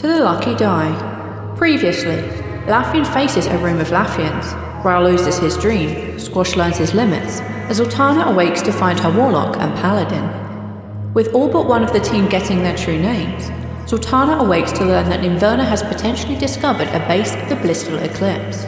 to 0.00 0.06
the 0.06 0.24
Lucky 0.24 0.54
Die. 0.54 1.54
Previously, 1.58 2.22
Laffian 2.64 3.06
faces 3.12 3.44
a 3.44 3.58
room 3.58 3.80
of 3.80 3.88
Laffians. 3.88 4.54
Rhal 4.82 5.04
loses 5.04 5.36
his 5.36 5.58
dream, 5.58 6.18
Squash 6.18 6.56
learns 6.56 6.78
his 6.78 6.94
limits, 6.94 7.40
as 7.68 7.80
Ultana 7.80 8.24
awakes 8.24 8.62
to 8.62 8.72
find 8.72 8.98
her 8.98 9.12
Warlock 9.14 9.58
and 9.58 9.74
Paladin. 9.74 11.12
With 11.12 11.34
all 11.34 11.50
but 11.50 11.68
one 11.68 11.84
of 11.84 11.92
the 11.92 12.00
team 12.00 12.30
getting 12.30 12.62
their 12.62 12.78
true 12.78 12.98
names, 12.98 13.50
Zaltanna 13.90 14.40
awakes 14.40 14.72
to 14.72 14.86
learn 14.86 15.10
that 15.10 15.20
Inverna 15.20 15.66
has 15.66 15.82
potentially 15.82 16.36
discovered 16.36 16.88
a 16.88 17.06
base 17.06 17.34
of 17.34 17.50
the 17.50 17.56
Blissful 17.56 17.98
Eclipse. 17.98 18.62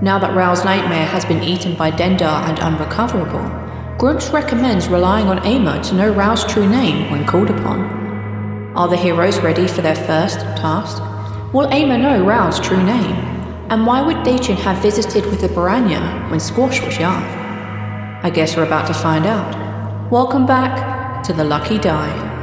Now 0.00 0.18
that 0.18 0.34
Rhal's 0.34 0.64
nightmare 0.64 1.06
has 1.08 1.26
been 1.26 1.42
eaten 1.42 1.74
by 1.74 1.90
Dendar 1.90 2.48
and 2.48 2.58
unrecoverable, 2.58 3.50
Gruumsh 3.98 4.32
recommends 4.32 4.88
relying 4.88 5.26
on 5.26 5.44
Aimer 5.44 5.84
to 5.84 5.94
know 5.94 6.10
Rhal's 6.10 6.46
true 6.46 6.66
name 6.66 7.10
when 7.10 7.26
called 7.26 7.50
upon. 7.50 8.03
Are 8.76 8.88
the 8.88 8.96
heroes 8.96 9.38
ready 9.38 9.68
for 9.68 9.82
their 9.82 9.94
first 9.94 10.40
task? 10.40 11.00
Will 11.54 11.72
Aimer 11.72 11.96
know 11.96 12.24
Rhal's 12.24 12.58
true 12.58 12.82
name? 12.82 13.14
And 13.70 13.86
why 13.86 14.02
would 14.02 14.16
Dachin 14.26 14.56
have 14.56 14.82
visited 14.82 15.26
with 15.26 15.40
the 15.40 15.46
Baranya 15.46 16.28
when 16.28 16.40
Squash 16.40 16.82
was 16.84 16.98
young? 16.98 17.22
I 18.24 18.30
guess 18.34 18.56
we're 18.56 18.66
about 18.66 18.88
to 18.88 18.92
find 18.94 19.26
out. 19.26 20.10
Welcome 20.10 20.44
back 20.44 21.22
to 21.22 21.32
the 21.32 21.44
Lucky 21.44 21.78
Die. 21.78 22.33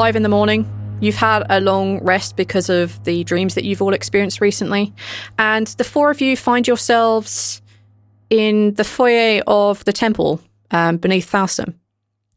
Five 0.00 0.16
in 0.16 0.22
the 0.22 0.30
morning. 0.30 0.66
You've 1.02 1.16
had 1.16 1.44
a 1.50 1.60
long 1.60 2.02
rest 2.02 2.34
because 2.34 2.70
of 2.70 3.04
the 3.04 3.22
dreams 3.22 3.54
that 3.54 3.64
you've 3.64 3.82
all 3.82 3.92
experienced 3.92 4.40
recently. 4.40 4.94
And 5.38 5.66
the 5.66 5.84
four 5.84 6.10
of 6.10 6.22
you 6.22 6.38
find 6.38 6.66
yourselves 6.66 7.60
in 8.30 8.72
the 8.76 8.82
foyer 8.82 9.42
of 9.46 9.84
the 9.84 9.92
temple 9.92 10.40
um, 10.70 10.96
beneath 10.96 11.30
Thalsum. 11.30 11.74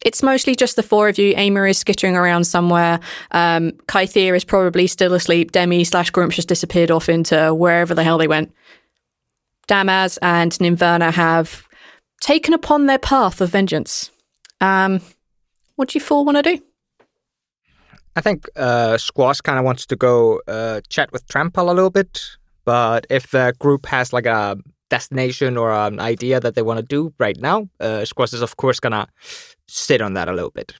It's 0.01 0.21
mostly 0.21 0.55
just 0.55 0.75
the 0.75 0.83
four 0.83 1.07
of 1.07 1.17
you. 1.17 1.35
Aimer 1.37 1.65
is 1.65 1.77
skittering 1.77 2.17
around 2.17 2.43
somewhere. 2.43 2.99
Um, 3.31 3.71
Kythir 3.87 4.35
is 4.35 4.43
probably 4.43 4.85
still 4.87 5.13
asleep. 5.13 5.53
Demi 5.53 5.85
slash 5.85 6.11
Gruumsh 6.11 6.33
just 6.33 6.49
disappeared 6.49 6.91
off 6.91 7.07
into 7.07 7.53
wherever 7.53 7.95
the 7.95 8.03
hell 8.03 8.17
they 8.17 8.27
went. 8.27 8.53
Damaz 9.69 10.17
and 10.21 10.51
Nimverna 10.51 11.13
have 11.13 11.63
taken 12.19 12.53
upon 12.53 12.87
their 12.87 12.99
path 12.99 13.39
of 13.39 13.51
vengeance. 13.51 14.11
Um, 14.59 14.99
what 15.77 15.87
do 15.87 15.97
you 15.97 16.03
four 16.03 16.25
want 16.25 16.43
to 16.43 16.57
do? 16.57 16.61
I 18.15 18.21
think 18.21 18.47
uh, 18.55 18.97
Squash 18.97 19.41
kind 19.41 19.57
of 19.57 19.65
wants 19.65 19.85
to 19.87 19.95
go 19.95 20.41
uh, 20.47 20.81
chat 20.89 21.11
with 21.11 21.27
Trampel 21.27 21.69
a 21.69 21.73
little 21.73 21.89
bit, 21.89 22.21
but 22.65 23.07
if 23.09 23.31
the 23.31 23.53
group 23.59 23.85
has 23.87 24.13
like 24.13 24.25
a 24.25 24.57
destination 24.89 25.57
or 25.57 25.71
an 25.71 25.99
idea 25.99 26.39
that 26.39 26.53
they 26.55 26.61
want 26.61 26.77
to 26.77 26.85
do 26.85 27.13
right 27.17 27.39
now, 27.39 27.67
uh, 27.79 28.05
Squash 28.05 28.33
is 28.33 28.41
of 28.41 28.57
course 28.57 28.79
gonna 28.79 29.07
sit 29.67 30.01
on 30.01 30.13
that 30.13 30.29
a 30.29 30.33
little 30.33 30.51
bit. 30.51 30.75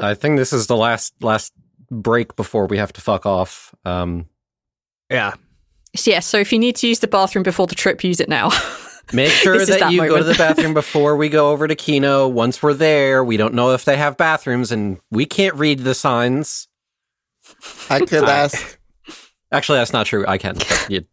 I 0.00 0.14
think 0.14 0.38
this 0.38 0.52
is 0.52 0.66
the 0.66 0.76
last 0.76 1.14
last 1.22 1.52
break 1.90 2.36
before 2.36 2.66
we 2.66 2.78
have 2.78 2.92
to 2.92 3.00
fuck 3.00 3.26
off. 3.26 3.74
Um, 3.84 4.26
Yeah, 5.10 5.34
So, 5.96 6.10
yeah, 6.10 6.20
so 6.20 6.38
if 6.38 6.52
you 6.52 6.58
need 6.58 6.76
to 6.76 6.88
use 6.88 6.98
the 6.98 7.08
bathroom 7.08 7.42
before 7.44 7.66
the 7.66 7.74
trip, 7.74 8.02
use 8.02 8.20
it 8.20 8.28
now. 8.28 8.50
make 9.12 9.30
sure 9.30 9.58
that, 9.58 9.80
that 9.80 9.92
you 9.92 10.06
go 10.08 10.18
to 10.18 10.24
the 10.24 10.34
bathroom 10.34 10.74
before 10.74 11.16
we 11.16 11.28
go 11.28 11.50
over 11.50 11.68
to 11.68 11.74
Kino. 11.74 12.26
Once 12.26 12.62
we're 12.62 12.74
there, 12.74 13.22
we 13.22 13.36
don't 13.36 13.54
know 13.54 13.72
if 13.72 13.84
they 13.84 13.96
have 13.96 14.16
bathrooms, 14.16 14.72
and 14.72 14.98
we 15.10 15.26
can't 15.26 15.54
read 15.54 15.80
the 15.80 15.94
signs. 15.94 16.68
I 17.90 18.00
could 18.00 18.24
ask. 18.24 18.78
Actually, 19.52 19.78
that's 19.78 19.92
not 19.92 20.06
true. 20.06 20.24
I 20.26 20.38
can. 20.38 20.54
But 20.56 20.86
you, 20.88 21.04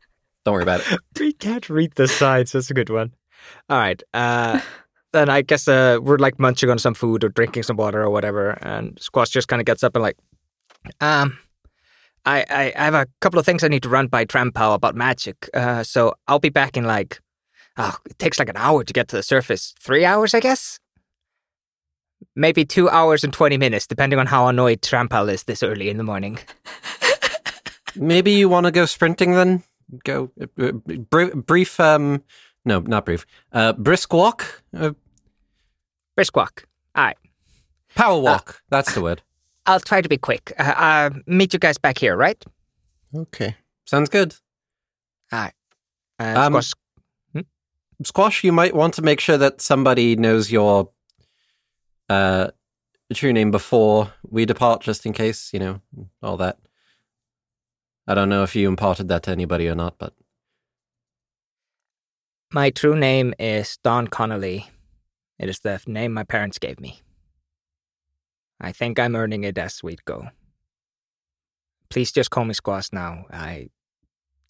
don't 0.46 0.54
worry 0.54 0.64
about 0.64 0.82
it. 0.82 1.00
we 1.20 1.34
can't 1.34 1.70
read 1.70 1.94
the 1.96 2.08
signs. 2.08 2.52
That's 2.52 2.72
a 2.72 2.74
good 2.74 2.90
one. 2.90 3.14
All 3.70 3.78
right. 3.78 4.02
Uh, 4.14 4.60
then 5.14 5.30
I 5.30 5.42
guess 5.42 5.68
uh, 5.68 6.00
we're 6.02 6.18
like 6.18 6.40
munching 6.40 6.70
on 6.70 6.80
some 6.80 6.94
food 6.94 7.24
or 7.24 7.30
drinking 7.30 7.64
some 7.64 7.78
water 7.78 8.02
or 8.02 8.10
whatever, 8.10 8.52
and 8.62 8.98
Squash 9.00 9.30
just 9.30 9.48
kind 9.48 9.62
of 9.62 9.66
gets 9.66 9.84
up 9.84 9.96
and 9.96 10.04
like, 10.04 10.18
um, 11.02 11.38
I, 12.26 12.46
I 12.50 12.74
I 12.76 12.86
have 12.86 12.94
a 12.94 13.08
couple 13.20 13.40
of 13.40 13.46
things 13.46 13.64
I 13.64 13.68
need 13.68 13.84
to 13.84 13.90
run 13.90 14.08
by 14.08 14.26
Trampel 14.26 14.74
about 14.74 14.96
magic. 14.96 15.50
Uh, 15.54 15.84
so 15.84 16.14
I'll 16.28 16.40
be 16.40 16.50
back 16.50 16.78
in 16.78 16.86
like, 16.86 17.20
oh, 17.78 17.98
it 18.06 18.18
takes 18.20 18.40
like 18.40 18.50
an 18.50 18.58
hour 18.58 18.84
to 18.84 18.94
get 18.94 19.08
to 19.10 19.16
the 19.16 19.24
surface. 19.24 19.74
Three 19.80 20.06
hours, 20.06 20.34
I 20.34 20.40
guess. 20.40 20.80
Maybe 22.36 22.66
two 22.66 22.90
hours 22.90 23.24
and 23.24 23.34
twenty 23.34 23.58
minutes, 23.58 23.88
depending 23.88 24.20
on 24.20 24.28
how 24.28 24.48
annoyed 24.48 24.82
Trampel 24.82 25.32
is 25.32 25.44
this 25.44 25.64
early 25.64 25.90
in 25.90 25.98
the 25.98 26.04
morning. 26.04 26.40
Maybe 27.96 28.32
you 28.32 28.48
want 28.50 28.66
to 28.66 28.72
go 28.72 28.86
sprinting 28.86 29.32
then? 29.34 29.64
Go 30.06 30.32
uh, 30.60 30.72
br- 30.72 31.36
brief. 31.36 31.80
Um, 31.80 32.24
no, 32.64 32.80
not 32.80 33.06
brief. 33.06 33.26
Uh, 33.52 33.74
brisk 33.74 34.14
walk. 34.14 34.64
Uh, 34.78 34.92
Brisk 36.16 36.36
walk. 36.36 36.66
All 36.96 37.06
right. 37.06 37.18
power 37.96 38.20
walk. 38.20 38.62
that's 38.70 38.94
the 38.94 39.02
word. 39.02 39.22
I'll 39.66 39.80
try 39.80 40.02
to 40.02 40.10
be 40.10 40.18
quick. 40.18 40.54
Uh, 40.60 40.74
uh, 40.78 41.10
meet 41.26 41.54
you 41.54 41.60
guys 41.60 41.78
back 41.78 41.98
here, 41.98 42.16
right? 42.16 42.44
Okay. 43.16 43.56
Sounds 43.86 44.10
good. 44.10 44.36
Uh, 45.32 45.50
Um, 46.20 46.62
Squash, 46.62 46.74
Squash, 48.04 48.44
you 48.44 48.52
might 48.52 48.76
want 48.76 48.94
to 48.96 49.02
make 49.02 49.20
sure 49.20 49.38
that 49.38 49.62
somebody 49.62 50.16
knows 50.16 50.52
your 50.52 50.90
uh, 52.12 52.52
true 53.14 53.34
name 53.34 53.52
before 53.52 54.14
we 54.30 54.46
depart, 54.46 54.82
just 54.82 55.06
in 55.06 55.14
case, 55.14 55.54
you 55.54 55.60
know, 55.60 55.82
all 56.22 56.38
that. 56.38 56.58
I 58.08 58.16
don't 58.16 58.30
know 58.30 58.44
if 58.44 58.56
you 58.56 58.68
imparted 58.68 59.08
that 59.08 59.24
to 59.24 59.32
anybody 59.32 59.68
or 59.70 59.76
not, 59.76 59.98
but 59.98 60.14
My 62.54 62.70
true 62.70 62.98
name 62.98 63.34
is 63.40 63.78
Don 63.82 64.08
Connolly. 64.08 64.70
It 65.40 65.48
is 65.48 65.60
the 65.60 65.80
name 65.88 66.14
my 66.14 66.24
parents 66.26 66.60
gave 66.60 66.82
me. 66.82 67.02
I 68.60 68.74
think 68.74 69.00
I'm 69.00 69.16
earning 69.16 69.46
it 69.46 69.58
as 69.58 69.82
we 69.82 69.98
go. 70.06 70.28
Please 71.90 72.12
just 72.12 72.30
call 72.30 72.46
me 72.46 72.54
Squash 72.54 72.92
now. 72.92 73.26
I 73.32 73.70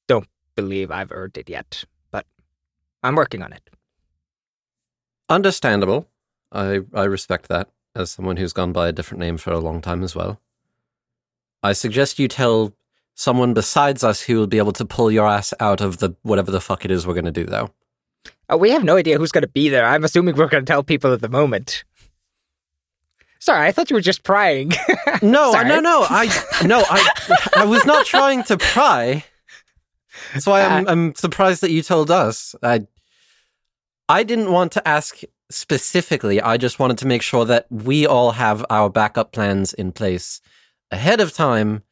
don't 0.08 0.28
believe 0.56 0.90
I've 0.90 1.12
earned 1.12 1.38
it 1.38 1.50
yet, 1.50 1.86
but 2.12 2.26
I'm 3.04 3.16
working 3.16 3.44
on 3.44 3.54
it. 3.54 3.70
Understandable. 5.30 6.08
I 6.52 6.82
I 6.94 7.04
respect 7.04 7.48
that 7.50 7.70
as 7.96 8.12
someone 8.12 8.38
who's 8.38 8.54
gone 8.54 8.72
by 8.72 8.88
a 8.88 8.92
different 8.92 9.20
name 9.20 9.38
for 9.38 9.52
a 9.52 9.60
long 9.60 9.82
time 9.82 10.04
as 10.04 10.16
well. 10.16 10.40
I 11.64 11.74
suggest 11.74 12.20
you 12.20 12.28
tell 12.28 12.74
someone 13.16 13.54
besides 13.54 14.04
us 14.04 14.22
who 14.22 14.38
will 14.38 14.48
be 14.48 14.58
able 14.58 14.72
to 14.74 14.86
pull 14.86 15.12
your 15.12 15.28
ass 15.28 15.54
out 15.60 15.82
of 15.82 15.98
the 16.00 16.16
whatever 16.24 16.52
the 16.52 16.62
fuck 16.62 16.86
it 16.86 16.92
is 16.92 17.06
we're 17.06 17.14
going 17.14 17.26
to 17.26 17.32
do 17.32 17.46
though. 17.46 17.72
Oh, 18.50 18.58
we 18.58 18.72
have 18.72 18.84
no 18.84 18.98
idea 18.98 19.18
who's 19.18 19.32
going 19.32 19.44
to 19.44 19.48
be 19.48 19.70
there. 19.70 19.86
I'm 19.86 20.04
assuming 20.04 20.36
we're 20.36 20.48
going 20.48 20.66
to 20.66 20.70
tell 20.72 20.84
people 20.84 21.14
at 21.14 21.22
the 21.22 21.30
moment. 21.30 21.84
Sorry, 23.40 23.66
I 23.66 23.72
thought 23.72 23.90
you 23.90 23.96
were 23.96 24.02
just 24.02 24.24
prying. 24.24 24.72
No, 25.22 25.52
Sorry. 25.52 25.68
no, 25.68 25.80
no. 25.80 26.06
I 26.08 26.26
no, 26.66 26.84
I 26.88 27.48
I 27.56 27.66
was 27.66 27.86
not 27.86 28.06
trying 28.06 28.44
to 28.44 28.58
pry. 28.58 29.24
That's 30.34 30.46
why 30.46 30.62
I'm 30.64 30.88
uh. 30.88 30.92
I'm 30.92 31.16
surprised 31.16 31.62
that 31.62 31.72
you 31.72 31.82
told 31.82 32.12
us. 32.12 32.56
I 32.62 32.86
I 34.08 34.24
didn't 34.24 34.52
want 34.52 34.74
to 34.74 34.88
ask 34.88 35.22
specifically. 35.54 36.42
I 36.42 36.58
just 36.58 36.80
wanted 36.80 36.98
to 37.00 37.08
make 37.08 37.22
sure 37.22 37.46
that 37.46 37.68
we 37.70 38.06
all 38.08 38.32
have 38.32 38.66
our 38.70 38.90
backup 38.90 39.32
plans 39.32 39.74
in 39.74 39.92
place 39.92 40.42
ahead 40.92 41.20
of 41.20 41.34
time 41.34 41.84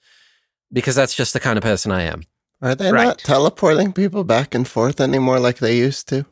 because 0.72 0.96
that's 0.96 1.16
just 1.16 1.34
the 1.34 1.40
kind 1.40 1.58
of 1.58 1.64
person 1.64 1.92
I 1.92 2.04
am. 2.04 2.24
Are 2.62 2.76
they 2.76 2.92
Right. 2.92 3.06
not 3.06 3.20
teleporting 3.20 3.94
people 3.94 4.24
back 4.24 4.54
and 4.54 4.68
forth 4.68 5.00
anymore 5.00 5.40
like 5.40 5.60
they 5.60 5.78
used 5.78 6.08
to? 6.10 6.26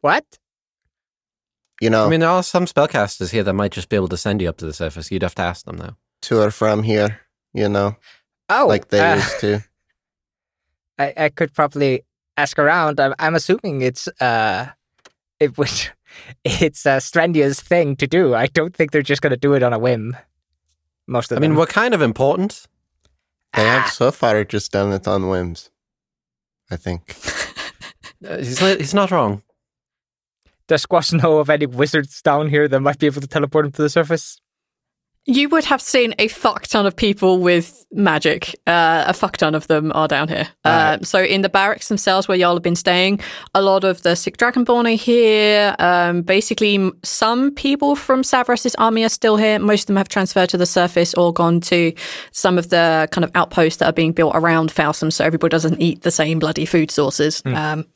What? 0.00 0.24
You 1.80 1.88
know, 1.90 2.06
I 2.06 2.08
mean, 2.10 2.20
there 2.20 2.28
are 2.28 2.42
some 2.42 2.66
spellcasters 2.66 3.30
here 3.30 3.42
that 3.42 3.52
might 3.54 3.72
just 3.72 3.88
be 3.88 3.96
able 3.96 4.08
to 4.08 4.16
send 4.16 4.42
you 4.42 4.48
up 4.48 4.58
to 4.58 4.66
the 4.66 4.72
surface. 4.72 5.10
You'd 5.10 5.22
have 5.22 5.34
to 5.36 5.42
ask 5.42 5.64
them 5.64 5.78
though. 5.78 5.96
to 6.22 6.40
or 6.40 6.50
from 6.50 6.82
here, 6.82 7.20
you 7.54 7.68
know, 7.68 7.96
Oh, 8.50 8.66
like 8.66 8.88
they 8.88 9.00
uh, 9.00 9.14
used 9.16 9.40
to. 9.40 9.64
I, 10.98 11.14
I 11.16 11.28
could 11.30 11.54
probably 11.54 12.04
ask 12.36 12.58
around. 12.58 13.00
I'm, 13.00 13.14
I'm 13.18 13.34
assuming 13.34 13.80
it's 13.80 14.08
uh, 14.20 14.66
it 15.40 15.58
would, 15.58 15.70
it's 16.44 16.86
a 16.86 17.00
strenuous 17.00 17.60
thing 17.60 17.96
to 17.96 18.06
do. 18.06 18.34
I 18.34 18.46
don't 18.46 18.74
think 18.76 18.92
they're 18.92 19.02
just 19.02 19.22
going 19.22 19.30
to 19.32 19.36
do 19.36 19.54
it 19.54 19.62
on 19.62 19.72
a 19.72 19.78
whim. 19.78 20.16
Most 21.08 21.32
of 21.32 21.36
them. 21.36 21.38
I 21.38 21.48
mean, 21.48 21.50
them. 21.52 21.58
we're 21.58 21.66
kind 21.66 21.94
of 21.94 22.02
important. 22.02 22.66
They 23.54 23.62
Ah. 23.66 23.80
have 23.80 23.90
so 23.92 24.12
far 24.12 24.44
just 24.44 24.70
done 24.70 24.92
it 24.92 25.08
on 25.08 25.28
whims. 25.28 25.70
I 26.70 26.76
think. 26.76 27.16
Uh, 28.22 28.36
he's 28.36 28.60
not, 28.60 28.76
he's 28.76 28.92
not 28.92 29.10
wrong. 29.10 29.42
Does 30.68 30.82
Squash 30.82 31.10
know 31.10 31.38
of 31.38 31.48
any 31.48 31.64
wizards 31.64 32.20
down 32.20 32.50
here 32.50 32.68
that 32.68 32.80
might 32.80 32.98
be 32.98 33.06
able 33.06 33.22
to 33.22 33.26
teleport 33.26 33.64
him 33.64 33.72
to 33.72 33.80
the 33.82 33.88
surface? 33.88 34.38
You 35.26 35.50
would 35.50 35.64
have 35.66 35.82
seen 35.82 36.14
a 36.18 36.28
fuck 36.28 36.66
ton 36.66 36.86
of 36.86 36.96
people 36.96 37.38
with 37.38 37.84
magic. 37.92 38.58
Uh, 38.66 39.04
a 39.06 39.12
fuck 39.12 39.36
ton 39.36 39.54
of 39.54 39.66
them 39.66 39.92
are 39.94 40.08
down 40.08 40.28
here. 40.28 40.48
Um, 40.64 41.04
so 41.04 41.22
in 41.22 41.42
the 41.42 41.48
barracks 41.50 41.88
themselves, 41.88 42.26
where 42.26 42.38
y'all 42.38 42.54
have 42.54 42.62
been 42.62 42.74
staying, 42.74 43.20
a 43.54 43.60
lot 43.60 43.84
of 43.84 44.02
the 44.02 44.16
sick 44.16 44.38
dragonborn 44.38 44.90
are 44.90 44.96
here. 44.96 45.76
Um, 45.78 46.22
basically, 46.22 46.90
some 47.02 47.54
people 47.54 47.96
from 47.96 48.22
Savras's 48.22 48.74
army 48.76 49.04
are 49.04 49.10
still 49.10 49.36
here. 49.36 49.58
Most 49.58 49.82
of 49.82 49.86
them 49.88 49.96
have 49.96 50.08
transferred 50.08 50.48
to 50.48 50.56
the 50.56 50.66
surface 50.66 51.12
or 51.14 51.32
gone 51.34 51.60
to 51.62 51.92
some 52.32 52.56
of 52.56 52.70
the 52.70 53.06
kind 53.12 53.24
of 53.24 53.30
outposts 53.34 53.78
that 53.78 53.86
are 53.86 53.92
being 53.92 54.12
built 54.12 54.34
around 54.34 54.72
Falsum, 54.72 55.12
so 55.12 55.24
everybody 55.24 55.50
doesn't 55.50 55.80
eat 55.80 56.00
the 56.00 56.10
same 56.10 56.38
bloody 56.38 56.64
food 56.64 56.90
sources. 56.90 57.42
Um, 57.44 57.86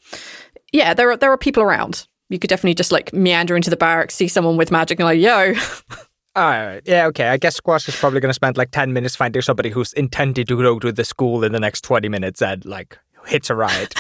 yeah, 0.73 0.93
there 0.93 1.11
are 1.11 1.17
there 1.17 1.33
are 1.33 1.39
people 1.39 1.63
around. 1.63 2.07
You 2.29 2.39
could 2.39 2.51
definitely 2.51 2.75
just 2.75 2.93
like 2.93 3.13
meander 3.15 3.57
into 3.57 3.71
the 3.71 3.77
barracks, 3.77 4.15
see 4.15 4.29
someone 4.29 4.57
with 4.57 4.71
magic, 4.71 4.99
and 4.99 5.07
like, 5.07 5.21
yo, 5.21 5.55
All 6.37 6.43
right. 6.43 6.83
Yeah, 6.85 7.07
okay. 7.07 7.29
I 7.29 7.37
guess 7.37 7.55
Squash 7.57 7.89
is 7.89 7.95
probably 7.95 8.19
going 8.21 8.31
to 8.31 8.35
spend 8.35 8.57
like 8.57 8.73
10 8.73 8.93
minutes 8.93 9.15
finding 9.15 9.41
somebody 9.41 9.71
who's 9.71 9.93
intended 9.93 10.49
to 10.49 10.57
go 10.57 10.79
to 10.81 10.91
the 10.91 11.05
school 11.05 11.45
in 11.45 11.53
the 11.53 11.61
next 11.61 11.83
20 11.83 12.09
minutes 12.09 12.43
and 12.43 12.65
like 12.65 12.99
hits 13.27 13.51
a 13.51 13.55
riot. 13.55 13.95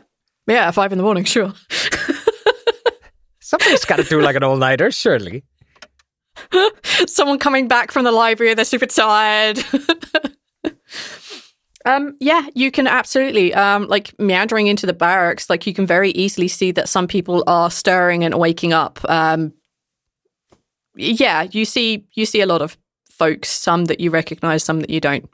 yeah, 0.46 0.70
five 0.70 0.92
in 0.92 0.98
the 0.98 1.04
morning, 1.04 1.24
sure. 1.24 1.52
Somebody's 3.40 3.84
got 3.84 3.96
to 3.96 4.04
do 4.04 4.20
like 4.20 4.36
an 4.36 4.44
all 4.44 4.56
nighter, 4.56 4.92
surely. 4.92 5.42
someone 7.06 7.38
coming 7.38 7.68
back 7.68 7.90
from 7.90 8.04
the 8.04 8.12
library 8.12 8.54
they're 8.54 8.64
super 8.64 8.86
tired 8.86 9.62
um 11.84 12.16
yeah 12.20 12.46
you 12.54 12.70
can 12.70 12.86
absolutely 12.86 13.52
um 13.54 13.86
like 13.88 14.18
meandering 14.18 14.66
into 14.66 14.86
the 14.86 14.92
barracks 14.92 15.50
like 15.50 15.66
you 15.66 15.74
can 15.74 15.86
very 15.86 16.10
easily 16.12 16.48
see 16.48 16.70
that 16.70 16.88
some 16.88 17.06
people 17.06 17.42
are 17.46 17.70
stirring 17.70 18.24
and 18.24 18.38
waking 18.38 18.72
up 18.72 19.00
um 19.10 19.52
yeah 21.00 21.46
you 21.50 21.64
see 21.64 22.06
you 22.14 22.26
see 22.26 22.40
a 22.40 22.46
lot 22.46 22.62
of 22.62 22.76
folks 23.08 23.50
some 23.50 23.84
that 23.86 24.00
you 24.00 24.10
recognize 24.10 24.64
some 24.64 24.80
that 24.80 24.88
you 24.88 25.00
don't 25.00 25.28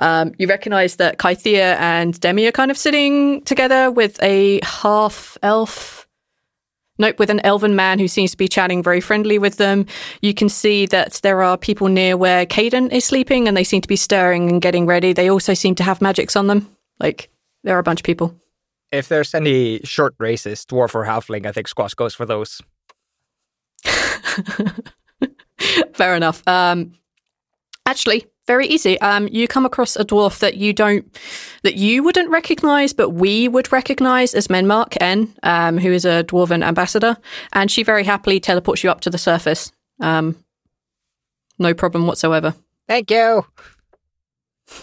um 0.00 0.32
you 0.38 0.48
recognize 0.48 0.96
that 0.96 1.18
Kythia 1.18 1.76
and 1.78 2.18
Demi 2.18 2.46
are 2.46 2.52
kind 2.52 2.70
of 2.70 2.76
sitting 2.76 3.42
together 3.42 3.90
with 3.90 4.20
a 4.22 4.60
half 4.64 5.38
elf 5.42 6.08
Nope, 7.00 7.20
with 7.20 7.30
an 7.30 7.40
elven 7.44 7.76
man 7.76 8.00
who 8.00 8.08
seems 8.08 8.32
to 8.32 8.36
be 8.36 8.48
chatting 8.48 8.82
very 8.82 9.00
friendly 9.00 9.38
with 9.38 9.56
them. 9.56 9.86
You 10.20 10.34
can 10.34 10.48
see 10.48 10.84
that 10.86 11.20
there 11.22 11.42
are 11.42 11.56
people 11.56 11.86
near 11.86 12.16
where 12.16 12.44
Caden 12.44 12.92
is 12.92 13.04
sleeping 13.04 13.46
and 13.46 13.56
they 13.56 13.62
seem 13.62 13.80
to 13.82 13.88
be 13.88 13.94
stirring 13.94 14.50
and 14.50 14.60
getting 14.60 14.84
ready. 14.84 15.12
They 15.12 15.30
also 15.30 15.54
seem 15.54 15.76
to 15.76 15.84
have 15.84 16.02
magics 16.02 16.34
on 16.34 16.48
them. 16.48 16.68
Like, 16.98 17.30
there 17.62 17.76
are 17.76 17.78
a 17.78 17.84
bunch 17.84 18.00
of 18.00 18.04
people. 18.04 18.34
If 18.90 19.08
there's 19.08 19.32
any 19.32 19.80
short 19.84 20.14
races, 20.18 20.64
dwarf 20.64 20.94
or 20.94 21.04
halfling, 21.04 21.46
I 21.46 21.52
think 21.52 21.68
Squash 21.68 21.94
goes 21.94 22.14
for 22.14 22.26
those. 22.26 22.60
Fair 25.94 26.14
enough. 26.14 26.46
Um, 26.46 26.92
actually, 27.86 28.26
very 28.46 28.66
easy. 28.66 29.00
Um, 29.00 29.28
you 29.28 29.46
come 29.46 29.66
across 29.66 29.94
a 29.96 30.04
dwarf 30.04 30.38
that 30.40 30.56
you 30.56 30.72
don't, 30.72 31.06
that 31.62 31.74
you 31.74 32.02
wouldn't 32.02 32.30
recognize, 32.30 32.92
but 32.92 33.10
we 33.10 33.46
would 33.48 33.70
recognize 33.70 34.34
as 34.34 34.48
Menmark 34.48 34.96
N, 35.00 35.34
um, 35.42 35.78
who 35.78 35.92
is 35.92 36.04
a 36.04 36.24
dwarven 36.24 36.64
ambassador, 36.64 37.16
and 37.52 37.70
she 37.70 37.82
very 37.82 38.04
happily 38.04 38.40
teleports 38.40 38.82
you 38.82 38.90
up 38.90 39.00
to 39.02 39.10
the 39.10 39.18
surface. 39.18 39.70
Um, 40.00 40.42
no 41.58 41.74
problem 41.74 42.06
whatsoever. 42.06 42.54
Thank 42.88 43.10
you. 43.10 43.44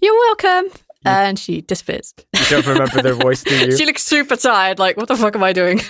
You're 0.00 0.14
welcome. 0.14 0.70
And 1.04 1.38
she 1.38 1.62
disappears. 1.62 2.14
You 2.34 2.44
don't 2.48 2.66
remember 2.66 3.02
their 3.02 3.14
voice, 3.14 3.42
do 3.42 3.56
you? 3.66 3.76
she 3.76 3.86
looks 3.86 4.04
super 4.04 4.36
tired. 4.36 4.78
Like, 4.78 4.96
what 4.96 5.08
the 5.08 5.16
fuck 5.16 5.34
am 5.34 5.42
I 5.42 5.52
doing? 5.52 5.80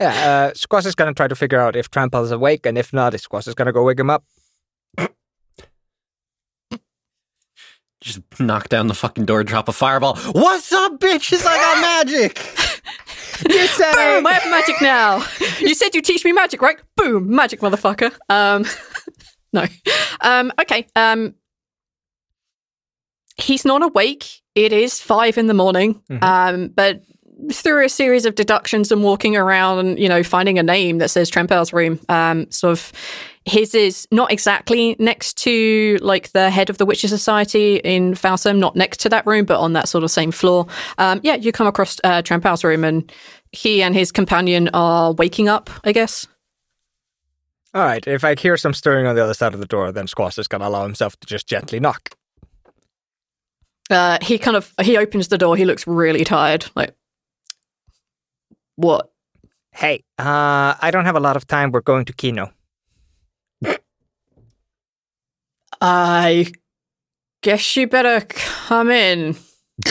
Yeah, 0.00 0.50
uh, 0.50 0.54
Squash 0.54 0.84
is 0.84 0.94
going 0.94 1.08
to 1.12 1.14
try 1.14 1.26
to 1.26 1.34
figure 1.34 1.58
out 1.60 1.74
if 1.74 1.90
Trampel 1.90 2.22
is 2.22 2.30
awake, 2.30 2.66
and 2.66 2.76
if 2.76 2.92
not, 2.92 3.18
Squash 3.18 3.46
is 3.46 3.54
going 3.54 3.66
to 3.66 3.72
go 3.72 3.82
wake 3.82 3.98
him 3.98 4.10
up. 4.10 4.24
Just 8.02 8.20
knock 8.38 8.68
down 8.68 8.88
the 8.88 8.94
fucking 8.94 9.24
door, 9.24 9.42
drop 9.42 9.68
a 9.68 9.72
fireball. 9.72 10.16
What's 10.32 10.70
up, 10.72 11.00
bitches? 11.00 11.46
I 11.46 11.56
got 11.56 11.80
magic. 11.80 12.38
You 13.50 13.66
said 13.66 13.92
Boom! 13.92 14.26
I 14.26 14.32
have 14.32 14.50
magic 14.50 14.80
now. 14.80 15.22
You 15.60 15.74
said 15.74 15.94
you 15.94 16.00
teach 16.00 16.24
me 16.24 16.32
magic, 16.32 16.62
right? 16.62 16.78
Boom! 16.96 17.34
Magic, 17.34 17.60
motherfucker. 17.60 18.10
Um, 18.30 18.64
no. 19.52 19.66
Um, 20.22 20.52
okay. 20.58 20.86
Um, 20.96 21.34
he's 23.36 23.66
not 23.66 23.82
awake. 23.82 24.40
It 24.54 24.72
is 24.72 25.00
five 25.02 25.36
in 25.36 25.48
the 25.48 25.54
morning. 25.54 26.00
Um, 26.22 26.68
but 26.68 27.02
through 27.52 27.84
a 27.84 27.88
series 27.88 28.24
of 28.24 28.34
deductions 28.34 28.90
and 28.90 29.02
walking 29.02 29.36
around 29.36 29.78
and 29.78 29.98
you 29.98 30.08
know 30.08 30.22
finding 30.22 30.58
a 30.58 30.62
name 30.62 30.98
that 30.98 31.10
says 31.10 31.30
Trempel's 31.30 31.72
room, 31.72 32.00
um, 32.08 32.50
sort 32.50 32.72
of 32.72 32.92
his 33.44 33.74
is 33.74 34.08
not 34.10 34.32
exactly 34.32 34.96
next 34.98 35.36
to 35.38 35.98
like 36.02 36.32
the 36.32 36.50
head 36.50 36.68
of 36.68 36.78
the 36.78 36.86
Witcher 36.86 37.08
Society 37.08 37.76
in 37.76 38.14
Falsum, 38.14 38.58
not 38.58 38.74
next 38.74 38.98
to 39.00 39.08
that 39.08 39.24
room, 39.26 39.44
but 39.44 39.60
on 39.60 39.72
that 39.74 39.88
sort 39.88 40.02
of 40.02 40.10
same 40.10 40.32
floor. 40.32 40.66
Um, 40.98 41.20
yeah, 41.22 41.36
you 41.36 41.52
come 41.52 41.66
across 41.66 41.98
uh, 42.02 42.22
room, 42.64 42.84
and 42.84 43.12
he 43.52 43.82
and 43.82 43.94
his 43.94 44.10
companion 44.10 44.68
are 44.74 45.12
waking 45.12 45.48
up. 45.48 45.70
I 45.84 45.92
guess. 45.92 46.26
All 47.72 47.82
right, 47.84 48.06
if 48.06 48.24
I 48.24 48.34
hear 48.34 48.56
some 48.56 48.72
stirring 48.72 49.06
on 49.06 49.14
the 49.14 49.22
other 49.22 49.34
side 49.34 49.52
of 49.52 49.60
the 49.60 49.66
door, 49.66 49.92
then 49.92 50.06
Squash 50.06 50.38
is 50.38 50.48
going 50.48 50.62
to 50.62 50.68
allow 50.68 50.82
himself 50.82 51.18
to 51.20 51.26
just 51.26 51.46
gently 51.46 51.78
knock. 51.78 52.16
Uh, 53.90 54.18
he 54.22 54.38
kind 54.38 54.56
of 54.56 54.72
he 54.80 54.96
opens 54.96 55.28
the 55.28 55.38
door. 55.38 55.56
He 55.56 55.64
looks 55.64 55.86
really 55.86 56.24
tired. 56.24 56.66
Like, 56.74 56.94
what? 58.76 59.10
Hey, 59.72 60.04
uh, 60.18 60.74
I 60.80 60.90
don't 60.90 61.04
have 61.04 61.16
a 61.16 61.20
lot 61.20 61.36
of 61.36 61.46
time. 61.46 61.70
We're 61.72 61.80
going 61.80 62.06
to 62.06 62.12
Kino. 62.12 62.50
I 65.80 66.46
guess 67.42 67.76
you 67.76 67.86
better 67.86 68.24
come 68.28 68.90
in. 68.90 69.36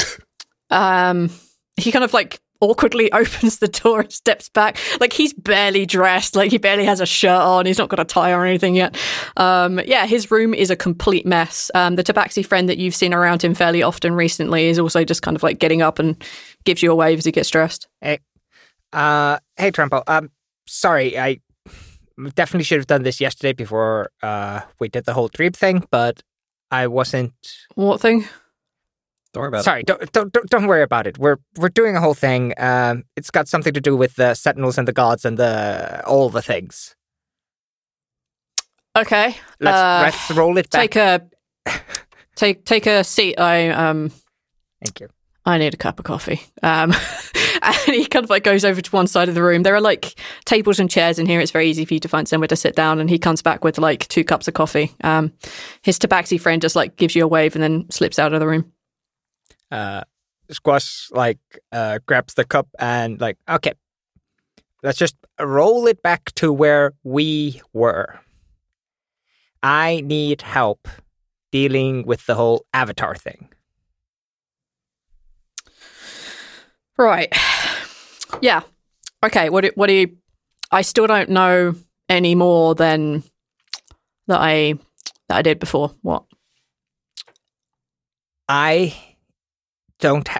um, 0.69 1.29
he 1.77 1.91
kind 1.91 2.03
of 2.03 2.13
like 2.13 2.39
awkwardly 2.61 3.11
opens 3.11 3.59
the 3.59 3.67
door 3.67 4.01
and 4.01 4.11
steps 4.11 4.49
back. 4.49 4.77
Like 4.99 5.13
he's 5.13 5.33
barely 5.33 5.85
dressed. 5.85 6.35
Like 6.35 6.51
he 6.51 6.57
barely 6.57 6.85
has 6.85 7.01
a 7.01 7.05
shirt 7.05 7.41
on. 7.41 7.65
He's 7.65 7.77
not 7.77 7.89
got 7.89 7.99
a 7.99 8.05
tie 8.05 8.31
or 8.31 8.45
anything 8.45 8.75
yet. 8.75 8.97
Um, 9.37 9.79
yeah, 9.85 10.05
his 10.05 10.31
room 10.31 10.53
is 10.53 10.69
a 10.69 10.75
complete 10.75 11.25
mess. 11.25 11.69
Um, 11.75 11.95
the 11.95 12.03
Tabaxi 12.03 12.45
friend 12.45 12.67
that 12.69 12.77
you've 12.77 12.95
seen 12.95 13.13
around 13.13 13.43
him 13.43 13.53
fairly 13.53 13.83
often 13.83 14.13
recently 14.13 14.65
is 14.65 14.79
also 14.79 15.03
just 15.03 15.21
kind 15.21 15.37
of 15.37 15.43
like 15.43 15.59
getting 15.59 15.81
up 15.81 15.99
and 15.99 16.21
gives 16.63 16.81
you 16.81 16.91
a 16.91 16.95
wave 16.95 17.19
as 17.19 17.25
he 17.25 17.31
gets 17.31 17.49
dressed. 17.49 17.87
Hey, 18.01 18.19
uh, 18.95 19.39
hey, 19.57 19.71
Trampo. 19.71 20.03
Um, 20.07 20.31
sorry, 20.65 21.19
I 21.19 21.41
definitely 22.33 22.63
should 22.63 22.79
have 22.79 22.87
done 22.87 23.03
this 23.03 23.19
yesterday 23.19 23.53
before 23.53 24.09
uh, 24.23 24.61
we 24.79 24.87
did 24.87 25.05
the 25.05 25.13
whole 25.13 25.27
dream 25.27 25.51
thing, 25.51 25.85
but 25.91 26.23
I 26.71 26.87
wasn't. 26.87 27.33
What 27.75 28.01
thing? 28.01 28.27
Don't 29.33 29.41
worry 29.41 29.47
about 29.49 29.65
Sorry, 29.65 29.83
don't, 29.83 30.11
don't 30.13 30.31
don't 30.31 30.49
don't 30.49 30.67
worry 30.67 30.81
about 30.81 31.07
it. 31.07 31.19
We're 31.19 31.37
we're 31.57 31.67
doing 31.67 31.97
a 31.97 31.99
whole 31.99 32.13
thing. 32.13 32.53
Um, 32.57 33.03
it's 33.17 33.29
got 33.29 33.49
something 33.49 33.73
to 33.73 33.81
do 33.81 33.97
with 33.97 34.15
the 34.15 34.33
sentinels 34.33 34.77
and 34.77 34.87
the 34.87 34.93
gods 34.93 35.25
and 35.25 35.37
the 35.37 36.01
all 36.07 36.29
the 36.29 36.41
things. 36.41 36.95
Okay. 38.97 39.35
Let's 39.59 39.77
uh, 39.77 40.01
let's 40.03 40.31
roll 40.31 40.57
it 40.57 40.69
back. 40.69 40.81
take 40.81 40.95
a 40.95 41.29
take 42.35 42.63
take 42.63 42.85
a 42.85 43.03
seat. 43.03 43.37
I 43.37 43.69
um 43.69 44.11
Thank 44.81 45.01
you. 45.01 45.09
I 45.45 45.57
need 45.57 45.73
a 45.73 45.77
cup 45.77 45.99
of 45.99 46.05
coffee. 46.05 46.41
Um, 46.63 46.93
and 47.87 47.95
he 47.95 48.05
kind 48.05 48.23
of 48.23 48.29
like 48.29 48.43
goes 48.43 48.65
over 48.65 48.81
to 48.81 48.91
one 48.91 49.07
side 49.07 49.29
of 49.29 49.35
the 49.35 49.43
room. 49.43 49.63
There 49.63 49.75
are 49.75 49.81
like 49.81 50.19
tables 50.45 50.79
and 50.79 50.89
chairs 50.89 51.19
in 51.19 51.25
here. 51.25 51.39
It's 51.39 51.51
very 51.51 51.69
easy 51.69 51.85
for 51.85 51.93
you 51.93 51.99
to 52.01 52.07
find 52.07 52.27
somewhere 52.27 52.47
to 52.47 52.55
sit 52.55 52.75
down. 52.75 52.99
And 52.99 53.09
he 53.09 53.19
comes 53.19 53.41
back 53.41 53.63
with 53.63 53.77
like 53.77 54.07
two 54.07 54.23
cups 54.23 54.47
of 54.47 54.53
coffee. 54.53 54.93
Um, 55.03 55.33
his 55.81 55.99
tabaxi 55.99 56.39
friend 56.39 56.61
just 56.61 56.75
like 56.75 56.95
gives 56.95 57.15
you 57.15 57.23
a 57.23 57.27
wave 57.27 57.55
and 57.55 57.63
then 57.63 57.89
slips 57.89 58.19
out 58.19 58.33
of 58.33 58.39
the 58.39 58.47
room. 58.47 58.71
uh, 59.71 60.03
Squash 60.51 61.09
like 61.11 61.39
uh, 61.71 61.99
grabs 62.05 62.35
the 62.35 62.45
cup 62.45 62.67
and 62.77 63.19
like, 63.19 63.37
okay, 63.49 63.73
let's 64.83 64.97
just 64.99 65.15
roll 65.39 65.87
it 65.87 66.03
back 66.03 66.31
to 66.35 66.53
where 66.53 66.93
we 67.03 67.61
were. 67.73 68.19
I 69.63 70.01
need 70.05 70.43
help 70.43 70.87
dealing 71.51 72.05
with 72.05 72.25
the 72.27 72.35
whole 72.35 72.65
avatar 72.73 73.15
thing. 73.15 73.49
Right. 76.97 77.33
Yeah. 78.41 78.61
Okay. 79.23 79.49
What 79.49 79.61
do, 79.61 79.71
what 79.75 79.87
do 79.87 79.93
you? 79.93 80.17
I 80.71 80.81
still 80.81 81.07
don't 81.07 81.29
know 81.29 81.75
any 82.09 82.35
more 82.35 82.75
than 82.75 83.23
that 84.27 84.39
I 84.39 84.75
that 85.29 85.37
I 85.37 85.41
did 85.41 85.59
before. 85.59 85.95
What? 86.01 86.23
I 88.47 88.95
don't. 89.99 90.27
Ha- 90.27 90.39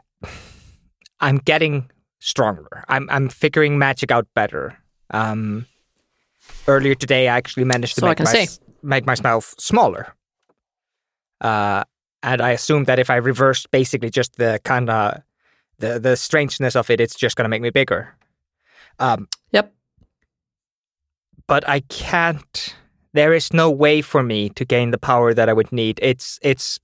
I'm 1.19 1.37
getting 1.37 1.89
stronger. 2.19 2.83
I'm 2.87 3.09
I'm 3.09 3.29
figuring 3.29 3.77
magic 3.77 4.11
out 4.11 4.27
better. 4.35 4.77
Um, 5.11 5.65
earlier 6.67 6.95
today, 6.95 7.27
I 7.27 7.37
actually 7.37 7.65
managed 7.65 7.95
to 7.95 8.01
So 8.01 8.07
make 8.07 8.19
my, 8.19 8.47
make 8.83 9.05
myself 9.05 9.53
smaller. 9.57 10.15
Uh, 11.41 11.83
and 12.23 12.41
I 12.41 12.51
assumed 12.51 12.87
that 12.87 12.99
if 12.99 13.09
I 13.09 13.17
reversed 13.17 13.69
basically 13.71 14.09
just 14.09 14.35
the 14.37 14.59
kind 14.63 14.89
of 14.89 15.21
the 15.79 15.99
the 15.99 16.15
strangeness 16.15 16.75
of 16.75 16.89
it, 16.89 16.99
it's 16.99 17.15
just 17.15 17.35
going 17.35 17.45
to 17.45 17.49
make 17.49 17.61
me 17.61 17.69
bigger. 17.69 18.15
Um, 18.99 19.27
Yep. 19.51 19.73
but 21.47 21.67
I 21.67 21.81
can't. 21.81 22.75
There 23.13 23.33
is 23.33 23.53
no 23.53 23.71
way 23.71 24.01
for 24.01 24.23
me 24.23 24.49
to 24.49 24.65
gain 24.65 24.91
the 24.91 24.97
power 24.97 25.33
that 25.33 25.47
I 25.49 25.53
would 25.53 25.71
need. 25.71 25.99
It's 26.01 26.39
it's 26.41 26.79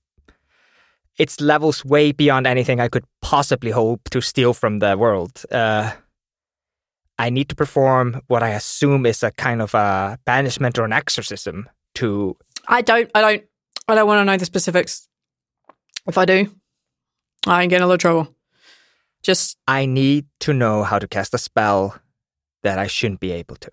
it's 1.18 1.40
levels 1.40 1.84
way 1.84 2.12
beyond 2.12 2.46
anything 2.46 2.80
I 2.80 2.88
could 2.88 3.04
possibly 3.20 3.70
hope 3.70 4.08
to 4.10 4.20
steal 4.20 4.54
from 4.54 4.78
the 4.78 4.96
world. 4.96 5.42
Uh, 5.50 5.92
I 7.18 7.28
need 7.30 7.48
to 7.50 7.54
perform 7.54 8.22
what 8.28 8.42
I 8.42 8.50
assume 8.50 9.04
is 9.06 9.22
a 9.22 9.30
kind 9.30 9.60
of 9.60 9.74
a 9.74 10.18
banishment 10.24 10.78
or 10.78 10.84
an 10.84 10.92
exorcism 10.92 11.68
to. 11.96 12.36
I 12.66 12.80
don't. 12.82 13.10
I 13.14 13.20
don't. 13.20 13.44
I 13.88 13.94
don't 13.94 14.06
want 14.06 14.20
to 14.20 14.24
know 14.24 14.36
the 14.36 14.44
specifics. 14.46 15.08
If 16.06 16.16
I 16.18 16.24
do, 16.24 16.50
I 17.46 17.62
ain't 17.62 17.70
getting 17.70 17.84
a 17.84 17.86
lot 17.86 17.94
of 17.94 18.00
trouble. 18.00 18.34
Just 19.22 19.56
I 19.68 19.86
need 19.86 20.26
to 20.40 20.52
know 20.52 20.82
how 20.82 20.98
to 20.98 21.06
cast 21.06 21.34
a 21.34 21.38
spell 21.38 21.96
that 22.62 22.78
I 22.78 22.86
shouldn't 22.86 23.20
be 23.20 23.32
able 23.32 23.56
to. 23.56 23.70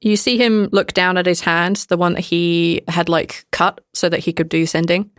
you 0.00 0.16
see 0.16 0.38
him 0.38 0.68
look 0.72 0.92
down 0.92 1.16
at 1.18 1.26
his 1.26 1.40
hand, 1.42 1.76
the 1.88 1.96
one 1.96 2.14
that 2.14 2.20
he 2.20 2.82
had 2.88 3.08
like 3.08 3.44
cut 3.52 3.80
so 3.94 4.08
that 4.08 4.20
he 4.20 4.32
could 4.32 4.48
do 4.48 4.66
sending. 4.66 5.10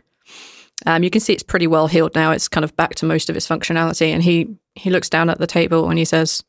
Um, 0.86 1.04
you 1.04 1.12
can 1.12 1.22
see 1.22 1.34
it's 1.34 1.44
pretty 1.44 1.68
well 1.68 1.88
healed 1.88 2.16
now. 2.16 2.32
It's 2.32 2.48
kind 2.48 2.64
of 2.64 2.76
back 2.76 2.96
to 2.96 3.06
most 3.06 3.30
of 3.30 3.36
its 3.36 3.48
functionality, 3.48 4.08
and 4.08 4.24
he 4.24 4.56
he 4.76 4.90
looks 4.90 5.10
down 5.10 5.30
at 5.30 5.38
the 5.38 5.48
table 5.48 5.90
and 5.90 6.00
he 6.00 6.06
says, 6.06 6.44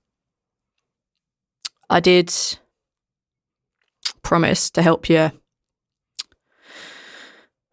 "I 1.91 2.01
did 2.01 2.33
promise 4.23 4.71
to 4.71 4.83
help 4.83 5.11
you." 5.11 5.31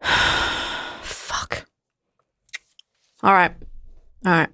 All 3.22 3.32
right, 3.32 3.52
all 4.24 4.32
right. 4.32 4.48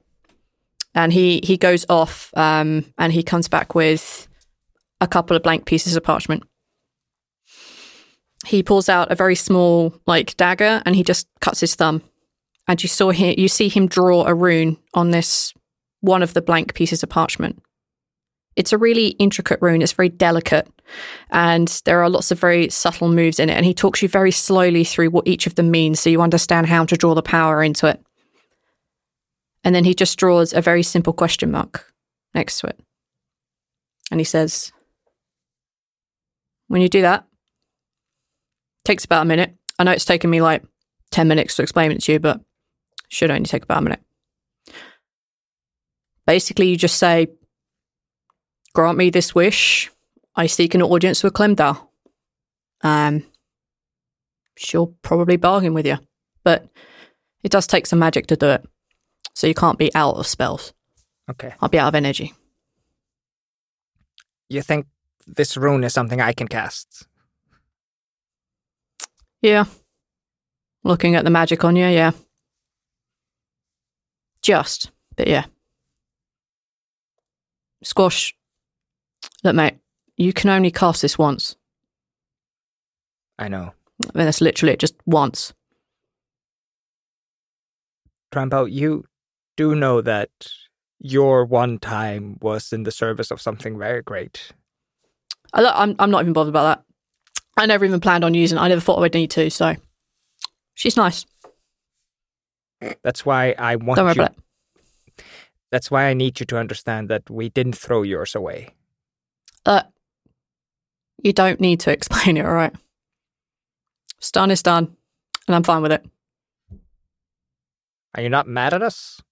And 0.94 1.12
he 1.12 1.40
he 1.44 1.56
goes 1.56 1.84
off, 1.88 2.30
um, 2.36 2.84
and 2.98 3.12
he 3.12 3.22
comes 3.22 3.48
back 3.48 3.74
with 3.74 4.26
a 5.00 5.06
couple 5.06 5.36
of 5.36 5.42
blank 5.42 5.66
pieces 5.66 5.96
of 5.96 6.02
parchment. 6.02 6.42
He 8.46 8.62
pulls 8.62 8.88
out 8.88 9.10
a 9.10 9.16
very 9.16 9.34
small 9.34 9.94
like 10.06 10.36
dagger 10.36 10.80
and 10.86 10.94
he 10.94 11.02
just 11.02 11.26
cuts 11.40 11.60
his 11.60 11.74
thumb. 11.74 12.02
And 12.68 12.82
you 12.82 12.88
saw 12.88 13.10
here 13.10 13.34
you 13.36 13.48
see 13.48 13.68
him 13.68 13.88
draw 13.88 14.24
a 14.24 14.34
rune 14.34 14.76
on 14.94 15.10
this 15.10 15.52
one 16.00 16.22
of 16.22 16.34
the 16.34 16.42
blank 16.42 16.74
pieces 16.74 17.02
of 17.02 17.08
parchment. 17.08 17.60
It's 18.54 18.72
a 18.72 18.78
really 18.78 19.08
intricate 19.08 19.58
rune, 19.60 19.82
it's 19.82 19.92
very 19.92 20.08
delicate, 20.08 20.66
and 21.30 21.68
there 21.84 22.02
are 22.02 22.08
lots 22.08 22.30
of 22.30 22.40
very 22.40 22.70
subtle 22.70 23.08
moves 23.08 23.38
in 23.38 23.50
it. 23.50 23.54
And 23.54 23.66
he 23.66 23.74
talks 23.74 24.00
you 24.00 24.08
very 24.08 24.30
slowly 24.30 24.82
through 24.82 25.10
what 25.10 25.26
each 25.26 25.46
of 25.46 25.56
them 25.56 25.70
means 25.70 26.00
so 26.00 26.08
you 26.08 26.22
understand 26.22 26.66
how 26.66 26.86
to 26.86 26.96
draw 26.96 27.14
the 27.14 27.22
power 27.22 27.62
into 27.62 27.86
it. 27.86 28.02
And 29.66 29.74
then 29.74 29.82
he 29.82 29.94
just 29.94 30.16
draws 30.16 30.52
a 30.52 30.60
very 30.60 30.84
simple 30.84 31.12
question 31.12 31.50
mark 31.50 31.92
next 32.36 32.60
to 32.60 32.68
it. 32.68 32.78
And 34.12 34.20
he 34.20 34.24
says, 34.24 34.70
when 36.68 36.82
you 36.82 36.88
do 36.88 37.02
that, 37.02 37.26
takes 38.84 39.04
about 39.04 39.22
a 39.22 39.24
minute. 39.24 39.56
I 39.76 39.82
know 39.82 39.90
it's 39.90 40.04
taken 40.04 40.30
me 40.30 40.40
like 40.40 40.62
10 41.10 41.26
minutes 41.26 41.56
to 41.56 41.62
explain 41.62 41.90
it 41.90 42.00
to 42.02 42.12
you, 42.12 42.20
but 42.20 42.40
should 43.08 43.28
only 43.28 43.46
take 43.46 43.64
about 43.64 43.78
a 43.78 43.82
minute. 43.82 44.02
Basically, 46.28 46.68
you 46.68 46.76
just 46.76 46.96
say, 46.96 47.26
Grant 48.72 48.96
me 48.96 49.10
this 49.10 49.34
wish. 49.34 49.90
I 50.36 50.46
seek 50.46 50.76
an 50.76 50.82
audience 50.82 51.24
with 51.24 51.32
Clemdar. 51.32 51.88
Um, 52.82 53.24
she'll 54.56 54.94
probably 55.02 55.36
bargain 55.36 55.74
with 55.74 55.86
you, 55.86 55.98
but 56.44 56.68
it 57.42 57.50
does 57.50 57.66
take 57.66 57.86
some 57.88 57.98
magic 57.98 58.28
to 58.28 58.36
do 58.36 58.50
it. 58.50 58.64
So 59.36 59.46
you 59.46 59.52
can't 59.52 59.78
be 59.78 59.94
out 59.94 60.16
of 60.16 60.26
spells. 60.26 60.72
Okay. 61.30 61.52
I'll 61.60 61.68
be 61.68 61.78
out 61.78 61.88
of 61.88 61.94
energy. 61.94 62.32
You 64.48 64.62
think 64.62 64.86
this 65.26 65.58
rune 65.58 65.84
is 65.84 65.92
something 65.92 66.22
I 66.22 66.32
can 66.32 66.48
cast? 66.48 67.06
Yeah. 69.42 69.66
Looking 70.84 71.16
at 71.16 71.24
the 71.24 71.30
magic 71.30 71.64
on 71.64 71.76
you, 71.76 71.86
yeah. 71.86 72.12
Just, 74.40 74.90
but 75.16 75.28
yeah. 75.28 75.44
Squash. 77.82 78.34
Look, 79.44 79.54
mate, 79.54 79.76
you 80.16 80.32
can 80.32 80.48
only 80.48 80.70
cast 80.70 81.02
this 81.02 81.18
once. 81.18 81.56
I 83.38 83.48
know. 83.48 83.74
I 84.02 84.18
mean, 84.18 84.24
that's 84.24 84.40
literally 84.40 84.72
it, 84.72 84.80
just 84.80 84.94
once. 85.04 85.52
Trampo, 88.32 88.70
you 88.70 89.04
do 89.56 89.74
know 89.74 90.00
that 90.00 90.30
your 90.98 91.44
one 91.44 91.78
time 91.78 92.38
was 92.40 92.72
in 92.72 92.84
the 92.84 92.90
service 92.90 93.30
of 93.30 93.40
something 93.40 93.78
very 93.78 94.02
great. 94.02 94.52
I, 95.52 95.62
look, 95.62 95.74
I'm, 95.76 95.94
I'm 95.98 96.10
not 96.10 96.22
even 96.22 96.32
bothered 96.32 96.50
about 96.50 96.64
that. 96.64 96.84
I 97.56 97.66
never 97.66 97.84
even 97.84 98.00
planned 98.00 98.24
on 98.24 98.34
using 98.34 98.58
it. 98.58 98.60
I 98.60 98.68
never 98.68 98.80
thought 98.80 98.98
I 98.98 99.00
would 99.00 99.14
need 99.14 99.30
to, 99.32 99.50
so. 99.50 99.76
She's 100.74 100.96
nice. 100.96 101.24
That's 103.02 103.24
why 103.24 103.54
I 103.58 103.76
want 103.76 103.96
Don't 103.96 104.04
worry 104.04 104.14
you. 104.16 104.22
about 104.22 104.36
it. 104.36 105.24
That's 105.72 105.90
why 105.90 106.04
I 106.04 106.14
need 106.14 106.38
you 106.38 106.46
to 106.46 106.58
understand 106.58 107.08
that 107.08 107.28
we 107.30 107.48
didn't 107.48 107.76
throw 107.76 108.02
yours 108.02 108.34
away. 108.34 108.74
Uh, 109.64 109.82
you 111.22 111.32
don't 111.32 111.60
need 111.60 111.80
to 111.80 111.90
explain 111.92 112.36
it, 112.36 112.44
all 112.44 112.52
right? 112.52 112.74
It's 114.18 114.30
done, 114.30 114.50
it's 114.50 114.62
done. 114.62 114.96
And 115.46 115.54
I'm 115.54 115.62
fine 115.62 115.82
with 115.82 115.92
it. 115.92 116.04
Are 118.14 118.22
you 118.22 118.28
not 118.28 118.48
mad 118.48 118.74
at 118.74 118.82
us? 118.82 119.22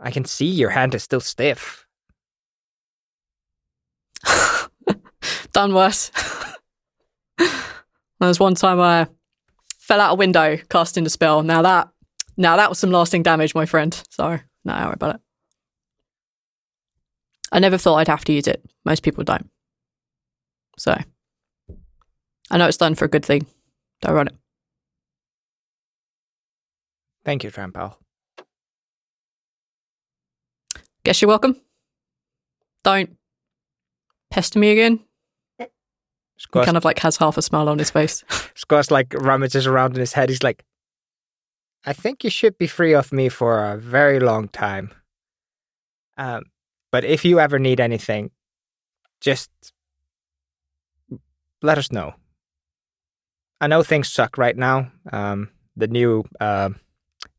I 0.00 0.10
can 0.10 0.24
see 0.24 0.46
your 0.46 0.70
hand 0.70 0.94
is 0.94 1.02
still 1.02 1.20
stiff. 1.20 1.86
Done 5.52 5.74
worse. 5.74 6.10
there 7.38 7.48
was 8.18 8.40
one 8.40 8.54
time 8.54 8.80
I 8.80 9.08
fell 9.78 10.00
out 10.00 10.12
a 10.12 10.16
window 10.16 10.56
casting 10.70 11.04
a 11.04 11.10
spell. 11.10 11.42
Now 11.42 11.62
that 11.62 11.88
now 12.36 12.56
that 12.56 12.70
was 12.70 12.78
some 12.78 12.90
lasting 12.90 13.22
damage, 13.22 13.54
my 13.54 13.66
friend. 13.66 14.02
So 14.08 14.38
no, 14.64 14.72
don't 14.72 14.84
worry 14.84 14.92
about 14.94 15.14
it. 15.16 15.20
I 17.52 17.58
never 17.58 17.76
thought 17.76 17.96
I'd 17.96 18.08
have 18.08 18.24
to 18.26 18.32
use 18.32 18.46
it. 18.46 18.64
Most 18.84 19.02
people 19.02 19.24
don't. 19.24 19.50
So 20.78 20.96
I 22.50 22.58
know 22.58 22.66
it's 22.66 22.76
done 22.78 22.94
for 22.94 23.04
a 23.04 23.08
good 23.08 23.24
thing. 23.24 23.46
Don't 24.00 24.14
run 24.14 24.28
it. 24.28 24.34
Thank 27.24 27.44
you, 27.44 27.50
Trampal. 27.50 27.96
Guess 31.04 31.22
you're 31.22 31.28
welcome. 31.28 31.60
Don't 32.84 33.16
pester 34.30 34.58
me 34.58 34.70
again. 34.70 35.00
He 35.58 35.66
Squash, 36.36 36.64
kind 36.64 36.76
of 36.76 36.84
like 36.84 36.98
has 37.00 37.16
half 37.16 37.36
a 37.36 37.42
smile 37.42 37.68
on 37.68 37.78
his 37.78 37.90
face. 37.90 38.24
Squash 38.54 38.90
like 38.90 39.14
rummages 39.14 39.66
around 39.66 39.94
in 39.94 40.00
his 40.00 40.12
head. 40.12 40.28
He's 40.28 40.42
like, 40.42 40.64
I 41.84 41.92
think 41.92 42.24
you 42.24 42.30
should 42.30 42.58
be 42.58 42.66
free 42.66 42.94
of 42.94 43.12
me 43.12 43.28
for 43.28 43.64
a 43.64 43.78
very 43.78 44.20
long 44.20 44.48
time. 44.48 44.92
Um, 46.16 46.44
but 46.92 47.04
if 47.04 47.24
you 47.24 47.40
ever 47.40 47.58
need 47.58 47.80
anything, 47.80 48.30
just 49.20 49.50
let 51.62 51.78
us 51.78 51.90
know. 51.90 52.14
I 53.60 53.66
know 53.66 53.82
things 53.82 54.08
suck 54.08 54.38
right 54.38 54.56
now. 54.56 54.90
Um, 55.12 55.50
the 55.76 55.88
new 55.88 56.24
uh, 56.40 56.70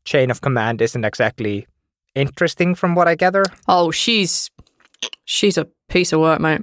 chain 0.04 0.30
of 0.30 0.40
command 0.40 0.80
isn't 0.80 1.04
exactly 1.04 1.66
interesting 2.14 2.74
from 2.74 2.94
what 2.94 3.08
I 3.08 3.14
gather. 3.14 3.44
Oh, 3.68 3.90
she's 3.90 4.50
she's 5.24 5.58
a 5.58 5.66
piece 5.88 6.12
of 6.12 6.20
work, 6.20 6.40
mate. 6.40 6.62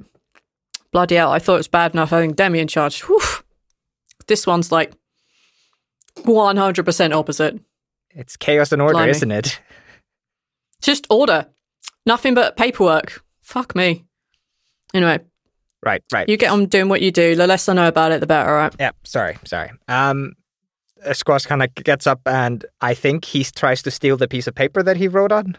Bloody 0.92 1.16
hell! 1.16 1.32
I 1.32 1.40
thought 1.40 1.56
it 1.56 1.58
was 1.58 1.68
bad 1.68 1.94
enough 1.94 2.10
having 2.10 2.34
Demi 2.34 2.60
in 2.60 2.68
charge. 2.68 3.02
Whew. 3.02 3.20
This 4.28 4.46
one's 4.48 4.72
like 4.72 4.94
one 6.24 6.58
hundred 6.58 6.84
percent 6.86 7.14
opposite. 7.14 7.60
It's 8.12 8.36
chaos 8.38 8.72
and 8.72 8.82
order, 8.82 8.94
Blimey. 8.94 9.12
isn't 9.12 9.32
it? 9.32 9.60
Just 10.82 11.08
order, 11.10 11.48
nothing 12.06 12.34
but 12.34 12.56
paperwork. 12.58 13.24
Fuck 13.42 13.76
me. 13.76 14.06
Anyway, 14.94 15.20
Right, 15.86 16.02
right. 16.12 16.28
you 16.28 16.38
get 16.38 16.52
on 16.52 16.66
doing 16.66 16.90
what 16.90 17.02
you 17.02 17.12
do. 17.12 17.36
The 17.36 17.46
less 17.48 17.70
I 17.70 17.74
know 17.74 17.88
about 17.88 18.12
it, 18.12 18.20
the 18.22 18.26
better. 18.28 18.52
right? 18.52 18.74
Yeah, 18.80 18.92
sorry, 19.04 19.38
sorry. 19.46 19.72
Um, 19.88 20.34
Squash 21.14 21.46
kind 21.46 21.64
of 21.64 21.74
gets 21.76 22.08
up 22.08 22.22
and 22.26 22.66
I 22.82 22.94
think 22.94 23.26
he 23.26 23.44
tries 23.44 23.82
to 23.84 23.92
steal 23.92 24.18
the 24.18 24.28
piece 24.28 24.48
of 24.48 24.56
paper 24.56 24.84
that 24.84 24.98
he 24.98 25.08
wrote 25.08 25.32
on. 25.32 25.58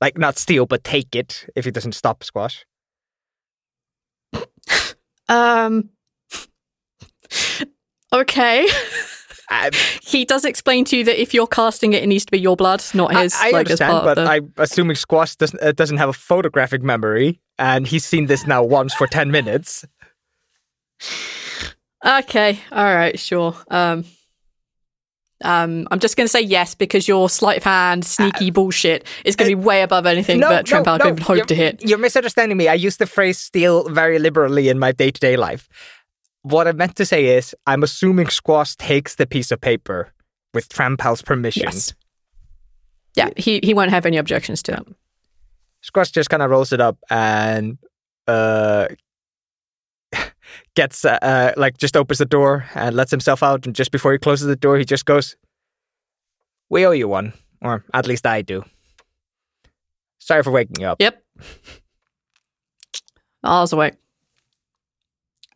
Like, 0.00 0.18
not 0.18 0.36
steal, 0.36 0.66
but 0.66 0.82
take 0.82 1.14
it 1.14 1.48
if 1.54 1.64
he 1.64 1.70
doesn't 1.70 1.92
stop 1.92 2.24
Squash. 2.24 2.66
Um. 5.28 5.88
okay. 8.12 8.68
I, 9.48 9.70
he 10.02 10.24
does 10.24 10.44
explain 10.44 10.84
to 10.86 10.96
you 10.96 11.04
that 11.04 11.20
if 11.20 11.32
you're 11.32 11.46
casting 11.46 11.92
it, 11.92 12.02
it 12.02 12.06
needs 12.06 12.24
to 12.24 12.32
be 12.32 12.38
your 12.38 12.56
blood, 12.56 12.82
not 12.94 13.14
his. 13.14 13.34
I, 13.34 13.48
I 13.48 13.50
like, 13.50 13.66
understand, 13.66 14.04
but 14.04 14.14
the... 14.14 14.24
I'm 14.24 14.52
assuming 14.56 14.96
Squash 14.96 15.36
doesn't, 15.36 15.62
uh, 15.62 15.72
doesn't 15.72 15.98
have 15.98 16.08
a 16.08 16.14
photographic 16.14 16.82
memory 16.82 17.40
and 17.58 17.86
he's 17.86 18.04
seen 18.04 18.26
this 18.26 18.46
now 18.46 18.62
once 18.62 18.94
for 18.94 19.06
10 19.06 19.30
minutes. 19.30 19.84
Okay, 22.04 22.58
all 22.72 22.94
right, 22.94 23.18
sure. 23.18 23.54
Um, 23.70 24.04
um, 25.44 25.86
I'm 25.90 25.98
just 25.98 26.16
going 26.16 26.24
to 26.24 26.30
say 26.30 26.40
yes 26.40 26.74
because 26.74 27.06
your 27.06 27.28
sleight 27.28 27.58
of 27.58 27.64
hand, 27.64 28.04
sneaky 28.04 28.50
bullshit 28.50 29.06
is 29.24 29.36
going 29.36 29.50
to 29.50 29.56
be 29.56 29.62
way 29.62 29.82
above 29.82 30.06
anything 30.06 30.40
that 30.40 30.66
Trempal 30.66 31.00
could 31.00 31.08
even 31.08 31.22
hope 31.22 31.36
you're, 31.36 31.46
to 31.46 31.54
hit. 31.54 31.82
You're 31.82 31.98
misunderstanding 31.98 32.56
me. 32.56 32.68
I 32.68 32.74
use 32.74 32.96
the 32.96 33.06
phrase 33.06 33.38
steal 33.38 33.88
very 33.88 34.18
liberally 34.18 34.68
in 34.68 34.78
my 34.78 34.92
day 34.92 35.10
to 35.10 35.20
day 35.20 35.36
life. 35.36 35.68
What 36.42 36.66
I 36.66 36.72
meant 36.72 36.96
to 36.96 37.06
say 37.06 37.36
is, 37.36 37.54
I'm 37.66 37.82
assuming 37.82 38.28
Squash 38.28 38.74
takes 38.76 39.14
the 39.14 39.26
piece 39.26 39.52
of 39.52 39.60
paper 39.60 40.12
with 40.54 40.68
Trampal's 40.68 41.22
permission. 41.22 41.62
Yes. 41.62 41.94
Yeah, 43.14 43.30
he, 43.36 43.60
he 43.62 43.74
won't 43.74 43.90
have 43.90 44.06
any 44.06 44.16
objections 44.16 44.62
to 44.64 44.72
it. 44.72 44.86
Squash 45.82 46.10
just 46.10 46.30
kind 46.30 46.42
of 46.42 46.50
rolls 46.50 46.72
it 46.72 46.80
up 46.80 46.96
and 47.10 47.78
uh, 48.26 48.86
gets 50.74 51.04
uh, 51.04 51.18
uh, 51.22 51.52
like 51.56 51.78
just 51.78 51.96
opens 51.96 52.18
the 52.18 52.26
door 52.26 52.66
and 52.74 52.94
lets 52.96 53.10
himself 53.10 53.42
out. 53.42 53.66
And 53.66 53.74
just 53.74 53.90
before 53.90 54.12
he 54.12 54.18
closes 54.18 54.46
the 54.46 54.56
door, 54.56 54.78
he 54.78 54.84
just 54.84 55.04
goes, 55.04 55.36
"We 56.70 56.86
owe 56.86 56.92
you 56.92 57.08
one, 57.08 57.32
or 57.60 57.84
at 57.94 58.06
least 58.06 58.26
I 58.26 58.42
do. 58.42 58.64
Sorry 60.18 60.42
for 60.42 60.50
waking 60.50 60.80
you 60.80 60.86
up." 60.86 61.00
Yep. 61.00 61.22
Miles 63.42 63.72
away. 63.72 63.92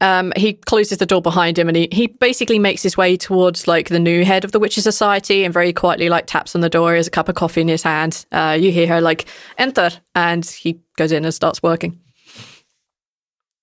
Um, 0.01 0.33
he 0.37 0.53
closes 0.53 0.99
the 0.99 1.07
door 1.07 1.23
behind 1.23 1.59
him 1.59 1.69
and 1.69 1.77
he, 1.77 1.89
he 1.91 2.07
basically 2.07 2.59
makes 2.59 2.83
his 2.83 2.97
way 2.97 3.17
towards 3.17 3.67
like 3.67 3.89
the 3.89 3.99
new 3.99 4.25
head 4.25 4.45
of 4.45 4.53
the 4.53 4.59
Witches 4.59 4.85
Society 4.85 5.45
and 5.45 5.55
very 5.55 5.73
quietly 5.73 6.09
like 6.09 6.27
taps 6.27 6.55
on 6.55 6.61
the 6.61 6.69
door. 6.69 6.93
He 6.93 6.99
has 6.99 7.07
a 7.07 7.11
cup 7.11 7.29
of 7.29 7.35
coffee 7.35 7.63
in 7.63 7.69
his 7.69 7.83
hand. 7.83 8.27
Uh, 8.31 8.57
you 8.61 8.71
hear 8.71 8.87
her 8.89 9.01
like 9.01 9.27
enter 9.57 9.91
and 10.15 10.45
he 10.45 10.81
goes 10.97 11.13
in 11.13 11.25
and 11.25 11.33
starts 11.33 11.63
working. 11.63 11.99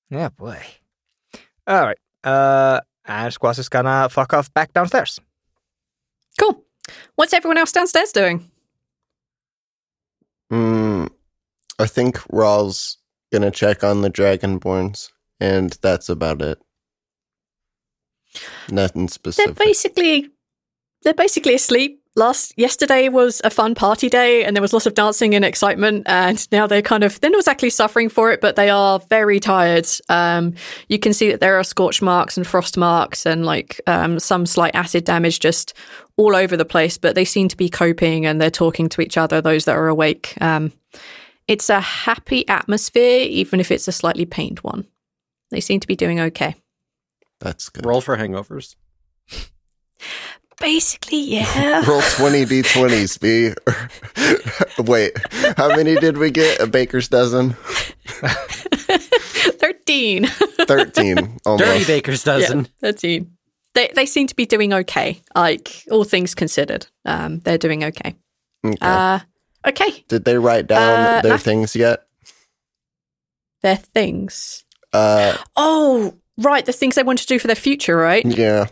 Yeah, 0.09 0.29
boy. 0.29 0.59
All 1.67 1.81
right. 1.81 1.97
Uh, 2.23 2.81
and 3.05 3.33
Squash 3.33 3.59
is 3.59 3.69
gonna 3.69 4.09
fuck 4.09 4.33
off 4.33 4.53
back 4.53 4.73
downstairs. 4.73 5.19
Cool. 6.39 6.63
What's 7.15 7.33
everyone 7.33 7.57
else 7.57 7.71
downstairs 7.71 8.11
doing? 8.11 8.49
Mm, 10.51 11.09
I 11.79 11.85
think 11.85 12.21
Rhal's 12.29 12.97
gonna 13.31 13.51
check 13.51 13.83
on 13.83 14.01
the 14.01 14.09
Dragonborns, 14.09 15.09
and 15.39 15.77
that's 15.81 16.09
about 16.09 16.41
it. 16.41 16.59
Nothing 18.69 19.07
specific. 19.07 19.55
They're 19.55 19.65
basically 19.65 20.29
they're 21.03 21.13
basically 21.13 21.55
asleep. 21.55 22.02
Last 22.15 22.53
yesterday 22.57 23.09
was 23.09 23.41
a 23.43 23.49
fun 23.49 23.73
party 23.73 24.07
day 24.07 24.43
and 24.43 24.55
there 24.55 24.61
was 24.61 24.71
lots 24.71 24.85
of 24.85 24.93
dancing 24.93 25.33
and 25.33 25.43
excitement 25.43 26.03
and 26.05 26.47
now 26.51 26.67
they're 26.67 26.83
kind 26.83 27.03
of 27.03 27.19
they're 27.19 27.31
not 27.31 27.39
exactly 27.39 27.71
suffering 27.71 28.07
for 28.07 28.31
it, 28.31 28.39
but 28.39 28.55
they 28.55 28.69
are 28.69 28.99
very 29.09 29.39
tired. 29.39 29.87
Um, 30.09 30.53
you 30.89 30.99
can 30.99 31.13
see 31.13 31.31
that 31.31 31.39
there 31.39 31.57
are 31.57 31.63
scorch 31.63 32.03
marks 32.03 32.37
and 32.37 32.45
frost 32.45 32.77
marks 32.77 33.25
and 33.25 33.45
like 33.45 33.81
um, 33.87 34.19
some 34.19 34.45
slight 34.45 34.75
acid 34.75 35.05
damage 35.05 35.39
just 35.39 35.73
all 36.15 36.35
over 36.35 36.55
the 36.55 36.65
place, 36.65 36.99
but 36.99 37.15
they 37.15 37.25
seem 37.25 37.47
to 37.47 37.57
be 37.57 37.67
coping 37.67 38.27
and 38.27 38.39
they're 38.39 38.51
talking 38.51 38.89
to 38.89 39.01
each 39.01 39.17
other, 39.17 39.41
those 39.41 39.65
that 39.65 39.75
are 39.75 39.87
awake. 39.87 40.35
Um, 40.39 40.71
it's 41.47 41.69
a 41.69 41.81
happy 41.81 42.47
atmosphere, 42.47 43.25
even 43.27 43.59
if 43.59 43.71
it's 43.71 43.87
a 43.87 43.91
slightly 43.91 44.25
pained 44.25 44.59
one. 44.59 44.85
They 45.49 45.61
seem 45.61 45.79
to 45.79 45.87
be 45.87 45.95
doing 45.95 46.19
okay. 46.19 46.55
that's 47.39 47.69
good. 47.69 47.87
Roll 47.87 48.01
for 48.01 48.17
hangovers. 48.17 48.75
Basically, 50.59 51.19
yeah. 51.19 51.83
Roll 51.87 52.01
20 52.01 52.45
d20s, 52.45 53.19
B. 53.19 53.53
Wait, 54.83 55.13
how 55.57 55.69
many 55.75 55.95
did 55.95 56.17
we 56.17 56.31
get? 56.31 56.59
A 56.61 56.67
baker's 56.67 57.07
dozen? 57.07 57.53
13. 58.03 60.25
13. 60.27 61.37
Almost. 61.45 61.63
Dirty 61.63 61.85
baker's 61.85 62.23
dozen. 62.23 62.59
Yeah, 62.81 62.91
13. 62.91 63.31
They, 63.73 63.91
they 63.95 64.05
seem 64.05 64.27
to 64.27 64.35
be 64.35 64.45
doing 64.45 64.71
okay, 64.73 65.21
like 65.35 65.83
all 65.89 66.03
things 66.03 66.35
considered. 66.35 66.85
Um, 67.05 67.39
they're 67.39 67.57
doing 67.57 67.83
okay. 67.85 68.15
Okay. 68.65 68.77
Uh, 68.79 69.19
okay, 69.67 70.05
did 70.07 70.23
they 70.25 70.37
write 70.37 70.67
down 70.67 71.17
uh, 71.17 71.21
their 71.21 71.33
I- 71.33 71.37
things 71.37 71.75
yet? 71.75 72.03
they're 73.63 73.75
things. 73.77 74.63
Uh, 74.91 75.37
Oh, 75.55 76.13
right, 76.37 76.65
the 76.65 76.73
things 76.73 76.95
they 76.95 77.03
want 77.03 77.19
to 77.19 77.25
do 77.25 77.39
for 77.39 77.47
their 77.47 77.55
future, 77.55 77.95
right? 77.97 78.23
yeah. 78.25 78.67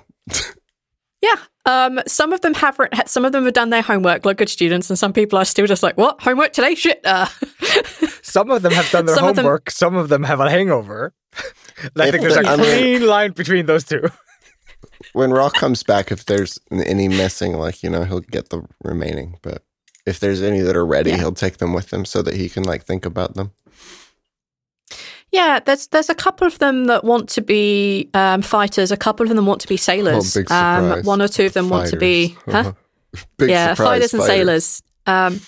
Yeah. 1.21 1.35
Um, 1.65 1.99
some 2.07 2.33
of 2.33 2.41
them 2.41 2.53
have 2.55 2.79
writ- 2.79 3.07
some 3.07 3.23
of 3.23 3.31
them 3.33 3.45
have 3.45 3.53
done 3.53 3.69
their 3.69 3.83
homework, 3.83 4.25
like 4.25 4.37
good 4.37 4.49
students, 4.49 4.89
and 4.89 4.97
some 4.97 5.13
people 5.13 5.37
are 5.37 5.45
still 5.45 5.67
just 5.67 5.83
like, 5.83 5.95
"What 5.97 6.21
homework 6.21 6.53
today? 6.53 6.73
Shit." 6.75 7.01
Uh, 7.05 7.27
Some 8.23 8.49
of 8.49 8.61
them 8.61 8.71
have 8.71 8.89
done 8.91 9.05
their 9.07 9.15
Some 9.15 9.27
of 9.27 9.35
them- 9.35 9.43
homework. 9.45 9.69
Some 9.71 9.95
of 9.95 10.07
them 10.09 10.23
have 10.23 10.39
a 10.39 10.49
hangover. 10.49 11.13
I 11.97 12.11
think 12.11 12.21
there's 12.23 12.37
a 12.37 12.41
the- 12.41 12.47
I 12.49 12.55
mean- 12.55 12.65
clean 12.99 13.05
line 13.07 13.31
between 13.31 13.65
those 13.65 13.83
two. 13.83 14.03
When 15.13 15.31
Rhal 15.31 15.49
comes 15.49 15.81
back, 15.83 16.11
if 16.11 16.25
there's 16.25 16.59
any 16.71 17.07
missing, 17.07 17.53
like, 17.53 17.81
you 17.83 17.89
know, 17.89 18.03
he'll 18.03 18.19
get 18.21 18.49
the 18.49 18.61
remaining. 18.83 19.37
But 19.41 19.63
if 20.05 20.19
there's 20.19 20.41
any 20.43 20.61
that 20.61 20.75
are 20.75 20.85
ready, 20.85 21.09
Yeah. 21.09 21.17
he'll 21.17 21.33
take 21.33 21.57
them 21.57 21.73
with 21.73 21.91
him 21.91 22.05
so 22.05 22.21
that 22.21 22.35
he 22.35 22.47
can, 22.49 22.63
like, 22.63 22.83
think 22.85 23.05
about 23.05 23.33
them. 23.33 23.51
Yeah, 25.31 25.59
there's 25.59 25.87
there's 25.87 26.09
a 26.09 26.15
couple 26.15 26.45
of 26.45 26.59
them 26.59 26.85
that 26.85 27.03
want 27.03 27.29
to 27.29 27.41
be 27.41 28.09
um, 28.13 28.41
fighters. 28.41 28.91
A 28.91 28.97
couple 28.97 29.25
of 29.25 29.35
them 29.35 29.45
want 29.45 29.61
to 29.61 29.67
be 29.67 29.77
sailors. 29.77 30.35
Oh, 30.37 30.55
um, 30.55 31.03
one 31.03 31.21
or 31.21 31.27
two 31.27 31.45
of 31.45 31.53
them 31.53 31.69
want 31.69 31.89
to 31.89 31.97
be, 31.97 32.35
huh? 32.47 32.73
Big 33.37 33.49
yeah, 33.49 33.73
surprise, 33.73 33.87
fighters 33.87 34.13
and 34.13 34.23
sailors. 34.23 34.83
Um, 35.05 35.41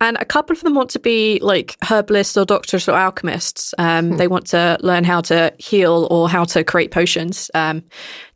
and 0.00 0.16
a 0.20 0.24
couple 0.24 0.54
of 0.54 0.62
them 0.62 0.74
want 0.74 0.90
to 0.90 0.98
be 0.98 1.38
like 1.42 1.76
herbalists 1.88 2.36
or 2.36 2.44
doctors 2.44 2.88
or 2.88 2.96
alchemists. 2.96 3.74
Um, 3.78 4.16
They 4.16 4.26
want 4.26 4.46
to 4.48 4.78
learn 4.80 5.04
how 5.04 5.20
to 5.22 5.52
heal 5.58 6.08
or 6.10 6.28
how 6.28 6.44
to 6.44 6.64
create 6.64 6.90
potions. 6.90 7.50
Um, 7.54 7.84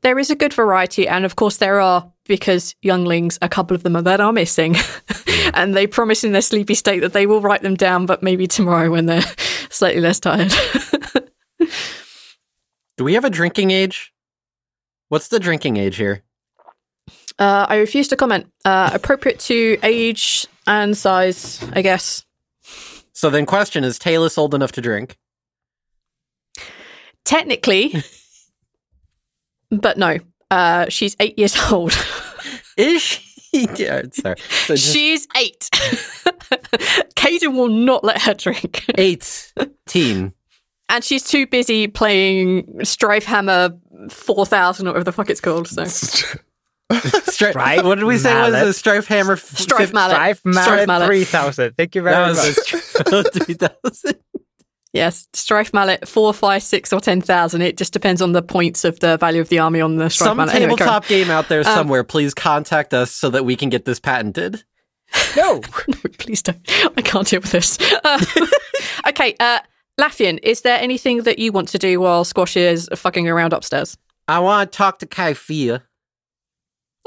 there 0.02 0.18
is 0.18 0.30
a 0.30 0.36
good 0.36 0.52
variety, 0.52 1.08
and 1.08 1.24
of 1.24 1.36
course 1.36 1.56
there 1.56 1.80
are 1.80 2.12
because 2.26 2.74
younglings. 2.82 3.38
A 3.42 3.48
couple 3.48 3.74
of 3.74 3.82
them 3.82 3.96
are 3.96 4.02
that 4.02 4.20
are 4.20 4.32
missing, 4.32 4.76
and 5.54 5.74
they 5.74 5.86
promise 5.86 6.24
in 6.24 6.32
their 6.32 6.42
sleepy 6.42 6.74
state 6.74 7.00
that 7.00 7.12
they 7.12 7.26
will 7.26 7.40
write 7.40 7.62
them 7.62 7.74
down, 7.74 8.06
but 8.06 8.22
maybe 8.22 8.46
tomorrow 8.46 8.90
when 8.90 9.06
they're 9.06 9.22
slightly 9.70 10.00
less 10.00 10.20
tired. 10.20 10.52
Do 12.96 13.04
we 13.04 13.14
have 13.14 13.24
a 13.24 13.30
drinking 13.30 13.70
age? 13.72 14.12
What's 15.08 15.28
the 15.28 15.40
drinking 15.40 15.76
age 15.76 15.96
here? 15.96 16.22
uh, 17.38 17.66
I 17.68 17.76
refuse 17.76 18.08
to 18.08 18.16
comment. 18.16 18.50
Uh, 18.64 18.90
appropriate 18.92 19.40
to 19.40 19.78
age 19.82 20.46
and 20.66 20.96
size, 20.96 21.62
I 21.72 21.82
guess. 21.82 22.24
So 23.12 23.30
then, 23.30 23.46
question 23.46 23.84
is 23.84 23.98
Talus 23.98 24.38
old 24.38 24.54
enough 24.54 24.72
to 24.72 24.80
drink? 24.80 25.16
Technically, 27.24 28.02
but 29.70 29.98
no. 29.98 30.18
Uh, 30.50 30.88
she's 30.88 31.16
eight 31.20 31.38
years 31.38 31.56
old. 31.72 31.92
Is 32.76 33.02
she? 33.02 33.22
yeah, 33.76 34.02
sorry. 34.12 34.36
So 34.66 34.74
just 34.74 34.92
she's 34.92 35.28
eight. 35.36 35.68
Caden 37.16 37.54
will 37.54 37.68
not 37.68 38.02
let 38.04 38.20
her 38.22 38.34
drink. 38.34 38.84
eight 38.98 39.52
teen. 39.86 40.32
and 40.88 41.04
she's 41.04 41.22
too 41.24 41.46
busy 41.46 41.86
playing 41.86 42.84
Strife 42.84 43.24
Hammer 43.24 43.70
4000 44.10 44.86
or 44.86 44.90
whatever 44.90 45.04
the 45.04 45.12
fuck 45.12 45.30
it's 45.30 45.40
called. 45.40 45.68
So 45.68 45.82
Stri- 45.84 46.40
Strife 47.50 47.84
what 47.84 47.94
did 47.96 48.04
we 48.04 48.18
say 48.18 48.34
was 48.34 48.52
mallet. 48.52 48.68
a 48.68 48.72
strife 48.72 49.06
hammer? 49.06 49.32
f- 49.34 49.40
Strife 49.40 49.80
fif- 49.86 49.92
mallet. 49.94 50.14
Strife 50.16 50.38
Strife 50.38 50.54
Mallet 50.54 50.86
Mallet. 50.88 51.06
3000. 51.06 51.74
Thank 51.76 51.94
you 51.94 52.02
very 52.02 52.14
That 52.14 52.28
was 52.28 52.36
much. 52.38 52.74
a 52.74 52.80
strife 52.80 53.32
3000. 53.32 54.14
Yes, 54.94 55.28
Strife 55.34 55.74
Mallet 55.74 56.08
4, 56.08 56.32
5, 56.32 56.62
6 56.62 56.92
or 56.94 57.00
10,000. 57.00 57.60
It 57.60 57.76
just 57.76 57.92
depends 57.92 58.22
on 58.22 58.32
the 58.32 58.40
points 58.40 58.84
of 58.84 59.00
the 59.00 59.18
value 59.18 59.42
of 59.42 59.50
the 59.50 59.58
army 59.58 59.82
on 59.82 59.96
the 59.96 60.08
Strife 60.08 60.28
Some 60.28 60.36
Mallet. 60.38 60.54
Anyway, 60.54 60.70
tabletop 60.76 61.06
game 61.06 61.30
out 61.30 61.48
there 61.48 61.60
Um, 61.60 61.66
somewhere, 61.66 62.02
please 62.04 62.32
contact 62.32 62.94
us 62.94 63.10
so 63.10 63.28
that 63.30 63.44
we 63.44 63.56
can 63.56 63.68
get 63.68 63.84
this 63.84 64.00
patented. 64.00 64.64
no. 65.36 65.60
No, 65.88 65.96
please 66.18 66.40
don't. 66.40 66.58
I 66.96 67.02
can't 67.02 67.28
deal 67.28 67.40
with 67.40 67.52
this. 67.52 67.78
Uh, 68.02 68.18
okay, 69.08 69.36
uh, 69.38 69.58
Laffian, 70.00 70.38
is 70.42 70.62
there 70.62 70.78
anything 70.80 71.22
that 71.24 71.38
you 71.38 71.52
want 71.52 71.68
to 71.68 71.78
do 71.78 72.00
while 72.00 72.24
Squash 72.24 72.56
is 72.56 72.88
fucking 72.96 73.28
around 73.28 73.52
upstairs? 73.52 73.98
I 74.26 74.38
want 74.38 74.72
to 74.72 74.76
talk 74.76 74.98
to 75.00 75.06
Kaifia. 75.06 75.82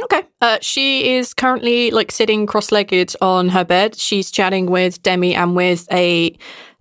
Okay. 0.04 0.24
Uh, 0.42 0.60
she 0.62 1.16
is 1.16 1.34
currently 1.34 1.90
like 1.90 2.12
sitting 2.12 2.46
cross-legged 2.46 3.16
on 3.20 3.50
her 3.50 3.66
bed. 3.66 3.96
She's 3.96 4.30
chatting 4.30 4.68
with 4.68 5.02
Demi 5.02 5.34
and 5.34 5.56
with 5.56 5.88
a 5.92 6.38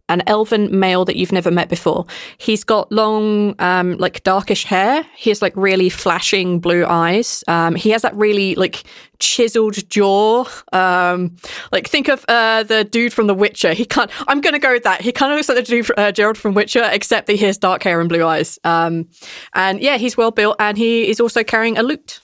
an 0.08 0.22
elven 0.26 0.78
male 0.78 1.04
that 1.04 1.16
you've 1.16 1.32
never 1.32 1.50
met 1.50 1.68
before. 1.68 2.06
He's 2.38 2.64
got 2.64 2.90
long, 2.92 3.54
um, 3.58 3.96
like 3.96 4.22
darkish 4.22 4.64
hair. 4.64 5.04
He 5.16 5.30
has 5.30 5.42
like 5.42 5.52
really 5.56 5.88
flashing 5.88 6.60
blue 6.60 6.84
eyes. 6.86 7.42
Um, 7.48 7.74
he 7.74 7.90
has 7.90 8.02
that 8.02 8.14
really 8.14 8.54
like 8.54 8.84
chiseled 9.18 9.88
jaw. 9.88 10.44
Um, 10.72 11.36
like 11.72 11.88
think 11.88 12.08
of 12.08 12.24
uh, 12.28 12.62
the 12.62 12.84
dude 12.84 13.12
from 13.12 13.26
The 13.26 13.34
Witcher. 13.34 13.72
He 13.72 13.84
can't. 13.84 14.10
I'm 14.28 14.40
gonna 14.40 14.58
go 14.58 14.72
with 14.72 14.84
that. 14.84 15.00
He 15.00 15.12
kind 15.12 15.32
of 15.32 15.36
looks 15.36 15.48
like 15.48 15.58
the 15.58 15.62
dude 15.62 15.90
uh, 15.98 16.12
Gerald 16.12 16.38
from 16.38 16.54
Witcher, 16.54 16.88
except 16.92 17.26
that 17.26 17.34
he 17.34 17.44
has 17.46 17.58
dark 17.58 17.82
hair 17.82 18.00
and 18.00 18.08
blue 18.08 18.24
eyes. 18.24 18.58
Um, 18.64 19.08
and 19.54 19.80
yeah, 19.80 19.96
he's 19.96 20.16
well 20.16 20.30
built, 20.30 20.56
and 20.60 20.78
he 20.78 21.08
is 21.08 21.20
also 21.20 21.42
carrying 21.42 21.78
a 21.78 21.82
lute. 21.82 22.20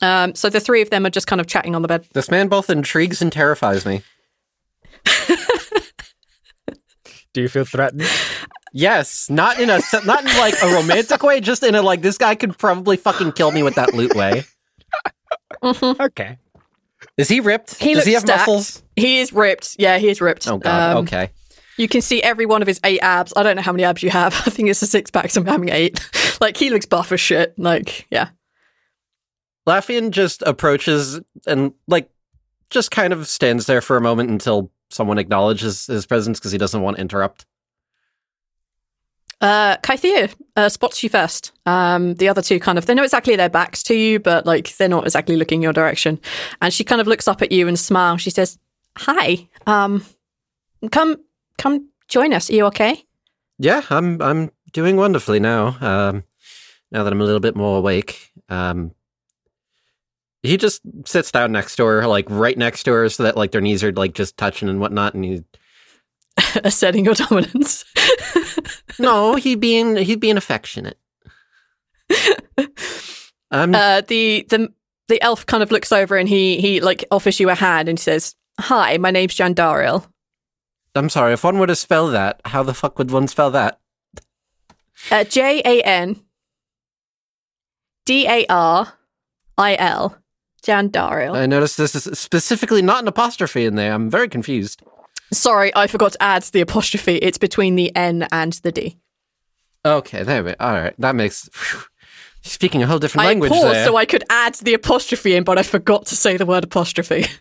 Um, 0.00 0.34
so 0.34 0.48
the 0.48 0.60
three 0.60 0.82
of 0.82 0.90
them 0.90 1.06
are 1.06 1.10
just 1.10 1.26
kind 1.26 1.40
of 1.40 1.46
chatting 1.46 1.74
on 1.74 1.82
the 1.82 1.88
bed. 1.88 2.06
This 2.12 2.30
man 2.30 2.48
both 2.48 2.70
intrigues 2.70 3.20
and 3.20 3.32
terrifies 3.32 3.84
me. 3.84 4.02
Do 7.38 7.42
you 7.42 7.48
feel 7.48 7.64
threatened? 7.64 8.02
Yes, 8.72 9.30
not 9.30 9.60
in 9.60 9.70
a 9.70 9.78
not 10.04 10.28
in 10.28 10.38
like 10.38 10.60
a 10.60 10.74
romantic 10.74 11.22
way, 11.22 11.40
just 11.40 11.62
in 11.62 11.76
a 11.76 11.82
like 11.82 12.02
this 12.02 12.18
guy 12.18 12.34
could 12.34 12.58
probably 12.58 12.96
fucking 12.96 13.30
kill 13.30 13.52
me 13.52 13.62
with 13.62 13.76
that 13.76 13.94
lute 13.94 14.16
way. 14.16 14.42
Okay. 15.62 16.36
Is 17.16 17.28
he 17.28 17.38
ripped? 17.38 17.80
He 17.80 17.94
Does 17.94 18.06
he 18.06 18.14
have 18.14 18.22
stacked. 18.22 18.40
muscles? 18.40 18.82
He 18.96 19.20
is 19.20 19.32
ripped. 19.32 19.76
Yeah, 19.78 19.98
he 19.98 20.08
is 20.08 20.20
ripped. 20.20 20.48
Oh 20.48 20.58
god. 20.58 20.96
Um, 20.96 21.04
okay. 21.04 21.30
You 21.76 21.86
can 21.86 22.00
see 22.00 22.20
every 22.24 22.44
one 22.44 22.60
of 22.60 22.66
his 22.66 22.80
eight 22.82 22.98
abs. 23.02 23.32
I 23.36 23.44
don't 23.44 23.54
know 23.54 23.62
how 23.62 23.70
many 23.70 23.84
abs 23.84 24.02
you 24.02 24.10
have. 24.10 24.34
I 24.46 24.50
think 24.50 24.68
it's 24.68 24.82
a 24.82 24.86
six 24.88 25.12
pack, 25.12 25.30
so 25.30 25.40
I'm 25.40 25.46
having 25.46 25.68
eight. 25.68 26.04
like 26.40 26.56
he 26.56 26.70
looks 26.70 26.86
buff 26.86 27.12
as 27.12 27.20
shit. 27.20 27.56
Like 27.56 28.08
yeah. 28.10 28.30
Laffian 29.64 30.10
just 30.10 30.42
approaches 30.42 31.20
and 31.46 31.72
like 31.86 32.10
just 32.68 32.90
kind 32.90 33.12
of 33.12 33.28
stands 33.28 33.66
there 33.66 33.80
for 33.80 33.96
a 33.96 34.00
moment 34.00 34.28
until 34.28 34.72
someone 34.90 35.18
acknowledges 35.18 35.86
his 35.86 36.06
presence 36.06 36.38
because 36.38 36.52
he 36.52 36.58
doesn't 36.58 36.82
want 36.82 36.96
to 36.96 37.00
interrupt. 37.00 37.46
Uh, 39.40 39.76
Kythea 39.78 40.34
uh, 40.56 40.68
spots 40.68 41.02
you 41.02 41.08
first. 41.08 41.52
Um, 41.64 42.14
the 42.14 42.28
other 42.28 42.42
two 42.42 42.58
kind 42.58 42.76
of, 42.76 42.86
they 42.86 42.94
know 42.94 43.04
exactly 43.04 43.36
their 43.36 43.48
backs 43.48 43.82
to 43.84 43.94
you, 43.94 44.18
but 44.18 44.46
like 44.46 44.76
they're 44.76 44.88
not 44.88 45.04
exactly 45.04 45.36
looking 45.36 45.62
your 45.62 45.72
direction. 45.72 46.18
And 46.60 46.74
she 46.74 46.82
kind 46.82 47.00
of 47.00 47.06
looks 47.06 47.28
up 47.28 47.40
at 47.40 47.52
you 47.52 47.68
and 47.68 47.78
smiles. 47.78 48.20
She 48.20 48.30
says, 48.30 48.58
"Hi, 48.96 49.48
um, 49.66 50.04
come, 50.90 51.18
come 51.56 51.90
join 52.08 52.32
us. 52.32 52.50
Are 52.50 52.54
you 52.54 52.66
okay?" 52.66 53.04
Yeah, 53.58 53.82
I'm 53.90 54.20
I'm 54.20 54.50
doing 54.72 54.96
wonderfully 54.96 55.38
now. 55.38 55.76
Um, 55.80 56.24
now 56.90 57.04
that 57.04 57.12
I'm 57.12 57.20
a 57.20 57.24
little 57.24 57.40
bit 57.40 57.54
more 57.54 57.78
awake. 57.78 58.32
Um, 58.48 58.92
he 60.48 60.56
just 60.56 60.80
sits 61.04 61.30
down 61.30 61.52
next 61.52 61.76
to 61.76 61.84
her, 61.84 62.06
like 62.06 62.26
right 62.28 62.56
next 62.56 62.84
to 62.84 62.92
her, 62.92 63.08
so 63.08 63.22
that 63.22 63.36
like 63.36 63.52
their 63.52 63.60
knees 63.60 63.84
are 63.84 63.92
like 63.92 64.14
just 64.14 64.36
touching 64.36 64.68
and 64.68 64.80
whatnot. 64.80 65.14
And 65.14 65.24
he, 65.24 65.44
Asserting 66.64 67.04
your 67.04 67.14
dominance. 67.14 67.84
no, 68.98 69.34
he 69.34 69.54
being 69.54 69.96
he 69.96 70.16
being 70.16 70.36
affectionate. 70.36 70.98
Um, 73.50 73.74
uh, 73.74 74.02
the 74.02 74.46
the 74.50 74.70
the 75.08 75.22
elf 75.22 75.46
kind 75.46 75.62
of 75.62 75.70
looks 75.70 75.90
over 75.90 76.18
and 76.18 76.28
he 76.28 76.60
he 76.60 76.80
like 76.80 77.02
offers 77.10 77.40
you 77.40 77.48
a 77.48 77.54
hand 77.54 77.88
and 77.88 77.98
says, 77.98 78.34
"Hi, 78.60 78.98
my 78.98 79.10
name's 79.10 79.34
Jandaril." 79.34 80.06
I'm 80.94 81.08
sorry. 81.08 81.32
If 81.32 81.44
one 81.44 81.58
were 81.58 81.66
to 81.66 81.74
spell 81.74 82.08
that, 82.08 82.42
how 82.44 82.62
the 82.62 82.74
fuck 82.74 82.98
would 82.98 83.10
one 83.10 83.26
spell 83.26 83.50
that? 83.52 83.80
Uh, 85.10 85.24
J 85.24 85.62
A 85.64 85.82
N 85.82 86.20
D 88.04 88.26
A 88.28 88.44
R 88.48 88.92
I 89.56 89.76
L. 89.78 90.18
Jandariel. 90.62 91.34
I 91.36 91.46
noticed 91.46 91.76
this 91.76 91.94
is 91.94 92.18
specifically 92.18 92.82
not 92.82 93.02
an 93.02 93.08
apostrophe 93.08 93.64
in 93.64 93.74
there. 93.76 93.92
I'm 93.92 94.10
very 94.10 94.28
confused. 94.28 94.82
Sorry, 95.32 95.70
I 95.76 95.86
forgot 95.86 96.12
to 96.12 96.22
add 96.22 96.42
the 96.44 96.60
apostrophe. 96.60 97.16
It's 97.16 97.38
between 97.38 97.76
the 97.76 97.94
N 97.94 98.26
and 98.32 98.54
the 98.54 98.72
D. 98.72 98.98
Okay, 99.84 100.22
there 100.22 100.42
we. 100.42 100.54
All 100.58 100.72
right, 100.72 100.94
that 100.98 101.14
makes. 101.14 101.48
Phew, 101.52 101.80
speaking 102.42 102.82
a 102.82 102.86
whole 102.86 102.98
different 102.98 103.24
I 103.26 103.28
language 103.28 103.50
paused 103.52 103.74
there. 103.74 103.86
so 103.86 103.96
I 103.96 104.06
could 104.06 104.24
add 104.30 104.54
the 104.56 104.74
apostrophe 104.74 105.34
in, 105.36 105.44
but 105.44 105.58
I 105.58 105.62
forgot 105.62 106.06
to 106.06 106.16
say 106.16 106.36
the 106.36 106.46
word 106.46 106.64
apostrophe. 106.64 107.26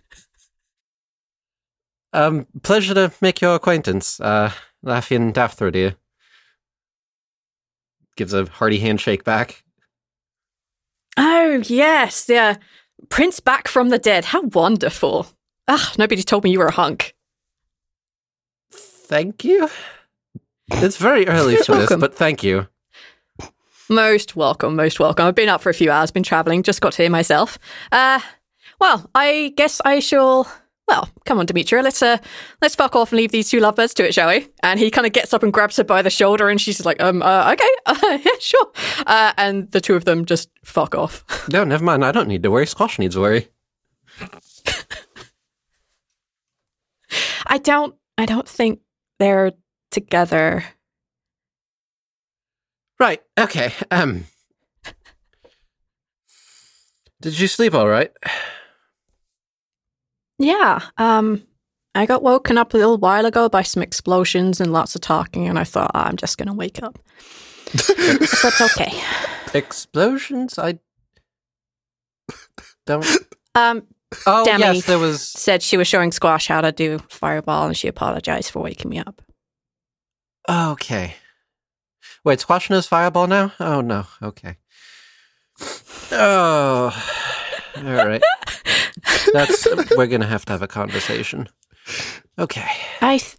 Um, 2.13 2.47
pleasure 2.63 2.93
to 2.93 3.11
make 3.21 3.41
your 3.41 3.53
acquaintance, 3.53 4.19
uh, 4.21 4.51
Laffian 4.83 5.33
Dafthrodier. 5.33 5.95
Gives 8.15 8.33
a 8.33 8.45
hearty 8.45 8.79
handshake 8.79 9.23
back. 9.23 9.63
oh 11.17 11.61
yes, 11.65 12.27
yeah. 12.29 12.55
Prince 13.09 13.39
back 13.39 13.67
from 13.67 13.89
the 13.89 13.97
dead. 13.99 14.25
How 14.25 14.41
wonderful. 14.41 15.27
Ah, 15.67 15.93
nobody 15.97 16.23
told 16.23 16.43
me 16.43 16.51
you 16.51 16.59
were 16.59 16.67
a 16.67 16.71
hunk. 16.71 17.15
Thank 18.71 19.43
you. 19.43 19.69
It's 20.71 20.97
very 20.97 21.27
early 21.27 21.55
for 21.63 21.75
this, 21.75 21.95
but 21.95 22.15
thank 22.15 22.43
you. 22.43 22.67
Most 23.89 24.35
welcome, 24.35 24.75
most 24.75 24.99
welcome. 24.99 25.25
I've 25.25 25.35
been 25.35 25.47
up 25.47 25.61
for 25.61 25.69
a 25.69 25.73
few 25.73 25.89
hours, 25.89 26.11
been 26.11 26.23
travelling, 26.23 26.61
just 26.63 26.81
got 26.81 26.95
here 26.95 27.09
myself. 27.09 27.57
Uh, 27.91 28.19
well, 28.79 29.09
I 29.15 29.53
guess 29.55 29.79
I 29.85 29.99
shall. 29.99 30.51
Well, 30.87 31.09
come 31.25 31.37
on, 31.37 31.45
Demetria, 31.45 31.81
let's 31.83 32.01
uh, 32.01 32.17
let's 32.61 32.73
fuck 32.75 32.95
off 32.95 33.11
and 33.11 33.17
leave 33.17 33.31
these 33.31 33.49
two 33.49 33.59
lovebirds 33.59 33.93
to 33.95 34.07
it, 34.07 34.13
shall 34.13 34.29
we? 34.29 34.47
And 34.63 34.79
he 34.79 34.89
kind 34.89 35.05
of 35.05 35.11
gets 35.11 35.33
up 35.33 35.43
and 35.43 35.51
grabs 35.51 35.75
her 35.77 35.83
by 35.83 36.01
the 36.01 36.09
shoulder, 36.09 36.47
and 36.47 36.61
she's 36.61 36.85
like, 36.85 37.01
um, 37.01 37.21
uh, 37.21 37.51
okay, 37.53 37.69
uh, 37.85 38.19
yeah, 38.23 38.31
sure. 38.39 38.71
Uh, 39.05 39.33
and 39.37 39.69
the 39.71 39.81
two 39.81 39.95
of 39.95 40.05
them 40.05 40.23
just 40.25 40.49
fuck 40.63 40.95
off. 40.95 41.25
No, 41.49 41.63
never 41.63 41.83
mind. 41.83 42.03
I 42.03 42.11
don't 42.11 42.27
need 42.27 42.43
to 42.43 42.51
worry. 42.51 42.67
Squash 42.67 42.99
needs 42.99 43.17
worry. 43.17 43.47
I 47.47 47.57
don't, 47.57 47.95
I 48.17 48.25
don't 48.25 48.47
think 48.47 48.81
they're 49.17 49.53
together. 49.91 50.65
Right. 52.99 53.21
Okay. 53.39 53.73
Um. 53.91 54.25
Did 57.21 57.39
you 57.39 57.47
sleep 57.47 57.73
all 57.73 57.87
right? 57.87 58.11
Yeah. 60.39 60.81
Um, 60.97 61.43
I 61.95 62.05
got 62.05 62.21
woken 62.23 62.57
up 62.57 62.73
a 62.73 62.77
little 62.77 62.97
while 62.97 63.25
ago 63.25 63.49
by 63.49 63.63
some 63.63 63.81
explosions 63.81 64.61
and 64.61 64.71
lots 64.71 64.93
of 64.95 65.01
talking, 65.01 65.47
and 65.47 65.57
I 65.57 65.63
thought 65.63 65.91
"Ah, 65.95 66.05
I'm 66.07 66.15
just 66.17 66.37
gonna 66.37 66.53
wake 66.53 66.81
up. 66.83 66.99
so 67.75 67.93
that's 67.97 68.61
okay. 68.61 68.91
Explosions? 69.53 70.59
I 70.59 70.79
don't. 72.85 73.05
Um, 73.55 73.83
Oh 74.25 74.45
Demi. 74.45 74.59
yes, 74.63 74.85
there 74.85 74.99
was. 74.99 75.21
said 75.21 75.61
she 75.61 75.75
was 75.75 75.85
showing 75.87 76.11
Squash 76.13 76.47
how 76.47 76.61
to 76.61 76.71
do 76.71 76.99
fireball, 77.09 77.65
and 77.67 77.75
she 77.75 77.87
apologized 77.89 78.51
for 78.51 78.61
waking 78.61 78.89
me 78.89 78.99
up. 78.99 79.21
Okay. 80.47 81.15
Wait, 82.23 82.39
Squash 82.39 82.69
knows 82.69 82.87
Fireball 82.87 83.27
now? 83.27 83.51
Oh 83.59 83.81
no. 83.81 84.05
Okay. 84.23 84.55
Oh. 86.11 86.91
All 87.85 88.07
right. 88.07 88.21
That's. 89.33 89.67
We're 89.95 90.07
gonna 90.07 90.25
have 90.27 90.45
to 90.45 90.53
have 90.53 90.61
a 90.61 90.67
conversation. 90.67 91.47
Okay. 92.39 92.67
I, 93.01 93.17
th- 93.17 93.37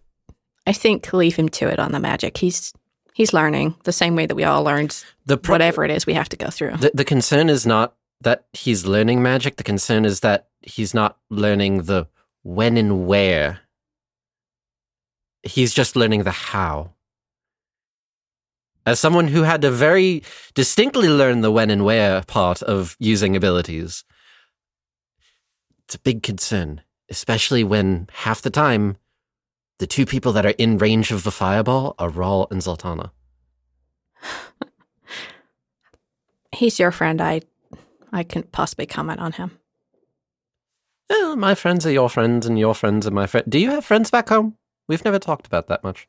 I 0.66 0.72
think 0.72 1.12
leave 1.12 1.37
him 1.37 1.48
to 1.51 1.68
it 1.68 1.79
on 1.79 1.92
the 1.92 2.01
magic. 2.01 2.37
He's 2.38 2.72
he's 3.14 3.33
learning 3.33 3.74
the 3.85 3.92
same 3.92 4.16
way 4.16 4.27
that 4.27 4.35
we 4.35 4.44
all 4.44 4.62
learned 4.64 5.03
The 5.27 5.37
pro- 5.37 5.55
whatever 5.55 5.85
it 5.85 5.90
is 5.90 6.07
we 6.07 6.14
have 6.14 6.29
to 6.31 6.37
go 6.37 6.48
through. 6.51 6.77
The, 6.79 6.90
the 6.94 7.05
concern 7.05 7.48
is 7.48 7.66
not 7.66 7.94
that 8.20 8.46
he's 8.53 8.87
learning 8.87 9.22
magic. 9.22 9.57
The 9.57 9.64
concern 9.64 10.05
is 10.05 10.20
that 10.20 10.48
he's 10.62 10.94
not 10.94 11.16
learning 11.31 11.83
the 11.83 12.07
when 12.42 12.77
and 12.77 13.07
where. 13.07 13.61
He's 15.42 15.72
just 15.72 15.94
learning 15.96 16.24
the 16.24 16.31
how. 16.33 16.92
As 18.85 18.98
someone 18.98 19.29
who 19.29 19.42
had 19.42 19.62
to 19.62 19.70
very 19.70 20.22
distinctly 20.55 21.09
learn 21.09 21.42
the 21.42 21.53
when 21.53 21.70
and 21.70 21.85
where 21.85 22.22
part 22.22 22.62
of 22.62 22.96
using 22.98 23.37
abilities, 23.37 24.03
it's 25.88 25.94
a 25.94 26.01
big 26.01 26.22
concern, 26.22 26.83
especially 27.09 27.64
when 27.64 28.09
half 28.12 28.42
the 28.42 28.51
time 28.51 28.98
the 29.79 29.87
two 29.87 30.05
people 30.05 30.33
that 30.33 30.44
are 30.44 30.55
in 30.59 30.77
range 30.77 31.11
of 31.11 31.24
the 31.24 31.31
fireball 31.31 31.94
are 31.98 32.11
Rhal 32.11 32.46
and 32.51 32.61
Zaltanna. 32.61 33.11
He's 36.53 36.79
your 36.79 36.92
friend. 36.92 37.22
I 37.22 37.40
I 38.12 38.22
can't 38.22 38.53
possibly 38.53 38.85
comment 38.85 39.18
on 39.20 39.33
him. 39.33 39.59
Well, 41.09 41.37
my 41.37 41.55
friends 41.55 41.87
are 41.87 41.90
your 41.90 42.11
friends, 42.11 42.44
and 42.44 42.59
your 42.59 42.74
friends 42.74 43.07
are 43.07 43.11
my 43.11 43.27
friends. 43.27 43.46
Do 43.48 43.59
you 43.59 43.70
have 43.70 43.85
friends 43.85 44.11
back 44.11 44.29
home? 44.29 44.59
We've 44.88 45.05
never 45.07 45.18
talked 45.18 45.46
about 45.46 45.68
that 45.68 45.83
much. 45.83 46.07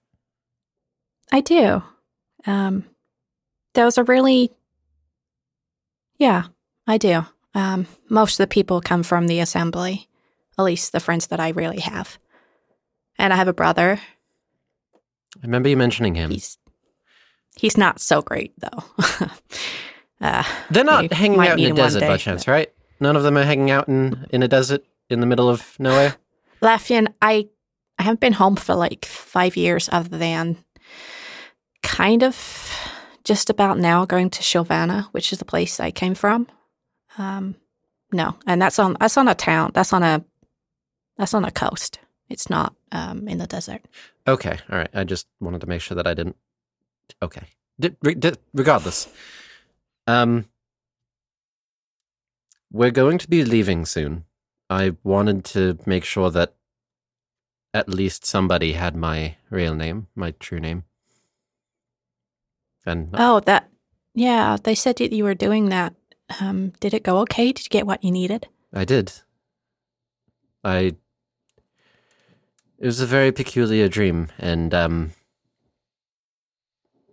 I 1.32 1.39
do. 1.39 1.84
Um, 2.46 2.84
those 3.76 3.98
are 3.98 4.04
really, 4.04 4.52
yeah, 6.18 6.48
I 6.86 6.98
do. 6.98 7.26
Um, 7.54 7.88
most 8.10 8.40
of 8.40 8.44
the 8.44 8.54
people 8.54 8.82
come 8.82 9.04
from 9.04 9.28
the 9.28 9.40
assembly, 9.40 10.08
at 10.58 10.64
least 10.64 10.92
the 10.92 11.00
friends 11.00 11.28
that 11.28 11.40
I 11.40 11.50
really 11.50 11.80
have. 11.80 12.20
And 13.18 13.34
I 13.34 13.36
have 13.36 13.48
a 13.48 13.54
brother. 13.54 14.00
I 15.38 15.46
remember 15.46 15.70
you 15.70 15.78
mentioning 15.78 16.16
him. 16.16 16.30
He's 16.32 16.58
he's 17.56 17.78
not 17.78 18.00
so 18.00 18.22
great 18.22 18.54
though. 18.60 18.84
uh, 20.22 20.44
They're 20.70 20.84
not 20.84 21.12
hanging 21.12 21.40
out 21.40 21.60
in 21.60 21.72
a 21.72 21.76
desert 21.76 22.02
by 22.02 22.08
day, 22.08 22.18
chance, 22.18 22.48
right? 22.48 22.72
None 23.00 23.16
of 23.16 23.24
them 23.24 23.38
are 23.38 23.44
hanging 23.44 23.72
out 23.72 23.88
in, 23.88 24.28
in 24.32 24.44
a 24.44 24.48
desert 24.48 24.84
in 25.10 25.20
the 25.20 25.26
middle 25.26 25.50
of 25.50 25.78
nowhere? 25.80 26.16
Laffian, 26.62 27.08
I 27.22 27.48
I 27.98 28.04
haven't 28.04 28.22
been 28.22 28.34
home 28.34 28.56
for 28.56 28.76
like 28.76 29.06
five 29.06 29.58
years, 29.58 29.90
other 29.92 30.18
than 30.18 30.64
kind 31.84 32.24
of 32.24 32.72
just 33.24 33.50
about 33.50 33.78
now 33.78 34.06
going 34.06 34.30
to 34.30 34.42
Shilvana, 34.42 35.06
which 35.12 35.34
is 35.34 35.40
the 35.40 35.46
place 35.46 35.80
I 35.80 35.92
came 35.92 36.16
from. 36.16 36.48
Um, 37.20 37.56
no, 38.12 38.38
and 38.48 38.60
that's 38.62 38.80
on 38.80 38.98
that's 39.00 39.18
on 39.18 39.28
a 39.28 39.36
town. 39.36 39.72
That's 39.74 39.94
on 39.94 40.02
a 40.02 40.26
that's 41.18 41.34
on 41.36 41.46
a 41.46 41.52
coast. 41.52 42.00
It's 42.30 42.50
not 42.50 42.74
um, 42.92 43.28
in 43.28 43.38
the 43.38 43.46
desert. 43.48 43.82
Okay, 44.28 44.58
all 44.72 44.78
right. 44.78 44.90
I 44.94 45.04
just 45.04 45.28
wanted 45.40 45.62
to 45.62 45.68
make 45.68 45.82
sure 45.82 45.96
that 45.96 46.08
I 46.08 46.14
didn't. 46.16 46.38
Okay. 47.22 47.44
D- 47.80 47.96
re- 48.02 48.16
d- 48.16 48.34
regardless, 48.54 49.08
um, 50.08 50.46
we're 52.72 52.92
going 52.92 53.18
to 53.20 53.28
be 53.30 53.44
leaving 53.44 53.86
soon. 53.86 54.26
I 54.70 54.96
wanted 55.04 55.44
to 55.46 55.78
make 55.86 56.04
sure 56.06 56.30
that 56.32 56.54
at 57.74 57.90
least 57.90 58.26
somebody 58.26 58.74
had 58.74 58.96
my 58.96 59.36
real 59.50 59.76
name, 59.76 60.08
my 60.16 60.32
true 60.32 60.60
name. 60.60 60.84
And 62.86 63.10
Oh, 63.14 63.40
that 63.42 63.70
yeah. 64.16 64.58
They 64.62 64.76
said 64.76 64.98
that 64.98 65.14
you 65.14 65.24
were 65.24 65.36
doing 65.36 65.70
that. 65.70 65.94
Um, 66.39 66.74
did 66.80 66.94
it 66.94 67.04
go 67.04 67.20
okay? 67.20 67.52
Did 67.52 67.65
you 67.65 67.70
get 67.70 67.88
what 67.88 68.04
you 68.04 68.12
needed? 68.12 68.48
I 68.74 68.86
did. 68.86 69.13
I. 70.63 70.96
It 72.78 72.86
was 72.86 73.02
a 73.02 73.06
very 73.06 73.32
peculiar 73.32 73.89
dream, 73.89 74.28
and 74.38 74.74
um, 74.74 75.12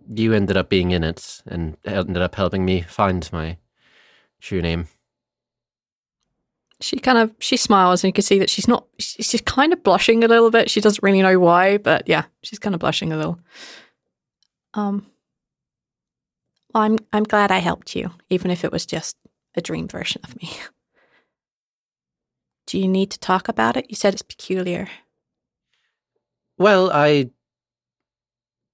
you 0.08 0.32
ended 0.32 0.56
up 0.56 0.68
being 0.68 0.90
in 0.90 1.02
it, 1.02 1.42
and 1.46 1.76
ended 1.84 2.22
up 2.22 2.34
helping 2.34 2.64
me 2.64 2.82
find 2.82 3.28
my 3.32 3.58
true 4.40 4.62
name. 4.62 4.88
She 6.80 6.98
kind 6.98 7.16
of 7.16 7.32
she 7.38 7.56
smiles 7.56 8.04
and 8.04 8.10
you 8.10 8.12
can 8.12 8.22
see 8.22 8.38
that 8.38 8.50
she's 8.50 8.68
not 8.68 8.86
she's 8.98 9.26
she's 9.26 9.40
kind 9.40 9.72
of 9.72 9.82
blushing 9.82 10.22
a 10.22 10.28
little 10.28 10.50
bit. 10.50 10.70
She 10.70 10.82
doesn't 10.82 11.02
really 11.02 11.22
know 11.22 11.38
why, 11.38 11.78
but 11.78 12.06
yeah, 12.06 12.24
she's 12.42 12.58
kind 12.58 12.74
of 12.74 12.80
blushing 12.80 13.12
a 13.12 13.16
little. 13.16 13.40
Um 14.74 15.06
well, 16.76 16.84
I'm 16.84 16.98
I'm 17.12 17.24
glad 17.24 17.50
I 17.50 17.58
helped 17.58 17.96
you, 17.96 18.10
even 18.28 18.50
if 18.50 18.64
it 18.64 18.70
was 18.72 18.84
just 18.86 19.16
a 19.54 19.60
dream 19.62 19.88
version 19.88 20.20
of 20.24 20.36
me. 20.40 20.50
Do 22.66 22.78
you 22.78 22.88
need 22.88 23.10
to 23.12 23.18
talk 23.18 23.48
about 23.48 23.76
it? 23.76 23.86
You 23.88 23.96
said 23.96 24.12
it's 24.12 24.22
peculiar. 24.22 24.88
Well, 26.58 26.90
I 26.92 27.30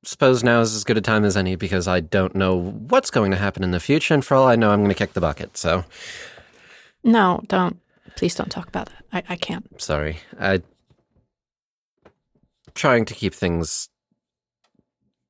suppose 0.05 0.43
now 0.43 0.61
is 0.61 0.75
as 0.75 0.83
good 0.85 0.97
a 0.97 1.01
time 1.01 1.25
as 1.25 1.37
any 1.37 1.57
because 1.57 1.87
I 1.87 2.01
don't 2.01 2.35
know 2.35 2.57
what's 2.57 3.11
going 3.11 3.31
to 3.31 3.37
happen 3.37 3.63
in 3.63 3.71
the 3.71 3.81
future, 3.81 4.15
and 4.15 4.25
for 4.25 4.35
all 4.35 4.49
I 4.49 4.57
know, 4.57 4.71
I'm 4.71 4.81
going 4.81 4.89
to 4.89 4.95
kick 4.95 5.13
the 5.13 5.21
bucket. 5.21 5.57
So 5.57 5.85
No, 7.05 7.41
don't. 7.47 7.79
Please 8.17 8.35
don't 8.35 8.51
talk 8.51 8.67
about 8.69 8.87
that. 8.87 9.05
I, 9.13 9.35
I 9.35 9.37
can't. 9.37 9.81
sorry. 9.81 10.19
I 10.41 10.63
trying 12.75 13.05
to 13.05 13.15
keep 13.15 13.35
things 13.35 13.91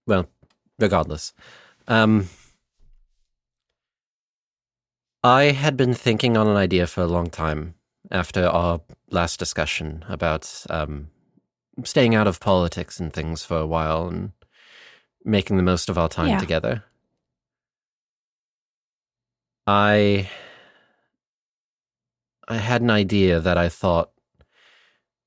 well, 0.07 0.27
regardless. 0.79 1.33
Um 1.89 2.29
I 5.25 5.45
had 5.45 5.77
been 5.77 5.95
thinking 5.95 6.37
on 6.37 6.49
an 6.49 6.57
idea 6.57 6.87
for 6.87 7.03
a 7.03 7.07
long 7.07 7.31
time 7.31 7.75
after 8.11 8.45
our 8.47 8.81
last 9.11 9.39
discussion 9.39 10.05
about 10.09 10.65
um 10.69 11.09
staying 11.85 12.15
out 12.15 12.27
of 12.27 12.41
politics 12.41 13.01
and 13.01 13.13
things 13.13 13.45
for 13.45 13.57
a 13.57 13.67
while 13.67 14.09
and 14.09 14.33
making 15.25 15.57
the 15.57 15.63
most 15.63 15.89
of 15.89 15.97
our 15.97 16.09
time 16.09 16.29
Yeah. 16.29 16.39
together. 16.39 16.85
I 19.67 20.29
I 22.49 22.57
had 22.57 22.83
an 22.83 22.91
idea 22.91 23.39
that 23.41 23.57
I 23.57 23.69
thought 23.69 24.11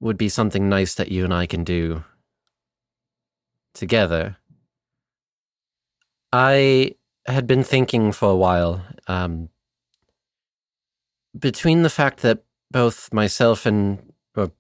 would 0.02 0.18
be 0.18 0.30
something 0.30 0.68
nice 0.68 0.94
that 0.96 1.10
you 1.12 1.24
and 1.24 1.34
I 1.34 1.46
can 1.46 1.64
do 1.64 2.04
together. 3.74 4.38
I 6.34 6.96
had 7.26 7.48
been 7.48 7.64
thinking 7.64 8.12
for 8.12 8.30
a 8.30 8.36
while 8.36 8.86
um, 9.08 9.50
between 11.38 11.84
the 11.84 11.90
fact 11.90 12.22
that 12.22 12.44
both 12.72 13.14
myself 13.14 13.66
and 13.66 14.14
or 14.36 14.52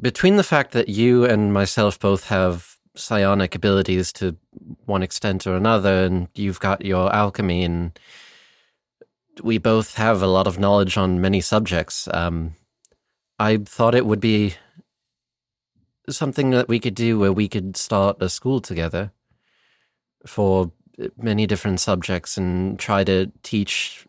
between 0.00 0.36
the 0.36 0.42
fact 0.44 0.72
that 0.72 0.88
you 0.88 1.24
and 1.24 1.52
myself 1.52 1.98
both 1.98 2.26
have 2.26 2.76
psionic 2.94 3.54
abilities 3.54 4.12
to 4.14 4.36
one 4.86 5.02
extent 5.02 5.46
or 5.46 5.54
another, 5.54 6.04
and 6.04 6.28
you've 6.34 6.60
got 6.60 6.84
your 6.84 7.14
alchemy, 7.14 7.62
and 7.62 7.98
we 9.42 9.58
both 9.58 9.94
have 9.94 10.22
a 10.22 10.26
lot 10.26 10.46
of 10.46 10.58
knowledge 10.58 10.96
on 10.96 11.20
many 11.20 11.40
subjects. 11.40 12.08
Um, 12.12 12.54
I 13.38 13.58
thought 13.58 13.94
it 13.94 14.06
would 14.06 14.20
be 14.20 14.54
something 16.08 16.50
that 16.50 16.68
we 16.68 16.78
could 16.78 16.94
do 16.94 17.18
where 17.18 17.32
we 17.32 17.48
could 17.48 17.76
start 17.76 18.16
a 18.20 18.28
school 18.28 18.60
together 18.60 19.12
for 20.24 20.72
many 21.18 21.46
different 21.46 21.80
subjects 21.80 22.38
and 22.38 22.78
try 22.78 23.04
to 23.04 23.30
teach 23.42 24.05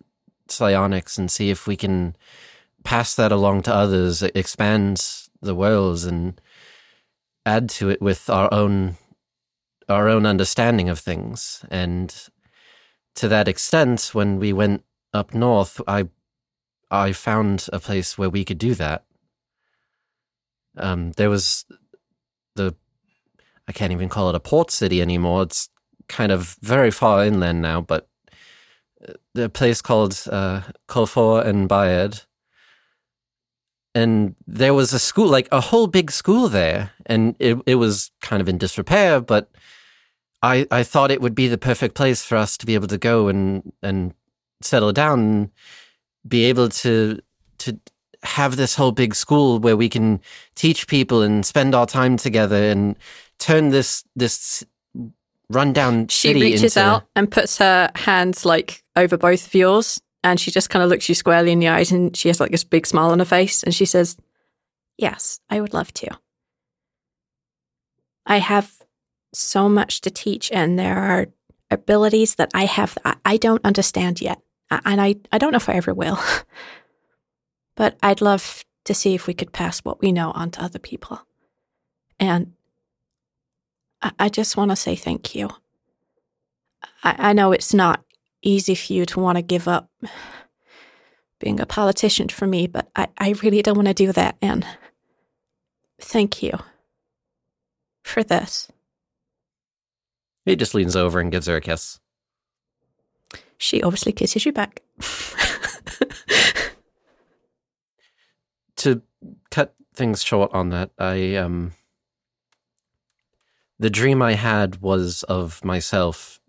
psionics 0.52 1.18
and 1.18 1.30
see 1.30 1.50
if 1.50 1.68
we 1.68 1.76
can 1.76 2.16
pass 2.84 3.16
that 3.16 3.32
along 3.32 3.64
to 3.64 3.74
others, 3.74 4.24
expand 4.24 5.06
the 5.42 5.56
worlds 5.56 6.06
and 6.06 6.40
add 7.46 7.70
to 7.70 7.90
it 7.90 8.02
with 8.02 8.30
our 8.30 8.54
own 8.54 8.98
our 9.90 10.10
own 10.10 10.26
understanding 10.26 10.90
of 10.90 11.00
things. 11.00 11.64
And 11.72 12.14
to 13.16 13.28
that 13.30 13.48
extent, 13.48 14.10
when 14.14 14.38
we 14.38 14.52
went 14.52 14.84
up 15.14 15.34
north, 15.34 15.82
I 15.88 16.10
I 16.90 17.14
found 17.14 17.68
a 17.74 17.80
place 17.80 18.18
where 18.18 18.30
we 18.30 18.46
could 18.46 18.58
do 18.58 18.74
that. 18.76 19.06
Um, 20.78 21.12
there 21.14 21.30
was 21.30 21.66
the 22.56 22.76
I 23.68 23.72
can't 23.72 23.92
even 23.92 24.10
call 24.10 24.30
it 24.30 24.36
a 24.36 24.40
port 24.40 24.72
city 24.72 25.02
anymore. 25.02 25.44
It's 25.44 25.70
kind 26.08 26.32
of 26.32 26.58
very 26.62 26.92
far 26.92 27.26
inland 27.26 27.62
now, 27.62 27.82
but 27.82 28.08
the 29.34 29.50
place 29.50 29.82
called 29.82 30.24
uh, 30.32 30.62
Kolfor 30.88 31.46
and 31.46 31.68
Bayed. 31.70 32.22
And 33.96 34.36
there 34.46 34.74
was 34.74 34.94
a 34.94 35.00
school, 35.00 35.28
like 35.28 35.48
a 35.52 35.62
whole 35.62 35.88
big 35.88 36.12
school 36.12 36.50
there, 36.50 36.92
and 37.08 37.36
it 37.40 37.58
it 37.66 37.76
was 37.76 38.12
kind 38.22 38.42
of 38.42 38.48
in 38.50 38.60
disrepair. 38.60 39.22
But 39.22 39.50
I 40.44 40.68
I 40.70 40.84
thought 40.84 41.10
it 41.10 41.22
would 41.22 41.34
be 41.34 41.48
the 41.48 41.58
perfect 41.58 41.96
place 41.96 42.24
for 42.24 42.36
us 42.36 42.58
to 42.58 42.66
be 42.66 42.76
able 42.76 42.88
to 42.88 42.98
go 43.00 43.28
and 43.28 43.74
and 43.82 44.14
settle 44.62 44.94
down, 44.94 45.20
and 45.20 45.52
be 46.28 46.46
able 46.46 46.70
to 46.70 47.20
to 47.60 47.80
have 48.24 48.56
this 48.56 48.76
whole 48.76 48.92
big 48.92 49.16
school 49.16 49.60
where 49.60 49.78
we 49.78 49.90
can 49.90 50.20
teach 50.56 50.88
people 50.88 51.22
and 51.22 51.46
spend 51.46 51.74
our 51.74 51.86
time 51.86 52.18
together 52.18 52.70
and 52.70 52.96
turn 53.40 53.70
this 53.70 54.04
this 54.16 54.64
rundown 55.50 56.08
She 56.08 56.30
city 56.30 56.42
reaches 56.42 56.78
into, 56.78 56.88
out 56.88 57.04
and 57.16 57.32
puts 57.32 57.58
her 57.58 57.90
hands 57.96 58.46
like 58.46 58.84
over 58.98 59.18
both 59.18 59.46
of 59.48 59.56
yours, 59.56 60.02
and 60.24 60.40
she 60.40 60.52
just 60.52 60.70
kind 60.70 60.84
of 60.84 60.90
looks 60.90 61.08
you 61.08 61.16
squarely 61.16 61.52
in 61.52 61.60
the 61.60 61.68
eyes, 61.70 61.92
and 61.92 62.16
she 62.18 62.28
has 62.28 62.40
like 62.40 62.52
this 62.52 62.64
big 62.66 62.86
smile 62.86 63.12
on 63.12 63.20
her 63.20 63.26
face, 63.26 63.64
and 63.64 63.74
she 63.74 63.86
says, 63.86 64.18
"Yes, 64.98 65.40
I 65.50 65.62
would 65.62 65.74
love 65.74 65.94
to. 65.96 66.18
I 68.26 68.40
have 68.40 68.74
so 69.34 69.70
much 69.70 70.02
to 70.02 70.10
teach, 70.10 70.52
and 70.52 70.78
there 70.78 70.98
are 70.98 71.28
abilities 71.72 72.36
that 72.36 72.52
I 72.54 72.66
have 72.66 72.98
that 73.04 73.20
I 73.24 73.38
don't 73.38 73.64
understand 73.66 74.20
yet, 74.22 74.42
and 74.70 75.00
I 75.02 75.16
I 75.32 75.38
don't 75.38 75.52
know 75.52 75.58
if 75.58 75.70
I 75.70 75.74
ever 75.74 75.94
will. 75.94 76.20
but 77.76 77.98
I'd 78.04 78.22
love 78.22 78.66
to 78.86 78.94
see 78.94 79.14
if 79.14 79.28
we 79.28 79.34
could 79.34 79.52
pass 79.54 79.80
what 79.80 80.02
we 80.02 80.12
know 80.12 80.32
on 80.32 80.52
to 80.52 80.64
other 80.64 80.80
people, 80.80 81.22
and." 82.20 82.54
I- 84.02 84.12
I 84.20 84.30
just 84.30 84.56
want 84.56 84.70
to 84.70 84.76
say 84.76 84.96
thank 84.96 85.34
you. 85.34 85.50
I, 87.04 87.30
I 87.30 87.34
know 87.34 87.52
it's 87.52 87.74
not 87.74 88.04
easy 88.48 88.76
for 88.76 88.94
you 88.94 89.06
to 89.08 89.20
want 89.20 89.38
to 89.38 89.42
give 89.42 89.68
up 89.68 89.90
being 91.40 91.60
a 91.60 91.66
politician 91.66 92.30
for 92.30 92.48
me, 92.48 92.68
but 92.68 92.90
I, 92.96 93.08
I 93.18 93.30
really 93.44 93.62
don't 93.62 93.76
want 93.76 93.88
to 93.90 93.94
do 93.94 94.12
that. 94.14 94.38
And 94.42 94.66
thank 96.00 96.42
you. 96.44 96.58
for 98.08 98.24
this. 98.24 98.70
He 100.46 100.56
just 100.56 100.74
leans 100.74 100.96
over 100.96 101.20
and 101.20 101.32
gives 101.32 101.48
her 101.48 101.58
a 101.58 101.62
kiss. 101.62 102.00
She 103.58 103.84
obviously 103.84 104.14
kisses 104.14 104.46
you 104.46 104.54
back. 104.54 104.82
to 108.78 109.02
cut 109.52 109.76
things 109.94 110.24
short 110.24 110.54
on 110.54 110.70
that, 110.70 110.92
I 110.98 111.36
um 111.36 111.74
the 113.80 113.90
dream 113.90 114.22
I 114.22 114.34
had 114.34 114.82
was 114.82 115.24
of 115.24 115.64
myself 115.66 116.40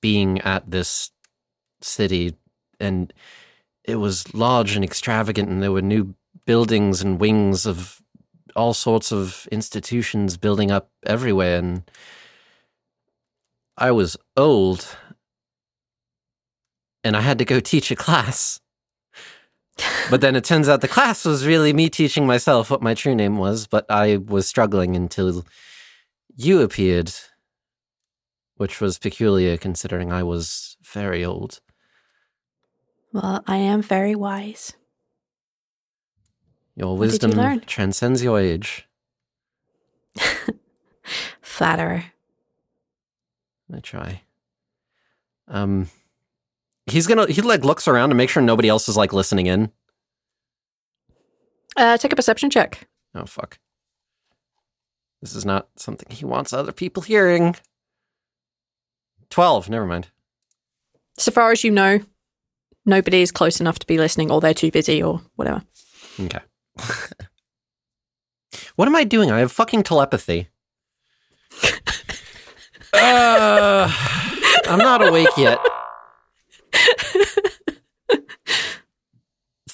being 0.00 0.40
at 0.42 0.70
this 0.70 1.10
city 1.80 2.34
and 2.80 3.12
it 3.84 3.96
was 3.96 4.32
large 4.34 4.74
and 4.74 4.84
extravagant 4.84 5.48
and 5.48 5.62
there 5.62 5.72
were 5.72 5.82
new 5.82 6.14
buildings 6.44 7.02
and 7.02 7.20
wings 7.20 7.66
of 7.66 8.00
all 8.54 8.74
sorts 8.74 9.12
of 9.12 9.46
institutions 9.52 10.36
building 10.36 10.70
up 10.70 10.90
everywhere 11.04 11.58
and 11.58 11.90
I 13.76 13.90
was 13.90 14.16
old 14.36 14.96
and 17.04 17.16
I 17.16 17.20
had 17.20 17.38
to 17.38 17.44
go 17.44 17.60
teach 17.60 17.90
a 17.90 17.96
class. 17.96 18.60
But 20.08 20.22
then 20.22 20.36
it 20.36 20.44
turns 20.44 20.68
out 20.68 20.80
the 20.80 20.88
class 20.88 21.26
was 21.26 21.46
really 21.46 21.74
me 21.74 21.90
teaching 21.90 22.26
myself 22.26 22.70
what 22.70 22.80
my 22.80 22.94
true 22.94 23.14
name 23.14 23.36
was, 23.36 23.66
but 23.66 23.84
I 23.90 24.16
was 24.16 24.48
struggling 24.48 24.96
until 24.96 25.44
you 26.34 26.62
appeared, 26.62 27.12
which 28.56 28.80
was 28.80 28.98
peculiar 28.98 29.56
considering 29.56 30.12
I 30.12 30.22
was 30.22 30.76
very 30.82 31.24
old. 31.24 31.60
Well, 33.12 33.42
I 33.46 33.56
am 33.56 33.82
very 33.82 34.14
wise. 34.14 34.74
Your 36.74 36.88
did 36.88 36.94
you 36.94 37.00
wisdom 37.00 37.60
transcends 37.60 38.22
your 38.22 38.38
age. 38.38 38.86
Flatterer. 41.40 42.04
I 43.74 43.80
try. 43.80 44.22
Um, 45.48 45.88
he's 46.86 47.06
gonna 47.06 47.26
he 47.26 47.40
like 47.40 47.64
looks 47.64 47.88
around 47.88 48.10
to 48.10 48.14
make 48.14 48.28
sure 48.28 48.42
nobody 48.42 48.68
else 48.68 48.88
is 48.88 48.96
like 48.96 49.12
listening 49.12 49.46
in. 49.46 49.70
Uh, 51.76 51.96
take 51.96 52.12
a 52.12 52.16
perception 52.16 52.50
check. 52.50 52.86
Oh 53.14 53.26
fuck. 53.26 53.58
This 55.22 55.34
is 55.34 55.44
not 55.44 55.68
something 55.76 56.08
he 56.10 56.24
wants 56.24 56.52
other 56.52 56.72
people 56.72 57.02
hearing. 57.02 57.56
Twelve. 59.30 59.68
Never 59.68 59.86
mind. 59.86 60.08
So 61.18 61.30
far 61.30 61.50
as 61.52 61.64
you 61.64 61.70
know, 61.70 62.00
nobody 62.84 63.22
is 63.22 63.32
close 63.32 63.60
enough 63.60 63.78
to 63.80 63.86
be 63.86 63.98
listening, 63.98 64.30
or 64.30 64.40
they're 64.40 64.54
too 64.54 64.70
busy, 64.70 65.02
or 65.02 65.22
whatever. 65.36 65.62
Okay. 66.20 66.40
what 68.76 68.88
am 68.88 68.96
I 68.96 69.04
doing? 69.04 69.30
I 69.30 69.38
have 69.40 69.52
fucking 69.52 69.82
telepathy. 69.82 70.48
uh, 72.92 73.90
I'm 74.66 74.78
not 74.78 75.06
awake 75.06 75.36
yet. 75.36 75.58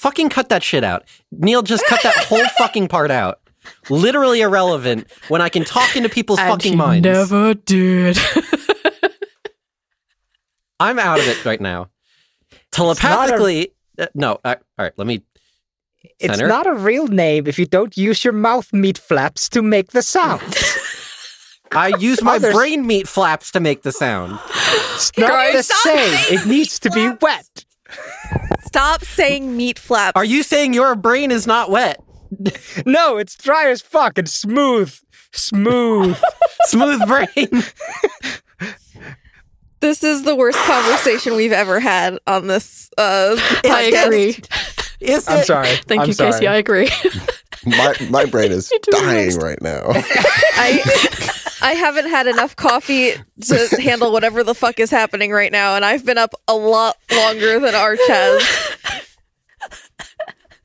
fucking 0.03 0.27
cut 0.29 0.49
that 0.49 0.61
shit 0.63 0.83
out. 0.83 1.05
Neil, 1.31 1.61
just 1.61 1.85
cut 1.87 2.03
that 2.03 2.15
whole 2.15 2.45
fucking 2.57 2.89
part 2.89 3.09
out. 3.09 3.39
Literally 3.89 4.41
irrelevant 4.41 5.07
when 5.29 5.41
I 5.41 5.47
can 5.47 5.63
talk 5.63 5.95
into 5.95 6.09
people's 6.09 6.39
fucking 6.39 6.75
minds. 6.75 7.05
Never 7.05 7.53
did. 7.53 8.17
I'm 10.79 10.99
out 10.99 11.19
of 11.19 11.27
it 11.27 11.43
right 11.45 11.61
now. 11.61 11.89
Telepathically, 12.71 13.73
uh, 13.99 14.07
no. 14.13 14.39
uh, 14.43 14.55
all 14.77 14.85
right, 14.85 14.93
let 14.97 15.07
me. 15.07 15.23
It's 16.19 16.39
not 16.39 16.67
a 16.67 16.73
real 16.73 17.07
name 17.07 17.47
if 17.47 17.57
you 17.57 17.65
don't 17.65 17.95
use 17.95 18.23
your 18.23 18.33
mouth 18.33 18.71
meat 18.73 18.97
flaps 18.97 19.47
to 19.49 19.61
make 19.61 19.91
the 19.91 20.01
sound. 20.01 20.41
I 21.71 21.87
use 21.97 22.21
my 22.21 22.35
Others- 22.35 22.53
brain 22.53 22.85
meat 22.85 23.07
flaps 23.07 23.51
to 23.51 23.59
make 23.59 23.81
the 23.83 23.91
sound. 23.91 24.37
It's 24.95 25.17
not 25.17 25.29
Guys, 25.29 25.53
the 25.55 25.63
stop 25.63 25.77
same. 25.83 26.09
saying 26.17 26.39
It 26.39 26.45
needs 26.45 26.79
to 26.79 26.91
be 26.91 27.09
wet. 27.21 27.65
Stop 28.65 29.03
saying 29.03 29.55
meat 29.55 29.79
flaps. 29.79 30.15
Are 30.15 30.25
you 30.25 30.43
saying 30.43 30.73
your 30.73 30.95
brain 30.95 31.31
is 31.31 31.47
not 31.47 31.69
wet? 31.69 31.99
No, 32.85 33.17
it's 33.17 33.35
dry 33.35 33.69
as 33.69 33.81
fuck 33.81 34.17
and 34.17 34.27
smooth. 34.27 34.93
Smooth. 35.33 36.19
Smooth 36.65 37.07
brain. 37.07 37.63
This 39.83 40.01
is 40.01 40.23
the 40.23 40.33
worst 40.33 40.57
conversation 40.59 41.35
we've 41.35 41.51
ever 41.51 41.77
had 41.77 42.17
on 42.25 42.47
this 42.47 42.89
uh, 42.97 43.35
I 43.65 43.91
agree. 44.05 44.37
Is 45.01 45.27
I'm 45.27 45.39
it? 45.39 45.45
sorry. 45.45 45.67
Thank 45.67 46.03
I'm 46.03 46.07
you, 46.07 46.13
sorry. 46.13 46.31
Casey. 46.31 46.47
I 46.47 46.55
agree. 46.55 46.89
My 47.65 47.93
my 48.09 48.23
brain 48.23 48.51
is 48.53 48.71
dying 48.89 49.37
right 49.39 49.61
now. 49.61 49.81
I 49.87 50.81
I 51.61 51.73
haven't 51.73 52.09
had 52.09 52.27
enough 52.27 52.55
coffee 52.55 53.11
to 53.41 53.81
handle 53.81 54.13
whatever 54.13 54.41
the 54.41 54.55
fuck 54.55 54.79
is 54.79 54.89
happening 54.89 55.31
right 55.31 55.51
now, 55.51 55.75
and 55.75 55.83
I've 55.83 56.05
been 56.05 56.17
up 56.17 56.33
a 56.47 56.55
lot 56.55 56.95
longer 57.13 57.59
than 57.59 57.75
Arch 57.75 57.99
has. 58.07 58.77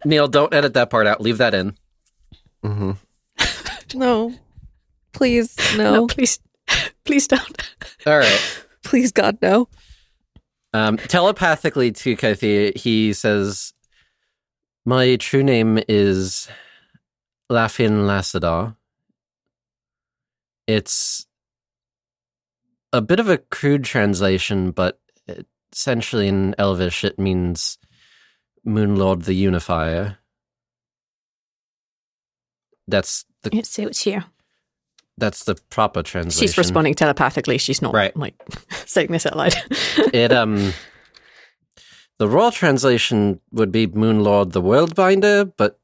Neil, 0.04 0.28
don't 0.28 0.54
edit 0.54 0.74
that 0.74 0.90
part 0.90 1.08
out. 1.08 1.20
Leave 1.20 1.38
that 1.38 1.54
in. 1.54 1.76
Mm-hmm. 2.64 3.98
No, 3.98 4.32
please, 5.12 5.56
no, 5.76 5.92
no, 5.92 6.06
please, 6.06 6.38
please 7.04 7.26
don't. 7.26 7.62
All 8.06 8.16
right. 8.18 8.64
Please, 8.88 9.12
God, 9.12 9.38
no. 9.42 9.68
Um, 10.72 10.96
telepathically 10.96 11.92
to 11.92 12.16
Kathy, 12.16 12.72
he 12.74 13.12
says, 13.12 13.74
My 14.86 15.16
true 15.16 15.42
name 15.42 15.78
is 15.88 16.48
Lafin 17.50 18.06
Lassadar. 18.06 18.76
It's 20.66 21.26
a 22.92 23.02
bit 23.02 23.20
of 23.20 23.28
a 23.28 23.38
crude 23.38 23.84
translation, 23.84 24.70
but 24.70 24.98
essentially 25.72 26.28
in 26.28 26.54
Elvish 26.58 27.04
it 27.04 27.18
means 27.18 27.78
Moonlord 28.66 29.24
the 29.24 29.34
Unifier. 29.34 30.18
That's 32.86 33.26
the 33.42 33.54
It 33.54 33.66
suits 33.66 34.06
you. 34.06 34.22
That's 35.18 35.44
the 35.44 35.54
proper 35.70 36.02
translation. 36.02 36.46
She's 36.48 36.58
responding 36.58 36.94
telepathically. 36.94 37.58
She's 37.58 37.82
not 37.82 37.92
Right. 37.94 38.16
like 38.16 38.34
saying 38.86 39.12
this 39.12 39.26
out 39.26 39.36
loud. 39.36 39.54
it 40.12 40.32
um 40.32 40.72
the 42.18 42.28
raw 42.28 42.50
translation 42.50 43.40
would 43.52 43.70
be 43.72 43.86
Moonlord 43.86 44.52
the 44.52 44.62
Worldbinder, 44.62 45.52
but 45.56 45.78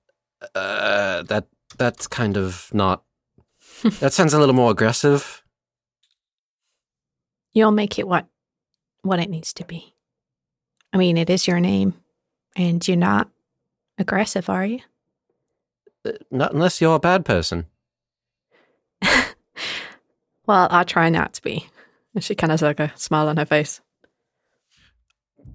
uh 0.55 1.23
that 1.25 1.47
that's 1.79 2.07
kind 2.07 2.37
of 2.37 2.68
not 2.73 3.03
that 4.01 4.12
sounds 4.12 4.35
a 4.35 4.38
little 4.38 4.55
more 4.55 4.70
aggressive. 4.70 5.42
You'll 7.53 7.70
make 7.73 7.99
it 7.99 8.09
what 8.09 8.27
what 9.03 9.20
it 9.20 9.31
needs 9.31 9.53
to 9.55 9.64
be. 9.64 9.94
I 10.92 10.97
mean, 10.97 11.16
it 11.18 11.29
is 11.29 11.47
your 11.47 11.61
name, 11.61 11.94
and 12.57 12.87
you're 12.87 12.97
not 12.97 13.29
aggressive, 13.99 14.49
are 14.49 14.64
you? 14.64 14.81
Uh, 16.07 16.12
Not 16.31 16.53
unless 16.55 16.81
you're 16.81 16.94
a 16.94 17.01
bad 17.01 17.25
person. 17.25 17.66
Well, 20.46 20.68
I 20.70 20.84
try 20.84 21.08
not 21.08 21.32
to 21.34 21.42
be. 21.42 21.66
And 22.14 22.22
she 22.22 22.34
kind 22.34 22.52
of 22.52 22.60
has 22.60 22.62
like 22.62 22.78
a 22.78 22.92
smile 22.96 23.28
on 23.28 23.38
her 23.38 23.46
face. 23.46 23.80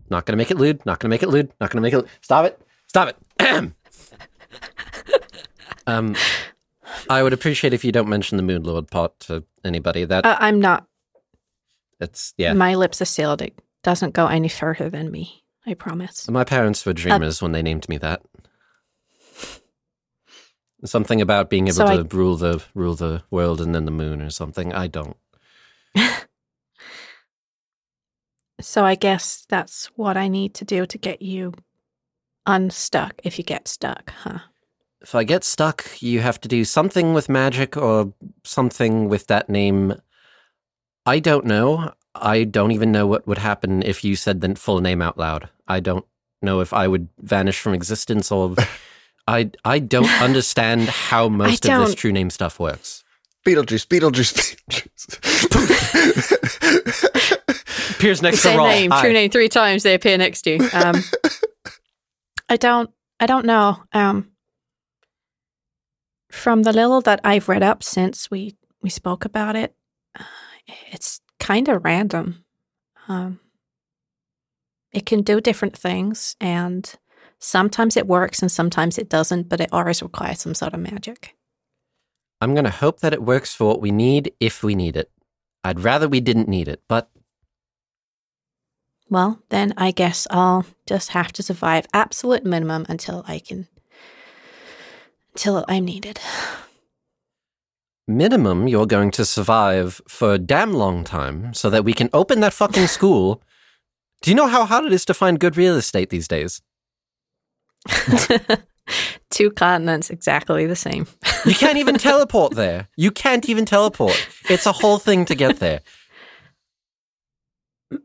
Not 0.10 0.26
gonna 0.26 0.38
make 0.38 0.50
it 0.50 0.58
lewd, 0.58 0.84
not 0.86 0.98
gonna 1.00 1.12
make 1.12 1.22
it 1.22 1.30
lewd, 1.30 1.52
not 1.62 1.70
gonna 1.70 1.82
make 1.84 1.94
it 1.94 2.06
stop 2.22 2.46
it. 2.46 2.60
Stop 2.88 3.10
it. 3.10 3.16
um 5.88 6.16
I 7.08 7.22
would 7.22 7.34
appreciate 7.34 7.72
if 7.74 7.86
you 7.86 7.92
don't 7.92 8.10
mention 8.10 8.38
the 8.38 8.44
Moonlord 8.44 8.90
part 8.90 9.20
to 9.22 9.44
anybody. 9.64 10.06
That 10.06 10.26
Uh, 10.26 10.38
I'm 10.40 10.60
not. 10.60 10.88
it's 12.00 12.34
yeah. 12.38 12.54
My 12.54 12.74
lips 12.74 13.00
are 13.00 13.06
sealed. 13.06 13.44
It 13.44 13.62
doesn't 13.84 14.16
go 14.16 14.26
any 14.26 14.50
further 14.50 14.90
than 14.90 15.12
me. 15.12 15.44
I 15.68 15.76
promise. 15.76 16.28
My 16.30 16.44
parents 16.44 16.84
were 16.84 16.94
dreamers 16.94 17.44
when 17.44 17.52
they 17.52 17.62
named 17.62 17.88
me 17.88 17.98
that. 18.00 18.22
Something 20.86 21.20
about 21.22 21.50
being 21.50 21.68
able 21.68 21.76
So 21.76 21.86
to 21.86 21.92
I- 21.92 22.16
rule 22.16 22.38
the 22.38 22.64
rule 22.74 22.96
the 22.96 23.24
world 23.30 23.60
and 23.62 23.76
then 23.76 23.86
the 23.86 23.92
moon 23.92 24.22
or 24.22 24.30
something. 24.30 24.74
I 24.74 24.88
don't. 24.88 25.18
So 28.62 28.84
I 28.84 28.96
guess 28.96 29.46
that's 29.48 29.86
what 29.96 30.18
I 30.18 30.28
need 30.28 30.54
to 30.56 30.66
do 30.66 30.86
to 30.86 30.98
get 30.98 31.22
you 31.22 31.54
unstuck 32.46 33.14
if 33.24 33.38
you 33.38 33.44
get 33.44 33.68
stuck, 33.68 34.12
huh? 34.12 34.40
If 35.02 35.16
I 35.16 35.24
get 35.24 35.46
stuck, 35.46 36.02
you 36.02 36.20
have 36.20 36.42
to 36.42 36.50
do 36.50 36.66
something 36.66 37.14
with 37.14 37.30
magic 37.30 37.78
or 37.78 38.14
something 38.44 39.08
with 39.08 39.28
that 39.28 39.50
name. 39.50 39.94
I 41.06 41.20
don't 41.20 41.46
know. 41.46 41.94
I 42.14 42.44
don't 42.44 42.74
even 42.74 42.92
know 42.92 43.08
what 43.08 43.26
would 43.28 43.38
happen 43.38 43.82
if 43.82 44.04
you 44.04 44.18
said 44.18 44.42
the 44.42 44.56
full 44.56 44.82
name 44.82 45.02
out 45.02 45.18
loud. 45.18 45.48
I 45.68 45.80
don't 45.80 46.06
know 46.42 46.60
if 46.60 46.74
I 46.74 46.86
would 46.88 47.08
vanish 47.18 47.60
from 47.62 47.74
existence 47.74 48.30
or 48.30 48.56
I 49.30 49.52
I 49.64 49.80
don't 49.80 50.10
understand 50.22 50.90
how 50.90 51.30
most 51.30 51.66
of 51.66 51.86
this 51.86 51.96
true 51.96 52.12
name 52.12 52.30
stuff 52.30 52.60
works. 52.60 53.04
Beetlejuice, 53.46 53.86
Beetlejuice, 53.88 54.58
Beetlejuice. 54.68 56.60
Appears 57.96 58.22
next 58.22 58.38
to 58.38 58.42
Same 58.44 58.58
Raw. 58.58 58.68
name, 58.68 58.92
Hi. 58.92 59.02
true 59.02 59.14
name, 59.14 59.30
three 59.32 59.50
times 59.50 59.84
they 59.84 59.94
appear 59.94 60.18
next 60.18 60.42
to 60.44 60.52
you. 60.58 60.70
Um, 60.74 61.04
I 62.50 62.56
don't, 62.58 62.90
I 63.20 63.26
don't 63.26 63.46
know. 63.46 63.84
Um, 63.94 64.32
from 66.32 66.64
the 66.64 66.72
little 66.74 67.02
that 67.02 67.20
I've 67.24 67.50
read 67.50 67.64
up 67.64 67.84
since 67.84 68.30
we 68.32 68.56
we 68.82 68.90
spoke 68.90 69.26
about 69.26 69.56
it. 69.56 69.76
Uh, 70.18 70.24
It's 70.92 71.22
kind 71.40 71.68
of 71.70 71.84
random. 71.84 72.46
Um, 73.08 73.40
it 74.92 75.06
can 75.06 75.22
do 75.22 75.42
different 75.42 75.78
things, 75.78 76.36
and 76.40 76.92
sometimes 77.40 77.98
it 77.98 78.08
works 78.08 78.42
and 78.42 78.52
sometimes 78.52 78.98
it 78.98 79.10
doesn't, 79.10 79.50
but 79.50 79.60
it 79.60 79.70
always 79.72 80.04
requires 80.04 80.42
some 80.42 80.54
sort 80.54 80.74
of 80.74 80.80
magic. 80.80 81.36
I'm 82.42 82.54
going 82.54 82.66
to 82.66 82.70
hope 82.70 83.00
that 83.00 83.14
it 83.14 83.24
works 83.24 83.54
for 83.54 83.68
what 83.68 83.82
we 83.82 83.92
need 83.92 84.34
if 84.40 84.64
we 84.64 84.76
need 84.76 84.96
it. 84.96 85.12
I'd 85.64 85.82
rather 85.82 86.08
we 86.08 86.22
didn't 86.22 86.48
need 86.48 86.68
it, 86.68 86.82
but 86.88 87.10
Well, 89.10 89.42
then 89.50 89.74
I 89.76 89.92
guess 89.92 90.26
I'll 90.30 90.66
just 90.86 91.10
have 91.10 91.34
to 91.34 91.44
survive 91.44 91.88
absolute 91.94 92.46
minimum 92.46 92.86
until 92.88 93.24
I 93.28 93.40
can. 93.40 93.68
until 95.34 95.66
I'm 95.68 95.86
needed. 95.86 96.20
minimum 98.08 98.68
you're 98.68 98.88
going 98.88 99.12
to 99.12 99.24
survive 99.26 100.02
for 100.08 100.34
a 100.34 100.40
damn 100.40 100.74
long 100.74 101.04
time 101.04 101.54
so 101.54 101.70
that 101.70 101.86
we 101.86 101.94
can 101.94 102.10
open 102.14 102.40
that 102.40 102.54
fucking 102.54 102.88
school. 102.88 103.42
Do 104.22 104.32
you 104.32 104.36
know 104.36 104.48
how 104.48 104.66
hard 104.66 104.86
it 104.86 104.94
is 104.94 105.06
to 105.06 105.14
find 105.14 105.40
good 105.40 105.56
real 105.58 105.76
estate 105.76 106.10
these 106.10 106.28
days? 106.28 106.62
Two 109.30 109.52
continents 109.52 110.10
exactly 110.10 110.66
the 110.66 110.76
same. 110.76 111.06
You 111.46 111.54
can't 111.54 111.78
even 111.78 111.98
teleport 111.98 112.56
there. 112.56 112.88
You 112.98 113.12
can't 113.12 113.48
even 113.48 113.66
teleport. 113.66 114.28
It's 114.50 114.66
a 114.66 114.72
whole 114.72 114.98
thing 114.98 115.26
to 115.26 115.36
get 115.36 115.60
there. 115.60 115.82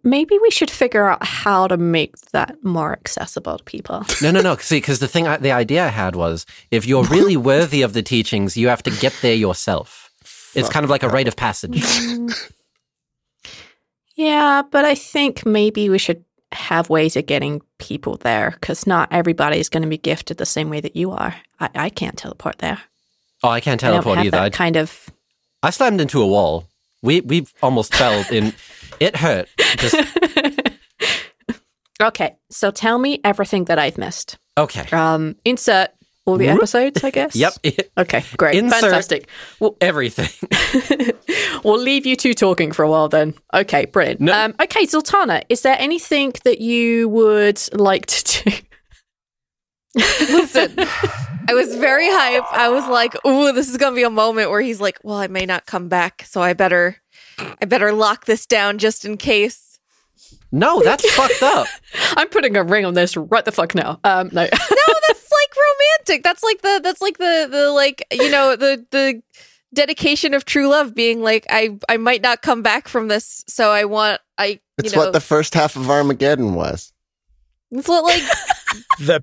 Maybe 0.02 0.38
we 0.38 0.50
should 0.50 0.70
figure 0.70 1.06
out 1.08 1.24
how 1.24 1.66
to 1.66 1.76
make 1.76 2.16
that 2.32 2.62
more 2.64 2.92
accessible 2.92 3.58
to 3.58 3.64
people. 3.64 4.04
No, 4.22 4.30
no, 4.30 4.40
no. 4.40 4.56
See, 4.56 4.78
because 4.78 4.98
the 4.98 5.08
thing, 5.08 5.26
I, 5.26 5.36
the 5.36 5.52
idea 5.52 5.84
I 5.84 5.88
had 5.88 6.16
was, 6.16 6.46
if 6.70 6.86
you're 6.86 7.04
really 7.04 7.36
worthy 7.52 7.82
of 7.82 7.92
the 7.92 8.02
teachings, 8.02 8.56
you 8.56 8.68
have 8.68 8.82
to 8.84 8.90
get 8.90 9.14
there 9.20 9.34
yourself. 9.34 10.10
It's 10.54 10.68
kind 10.68 10.84
of 10.84 10.90
like 10.90 11.02
a 11.02 11.08
rite 11.08 11.28
of 11.28 11.36
passage. 11.36 11.82
Yeah, 14.16 14.62
but 14.70 14.84
I 14.84 14.94
think 14.94 15.44
maybe 15.44 15.88
we 15.88 15.98
should 15.98 16.24
have 16.54 16.88
ways 16.90 17.16
of 17.16 17.26
getting 17.26 17.60
people 17.78 18.16
there 18.18 18.50
because 18.52 18.86
not 18.86 19.08
everybody 19.12 19.58
is 19.58 19.68
going 19.68 19.82
to 19.82 19.88
be 19.88 19.98
gifted 19.98 20.36
the 20.38 20.46
same 20.46 20.70
way 20.70 20.80
that 20.80 20.96
you 20.96 21.10
are. 21.10 21.34
I, 21.60 21.68
I 21.74 21.88
can't 21.90 22.16
teleport 22.16 22.58
there. 22.58 22.80
Oh, 23.42 23.48
I 23.48 23.60
can't 23.60 23.82
I 23.84 23.88
teleport 23.90 24.18
have 24.18 24.26
either. 24.26 24.38
I, 24.38 24.50
kind 24.50 24.76
of. 24.76 25.10
I 25.62 25.70
slammed 25.70 26.00
into 26.00 26.22
a 26.22 26.26
wall. 26.26 26.66
We 27.02 27.20
we 27.20 27.46
almost 27.62 27.94
fell 27.94 28.24
in. 28.30 28.52
It 29.00 29.16
hurt. 29.16 29.48
Just 29.78 29.96
Okay, 32.00 32.36
so 32.50 32.70
tell 32.70 32.98
me 32.98 33.20
everything 33.24 33.64
that 33.64 33.78
I've 33.78 33.98
missed. 33.98 34.38
okay. 34.58 34.84
Um, 34.96 35.36
insert 35.44 35.90
all 36.26 36.36
the 36.38 36.48
episodes, 36.48 37.02
I 37.04 37.10
guess. 37.18 37.36
Yep. 37.36 37.52
Okay, 37.98 38.24
great, 38.36 38.56
Insert- 38.56 38.80
fantastic. 38.80 39.28
Well, 39.60 39.76
Everything. 39.80 40.28
we'll 41.64 41.78
leave 41.80 42.06
you 42.06 42.16
two 42.16 42.34
talking 42.34 42.72
for 42.72 42.82
a 42.84 42.88
while 42.90 43.08
then. 43.08 43.34
Okay, 43.52 43.84
brilliant. 43.86 44.20
No- 44.20 44.32
Um, 44.32 44.54
okay, 44.60 44.86
Zaltanna, 44.86 45.42
is 45.48 45.62
there 45.62 45.76
anything 45.78 46.32
that 46.44 46.60
you 46.60 47.08
would 47.08 47.60
like 47.72 48.06
to 48.06 48.42
do? 48.44 48.50
Listen, 49.96 50.74
I 50.76 51.52
was 51.54 51.76
very 51.76 52.08
hype. 52.10 52.42
I 52.50 52.68
was 52.68 52.84
like, 52.88 53.14
"Ooh, 53.24 53.52
this 53.52 53.68
is 53.68 53.76
gonna 53.76 53.94
be 53.94 54.02
a 54.02 54.10
moment 54.10 54.50
where 54.50 54.60
he's 54.60 54.80
like, 54.80 54.98
well, 55.04 55.16
I 55.18 55.28
may 55.28 55.46
not 55.46 55.66
come 55.66 55.88
back, 55.88 56.24
so 56.26 56.42
I 56.42 56.52
better, 56.52 56.96
I 57.38 57.64
better 57.66 57.92
lock 57.92 58.24
this 58.24 58.44
down 58.44 58.78
just 58.78 59.04
in 59.04 59.16
case." 59.16 59.78
No, 60.50 60.82
that's 60.82 61.08
fucked 61.12 61.42
up. 61.42 61.66
I'm 62.16 62.28
putting 62.28 62.56
a 62.56 62.62
ring 62.64 62.84
on 62.84 62.94
this 62.94 63.16
right 63.16 63.44
the 63.44 63.52
fuck 63.52 63.74
now. 63.74 64.00
Um, 64.04 64.30
no. 64.32 64.42
No, 64.42 64.48
that's 64.48 64.50
like 64.50 65.13
romantic. 65.56 66.22
That's 66.22 66.42
like 66.42 66.62
the, 66.62 66.80
that's 66.82 67.00
like 67.00 67.18
the, 67.18 67.48
the 67.50 67.70
like, 67.70 68.04
you 68.12 68.30
know, 68.30 68.56
the, 68.56 68.84
the 68.90 69.22
dedication 69.74 70.34
of 70.34 70.44
true 70.44 70.68
love 70.68 70.94
being 70.94 71.22
like, 71.22 71.46
I, 71.50 71.76
I 71.88 71.96
might 71.96 72.22
not 72.22 72.42
come 72.42 72.62
back 72.62 72.88
from 72.88 73.08
this, 73.08 73.44
so 73.48 73.70
I 73.70 73.84
want, 73.84 74.20
I, 74.38 74.60
It's 74.78 74.92
you 74.92 74.98
know, 74.98 75.06
what 75.06 75.12
the 75.12 75.20
first 75.20 75.54
half 75.54 75.76
of 75.76 75.90
Armageddon 75.90 76.54
was. 76.54 76.92
it's 77.70 77.88
what, 77.88 78.04
like, 78.04 78.22
The 78.98 79.22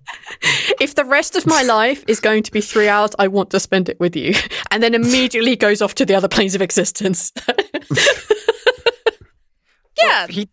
if 0.79 0.95
the 0.95 1.05
rest 1.05 1.35
of 1.35 1.45
my 1.45 1.63
life 1.63 2.03
is 2.07 2.19
going 2.19 2.43
to 2.43 2.51
be 2.51 2.61
three 2.61 2.87
hours, 2.87 3.11
I 3.19 3.27
want 3.27 3.49
to 3.51 3.59
spend 3.59 3.89
it 3.89 3.99
with 3.99 4.15
you. 4.15 4.33
And 4.69 4.81
then 4.81 4.93
immediately 4.93 5.55
goes 5.55 5.81
off 5.81 5.95
to 5.95 6.05
the 6.05 6.15
other 6.15 6.27
planes 6.27 6.55
of 6.55 6.61
existence. 6.61 7.31
yeah. 9.97 10.27
he 10.27 10.49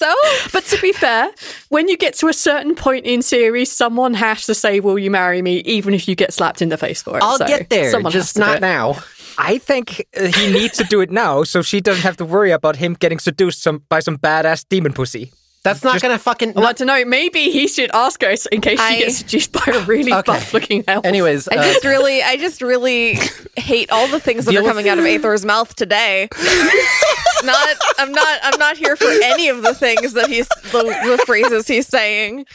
So 0.00 0.14
but 0.52 0.64
to 0.64 0.80
be 0.80 0.92
fair, 0.92 1.28
when 1.68 1.88
you 1.88 1.96
get 1.98 2.14
to 2.14 2.28
a 2.28 2.32
certain 2.32 2.74
point 2.74 3.04
in 3.04 3.20
series, 3.20 3.70
someone 3.70 4.14
has 4.14 4.46
to 4.46 4.54
say, 4.54 4.80
Will 4.80 4.98
you 4.98 5.10
marry 5.10 5.42
me? 5.42 5.58
even 5.66 5.92
if 5.92 6.08
you 6.08 6.14
get 6.14 6.32
slapped 6.32 6.62
in 6.62 6.70
the 6.70 6.78
face 6.78 7.02
for 7.02 7.18
it. 7.18 7.22
I'll 7.22 7.36
So 7.36 7.46
get 7.46 7.68
there, 7.68 7.90
someone 7.90 8.10
just 8.12 8.38
not 8.38 8.60
now. 8.62 8.96
I 9.38 9.58
think 9.58 10.06
uh, 10.16 10.26
he 10.26 10.52
needs 10.52 10.76
to 10.78 10.84
do 10.84 11.00
it 11.00 11.10
now, 11.10 11.44
so 11.44 11.62
she 11.62 11.80
doesn't 11.80 12.02
have 12.02 12.16
to 12.16 12.24
worry 12.24 12.50
about 12.50 12.76
him 12.76 12.94
getting 12.94 13.18
seduced 13.18 13.62
some 13.62 13.82
by 13.88 14.00
some 14.00 14.16
badass 14.18 14.64
demon 14.68 14.92
pussy. 14.92 15.32
That's 15.62 15.84
not 15.84 16.00
gonna 16.00 16.18
fucking. 16.18 16.56
I 16.56 16.72
don't 16.72 16.86
know. 16.86 17.04
Maybe 17.04 17.50
he 17.50 17.68
should 17.68 17.90
ask 17.92 18.22
her 18.22 18.34
in 18.50 18.60
case 18.62 18.80
I- 18.80 18.94
she 18.94 18.98
gets 19.00 19.16
seduced 19.18 19.52
by 19.52 19.64
a 19.74 19.80
really 19.80 20.10
Okay. 20.12 20.22
buff-looking 20.32 20.84
elf. 20.88 21.04
Anyways, 21.04 21.48
I 21.48 21.56
uh, 21.56 21.62
just 21.62 21.84
really, 21.84 22.22
I 22.22 22.36
just 22.38 22.62
really 22.62 23.18
hate 23.56 23.90
all 23.90 24.08
the 24.08 24.20
things 24.20 24.46
that 24.46 24.52
Deal 24.52 24.60
are 24.60 24.64
with- 24.64 24.70
coming 24.70 24.88
out 24.88 24.98
of 24.98 25.04
Eyþór's 25.04 25.44
mouth 25.44 25.74
today. 25.76 26.28
not, 27.44 27.68
I'm 27.98 28.10
not, 28.12 28.38
I'm 28.42 28.58
not 28.58 28.76
here 28.78 28.96
for 28.96 29.08
any 29.10 29.48
of 29.48 29.62
the 29.62 29.74
things 29.74 30.14
that 30.14 30.28
he's 30.28 30.48
the, 30.72 30.82
the 30.82 31.22
phrases 31.26 31.66
he's 31.66 31.86
saying. 31.86 32.46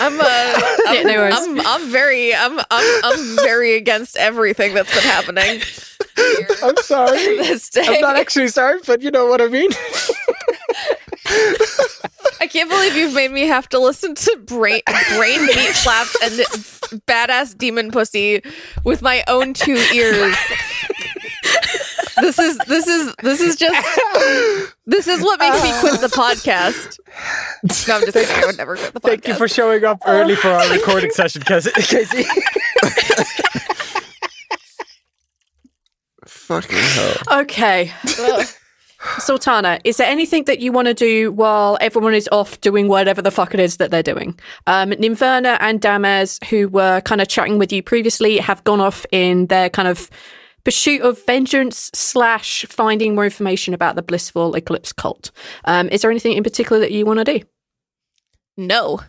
I'm, 0.00 0.20
uh, 0.20 0.24
I'm, 0.24 0.94
Yeah, 0.96 1.02
no. 1.04 1.22
I'm, 1.32 1.60
I'm 1.60 1.88
very, 1.90 2.34
I'm, 2.34 2.58
I'm, 2.70 3.00
I'm 3.04 3.36
very 3.36 3.74
against 3.76 4.16
everything 4.16 4.74
that's 4.74 4.92
been 4.92 5.02
happening 5.04 5.60
I'm 6.62 6.76
sorry. 6.78 7.18
this 7.38 7.68
day. 7.70 7.84
I'm 7.86 8.00
not 8.00 8.16
actually 8.16 8.48
sorry, 8.48 8.80
but 8.86 9.02
you 9.02 9.10
know 9.10 9.26
what 9.26 9.40
I 9.40 9.48
mean. 9.48 9.70
I 12.56 12.60
can't 12.60 12.70
believe 12.70 12.96
you've 12.96 13.12
made 13.12 13.32
me 13.32 13.42
have 13.42 13.68
to 13.68 13.78
listen 13.78 14.14
to 14.14 14.36
brain 14.46 14.80
brain 15.16 15.44
meat 15.44 15.74
slaps 15.74 16.16
and 16.22 16.32
badass 17.06 17.54
demon 17.58 17.90
pussy 17.90 18.42
with 18.82 19.02
my 19.02 19.22
own 19.28 19.52
two 19.52 19.74
ears. 19.92 20.34
This 22.18 22.38
is 22.38 22.56
this 22.66 22.86
is 22.86 23.14
this 23.22 23.42
is 23.42 23.56
just 23.56 24.00
this 24.86 25.06
is 25.06 25.20
what 25.20 25.38
makes 25.38 25.62
me 25.62 25.70
quit 25.80 26.00
the 26.00 26.06
podcast. 26.06 26.98
No, 27.88 27.96
I'm 27.96 28.00
just 28.02 28.14
kidding. 28.14 28.34
I 28.34 28.46
would 28.46 28.56
never 28.56 28.76
quit 28.76 28.94
the 28.94 29.00
podcast. 29.00 29.06
Thank 29.06 29.28
you 29.28 29.34
for 29.34 29.48
showing 29.48 29.84
up 29.84 30.00
early 30.06 30.34
for 30.34 30.48
our 30.48 30.72
recording 30.72 31.10
session, 31.10 31.42
Casey. 31.42 31.72
Casey. 31.72 32.24
Fucking 36.24 36.78
hell. 36.78 37.40
Okay. 37.42 37.92
Zaltanna, 39.18 39.80
is 39.84 39.96
there 39.96 40.08
anything 40.08 40.44
that 40.44 40.60
you 40.60 40.72
want 40.72 40.88
to 40.88 40.94
do 40.94 41.32
while 41.32 41.78
everyone 41.80 42.14
is 42.14 42.28
off 42.32 42.60
doing 42.60 42.88
whatever 42.88 43.22
the 43.22 43.30
fuck 43.30 43.54
it 43.54 43.60
is 43.60 43.76
that 43.78 43.90
they're 43.90 44.02
doing? 44.02 44.38
Um, 44.66 44.90
Nimverna 44.90 45.56
and 45.60 45.80
Damez, 45.80 46.44
who 46.46 46.68
were 46.68 47.00
kind 47.02 47.20
of 47.20 47.28
chatting 47.28 47.58
with 47.58 47.72
you 47.72 47.82
previously, 47.82 48.38
have 48.38 48.62
gone 48.64 48.80
off 48.80 49.06
in 49.12 49.46
their 49.46 49.70
kind 49.70 49.88
of 49.88 50.10
pursuit 50.64 51.02
of 51.02 51.24
vengeance 51.24 51.90
slash 51.94 52.66
finding 52.68 53.14
more 53.14 53.24
information 53.24 53.72
about 53.72 53.96
the 53.96 54.02
blissful 54.02 54.54
eclipse 54.54 54.92
cult. 54.92 55.30
Um, 55.64 55.88
is 55.90 56.02
there 56.02 56.10
anything 56.10 56.32
in 56.32 56.42
particular 56.42 56.80
that 56.80 56.92
you 56.92 57.06
want 57.06 57.24
to 57.24 57.38
do? 57.38 57.44
No. 58.56 59.00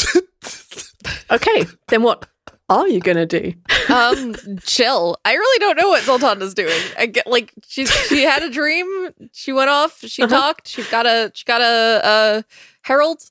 Okay, 1.31 1.65
then 1.87 2.03
what 2.03 2.27
are 2.69 2.87
you 2.87 2.99
gonna 2.99 3.25
do? 3.25 3.53
Um, 3.89 4.35
chill. 4.65 5.17
I 5.25 5.33
really 5.33 5.59
don't 5.59 5.77
know 5.77 5.89
what 5.89 6.03
Zaltanna's 6.03 6.53
doing. 6.53 6.79
I 6.97 7.05
get 7.07 7.27
like 7.27 7.53
she's 7.67 7.91
she 8.07 8.23
had 8.23 8.41
a 8.43 8.49
dream. 8.49 9.09
She 9.33 9.51
went 9.51 9.69
off. 9.69 9.99
She 9.99 10.23
Uh-huh. 10.23 10.33
talked. 10.35 10.67
She 10.67 10.83
got 10.83 11.05
a 11.05 11.31
she 11.33 11.43
got 11.45 11.61
a, 11.61 12.43
herald. 12.83 13.21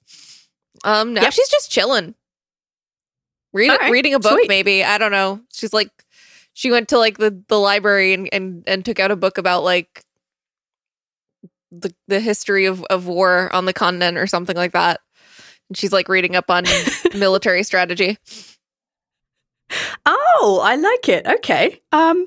Um, 0.85 1.15
now 1.15 1.23
Yep. 1.23 1.33
she's 1.33 1.49
just 1.49 1.71
chilling. 1.71 2.15
Read, 3.53 3.71
All 3.71 3.77
right, 3.79 3.91
reading 3.93 4.15
a 4.15 4.19
book, 4.21 4.33
sweet. 4.33 4.49
maybe. 4.49 4.83
I 4.85 4.97
don't 4.99 5.11
know. 5.13 5.41
She's 5.53 5.73
like, 5.73 5.91
she 6.55 6.71
went 6.71 6.89
to 6.89 6.99
like 6.99 7.19
the 7.19 7.43
the 7.49 7.59
library 7.59 8.13
and 8.15 8.29
and 8.33 8.65
and 8.67 8.85
took 8.85 8.99
out 9.01 9.11
a 9.11 9.17
book 9.17 9.39
about 9.39 9.63
like 9.65 10.05
the 11.71 11.95
the 12.09 12.21
history 12.21 12.67
of 12.67 12.83
of 12.85 13.07
war 13.07 13.51
on 13.55 13.65
the 13.65 13.73
continent 13.73 14.19
or 14.19 14.27
something 14.27 14.57
like 14.57 14.73
that. 14.73 15.01
And 15.69 15.77
she's 15.77 15.93
like 15.93 16.09
reading 16.09 16.37
up 16.37 16.51
on 16.51 16.65
military 17.15 17.63
strategy. 17.63 18.19
Oh, 20.07 20.61
I 20.63 20.77
like 20.77 21.09
it. 21.09 21.27
Okay. 21.27 21.81
Um 21.93 22.27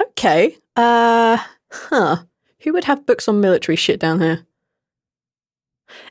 Okay. 0.00 0.56
Uh 0.76 1.38
huh. 1.70 2.16
Who 2.60 2.72
would 2.72 2.84
have 2.84 3.06
books 3.06 3.28
on 3.28 3.40
military 3.40 3.76
shit 3.76 4.00
down 4.00 4.20
here? 4.20 4.46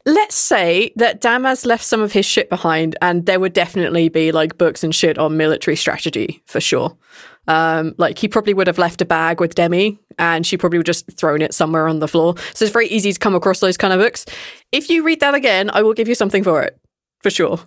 Let's 0.05 0.36
say 0.36 0.93
that 0.95 1.22
Damaz 1.22 1.66
left 1.66 1.84
some 1.84 2.01
of 2.01 2.11
his 2.11 2.26
shit 2.26 2.49
behind 2.49 2.95
and 3.01 3.26
there 3.26 3.39
would 3.39 3.53
definitely 3.53 4.07
be 4.09 4.32
like 4.32 4.57
books 4.57 4.84
and 4.84 4.93
shit 4.93 5.18
on 5.18 5.36
military 5.36 5.76
strategy 5.76 6.41
for 6.45 6.61
sure. 6.61 6.95
Um 7.47 7.95
like 7.97 8.18
he 8.18 8.28
probably 8.28 8.53
would 8.53 8.68
have 8.68 8.78
left 8.78 9.01
a 9.01 9.05
bag 9.05 9.41
with 9.41 9.55
Demi 9.55 9.99
and 10.18 10.45
she 10.45 10.57
probably 10.57 10.80
would 10.80 10.86
just 10.86 11.11
thrown 11.18 11.41
it 11.41 11.53
somewhere 11.53 11.88
on 11.88 11.99
the 11.99 12.07
floor. 12.07 12.36
So 12.53 12.64
it's 12.64 12.72
very 12.72 12.88
easy 12.88 13.11
to 13.11 13.20
come 13.20 13.36
across 13.36 13.59
those 13.59 13.78
kind 13.78 13.93
of 13.93 13.99
books. 13.99 14.26
If 14.72 14.89
you 14.89 15.03
read 15.03 15.20
that 15.20 15.36
again, 15.36 15.70
I 15.74 15.82
will 15.82 15.93
give 15.93 16.07
you 16.07 16.16
something 16.16 16.43
for 16.43 16.61
it. 16.64 16.80
For 17.22 17.30
sure. 17.30 17.59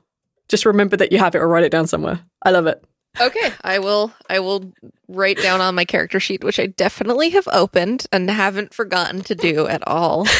Just 0.48 0.66
remember 0.66 0.96
that 0.96 1.12
you 1.12 1.18
have 1.18 1.34
it 1.34 1.38
or 1.38 1.48
write 1.48 1.64
it 1.64 1.72
down 1.72 1.86
somewhere. 1.86 2.20
I 2.42 2.50
love 2.50 2.66
it. 2.66 2.84
Okay, 3.20 3.52
I 3.62 3.78
will. 3.78 4.12
I 4.28 4.40
will 4.40 4.72
write 5.08 5.38
down 5.38 5.60
on 5.60 5.74
my 5.74 5.84
character 5.84 6.20
sheet, 6.20 6.44
which 6.44 6.60
I 6.60 6.66
definitely 6.66 7.30
have 7.30 7.48
opened 7.50 8.06
and 8.12 8.30
haven't 8.30 8.74
forgotten 8.74 9.22
to 9.22 9.34
do 9.34 9.66
at 9.66 9.86
all. 9.86 10.26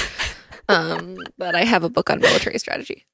Um, 0.69 1.19
that 1.39 1.55
I 1.55 1.63
have 1.63 1.85
a 1.85 1.89
book 1.89 2.11
on 2.11 2.19
military 2.19 2.59
strategy. 2.59 3.07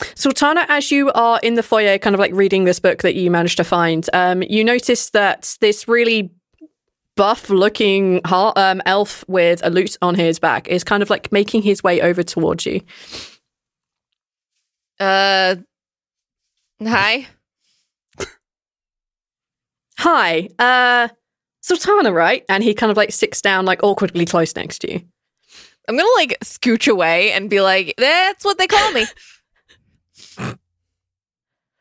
Zaltanna, 0.00 0.64
as 0.68 0.90
you 0.90 1.12
are 1.12 1.38
in 1.44 1.54
the 1.54 1.62
foyer, 1.62 1.96
kind 1.96 2.14
of 2.14 2.18
like 2.18 2.32
reading 2.32 2.64
this 2.64 2.80
book 2.80 3.02
that 3.02 3.14
you 3.14 3.30
managed 3.30 3.56
to 3.58 3.62
find, 3.64 4.08
um, 4.12 4.42
you 4.42 4.64
notice 4.64 5.10
that 5.10 5.56
this 5.60 5.86
really 5.86 6.32
buff-looking 7.16 8.20
ha- 8.24 8.52
um, 8.56 8.80
elf 8.84 9.24
with 9.28 9.60
a 9.64 9.70
lute 9.70 9.96
on 10.02 10.14
his 10.14 10.38
back 10.38 10.66
is 10.66 10.82
kind 10.82 11.02
of 11.02 11.10
like 11.10 11.30
making 11.32 11.62
his 11.62 11.84
way 11.84 12.00
over 12.00 12.22
towards 12.22 12.66
you. 12.66 12.80
Uh, 15.00 15.56
hi. 16.86 17.26
Hi, 19.98 20.48
uh, 20.60 21.08
Zaltanna, 21.64 22.14
right? 22.14 22.44
And 22.48 22.62
he 22.62 22.72
kind 22.72 22.90
of 22.90 22.96
like 22.96 23.12
sits 23.12 23.42
down 23.42 23.64
like 23.64 23.82
awkwardly 23.82 24.24
close 24.26 24.54
next 24.54 24.78
to 24.80 24.92
you. 24.92 25.00
I'm 25.88 25.96
gonna 25.96 26.08
like 26.16 26.38
scooch 26.44 26.86
away 26.86 27.32
and 27.32 27.50
be 27.50 27.60
like, 27.60 27.94
"That's 27.98 28.44
what 28.44 28.58
they 28.58 28.66
call 28.66 28.92
me." 28.92 29.06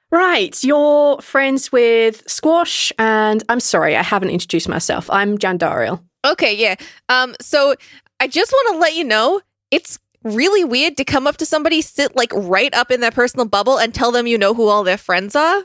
Right, 0.10 0.58
you're 0.64 1.20
friends 1.22 1.70
with 1.70 2.24
Squash, 2.30 2.94
and 2.98 3.44
I'm 3.50 3.60
sorry, 3.60 3.98
I 3.98 4.02
haven't 4.04 4.30
introduced 4.30 4.70
myself. 4.70 5.10
I'm 5.10 5.38
Jandariel. 5.38 6.02
Okay, 6.24 6.56
yeah. 6.56 6.76
Um, 7.10 7.36
so 7.42 7.76
I 8.22 8.28
just 8.28 8.54
want 8.54 8.76
to 8.76 8.80
let 8.80 8.96
you 8.96 9.04
know 9.04 9.42
it's 9.70 10.00
really 10.36 10.64
weird 10.64 10.98
to 10.98 11.04
come 11.04 11.28
up 11.28 11.38
to 11.38 11.46
somebody, 11.46 11.82
sit 11.82 12.16
like 12.16 12.32
right 12.34 12.74
up 12.74 12.92
in 12.92 13.00
their 13.00 13.12
personal 13.12 13.46
bubble, 13.46 13.78
and 13.78 13.94
tell 13.94 14.12
them 14.12 14.28
you 14.28 14.38
know 14.38 14.54
who 14.54 14.68
all 14.68 14.84
their 14.84 14.98
friends 14.98 15.36
are. 15.36 15.64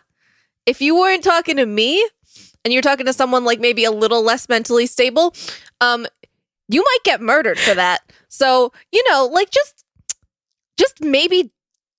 If 0.66 0.80
you 0.80 0.94
weren't 0.96 1.24
talking 1.24 1.56
to 1.56 1.66
me, 1.66 2.06
and 2.64 2.72
you're 2.72 2.82
talking 2.82 3.06
to 3.06 3.12
someone 3.12 3.44
like 3.44 3.60
maybe 3.60 3.84
a 3.84 3.90
little 3.90 4.22
less 4.22 4.48
mentally 4.48 4.86
stable, 4.86 5.34
um, 5.80 6.06
you 6.68 6.82
might 6.82 7.04
get 7.04 7.20
murdered 7.20 7.58
for 7.58 7.74
that. 7.74 8.00
So 8.28 8.72
you 8.92 9.02
know, 9.10 9.26
like 9.26 9.50
just, 9.50 9.84
just 10.78 11.00
maybe 11.00 11.52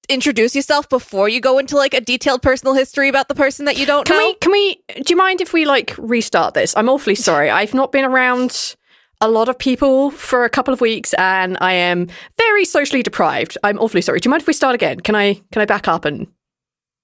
introduce 0.09 0.55
yourself 0.55 0.89
before 0.89 1.30
you 1.30 1.39
go 1.39 1.57
into 1.59 1.78
like 1.78 1.93
a 1.93 2.01
detailed 2.01 2.41
personal 2.41 2.74
history 2.74 3.07
about 3.07 3.28
the 3.30 3.36
person 3.36 3.66
that 3.66 3.78
you 3.78 3.86
don't 3.86 4.05
Can 4.05 4.18
know. 4.18 4.26
we? 4.26 4.34
Can 4.36 4.51
we? 4.51 4.76
Do 4.95 5.03
you 5.07 5.16
mind 5.16 5.41
if 5.41 5.53
we 5.53 5.66
like 5.66 5.95
restart 5.97 6.53
this? 6.53 6.76
I'm 6.76 6.89
awfully 6.89 7.16
sorry. 7.16 7.49
I've 7.49 7.74
not 7.74 7.91
been 7.91 8.05
around 8.05 8.76
a 9.24 9.30
lot 9.30 9.47
of 9.49 9.57
people 9.57 10.11
for 10.11 10.43
a 10.43 10.49
couple 10.49 10.74
of 10.74 10.82
weeks, 10.82 11.13
and 11.15 11.57
I 11.61 11.71
am 11.74 12.07
very 12.38 12.65
socially 12.65 13.01
deprived. 13.01 13.57
I'm 13.63 13.80
awfully 13.80 14.01
sorry. 14.01 14.19
Do 14.19 14.28
you 14.28 14.32
mind 14.32 14.41
if 14.41 14.47
we 14.47 14.53
start 14.53 14.76
again? 14.76 14.99
Can 14.99 15.15
I? 15.15 15.36
Can 15.51 15.61
I 15.61 15.65
back 15.65 15.88
up 15.88 16.05
and? 16.05 16.28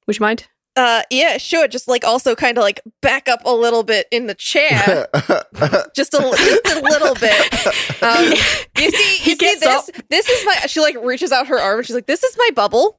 Would 0.05 0.17
you 0.20 0.24
mind? 0.24 0.47
Uh, 0.76 1.01
yeah, 1.09 1.38
sure. 1.38 1.67
Just 1.67 1.88
like 1.88 2.03
also 2.03 2.36
kind 2.36 2.57
of 2.57 2.63
like 2.63 2.82
back 3.01 3.28
up 3.28 3.41
a 3.45 3.51
little 3.53 3.84
bit 3.84 4.07
in 4.11 4.28
the 4.28 4.36
chair, 4.36 5.07
just 5.95 6.13
a 6.13 6.20
just 6.63 6.78
a 6.78 6.82
little 6.82 7.15
bit. 7.15 7.76
Um, 8.01 8.24
you 8.78 8.91
see, 8.91 9.17
He 9.17 9.32
you 9.32 9.36
see 9.36 9.36
gets 9.36 9.59
this. 9.59 9.67
up. 9.67 9.86
This 10.09 10.30
is 10.30 10.45
my. 10.45 10.53
She 10.67 10.80
like 10.80 10.95
reaches 11.03 11.34
out 11.34 11.47
her 11.47 11.59
arm. 11.59 11.80
and 11.80 11.86
She's 11.86 11.95
like, 11.95 12.05
"This 12.07 12.24
is 12.24 12.38
my 12.38 12.49
bubble, 12.55 12.97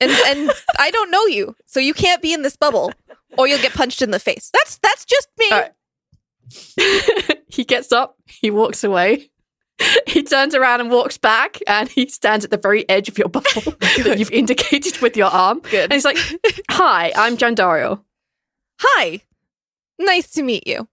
and 0.00 0.10
and 0.26 0.50
I 0.80 0.90
don't 0.90 1.10
know 1.12 1.26
you, 1.26 1.54
so 1.66 1.78
you 1.78 1.94
can't 1.94 2.20
be 2.20 2.32
in 2.32 2.42
this 2.42 2.56
bubble, 2.56 2.92
or 3.38 3.46
you'll 3.46 3.60
get 3.60 3.72
punched 3.72 4.02
in 4.02 4.10
the 4.10 4.18
face. 4.18 4.50
That's 4.52 4.78
that's 4.82 5.04
just 5.04 5.28
me." 5.38 5.46
All 5.52 5.60
right. 5.60 5.72
he 7.48 7.64
gets 7.64 7.92
up. 7.92 8.16
He 8.26 8.50
walks 8.50 8.84
away. 8.84 9.30
He 10.06 10.22
turns 10.22 10.54
around 10.54 10.80
and 10.80 10.90
walks 10.90 11.16
back, 11.16 11.58
and 11.66 11.88
he 11.88 12.06
stands 12.08 12.44
at 12.44 12.50
the 12.50 12.58
very 12.58 12.86
edge 12.90 13.08
of 13.08 13.16
your 13.16 13.28
bubble 13.36 13.62
that 13.80 14.16
you've 14.18 14.30
indicated 14.30 14.98
with 14.98 15.16
your 15.16 15.28
arm. 15.28 15.60
Good. 15.60 15.84
And 15.84 15.92
he's 15.94 16.04
like, 16.04 16.18
"Hi, 16.70 17.12
I'm 17.16 17.38
Jandario. 17.38 18.02
Hi, 18.80 19.20
nice 19.98 20.30
to 20.32 20.42
meet 20.42 20.66
you. 20.66 20.86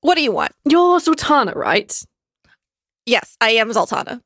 What 0.00 0.14
do 0.14 0.22
you 0.22 0.32
want? 0.32 0.52
You're 0.64 1.00
Zaltanna, 1.00 1.54
right? 1.54 1.94
Yes, 3.04 3.36
I 3.40 3.50
am 3.50 3.70
Zaltanna. 3.70 4.22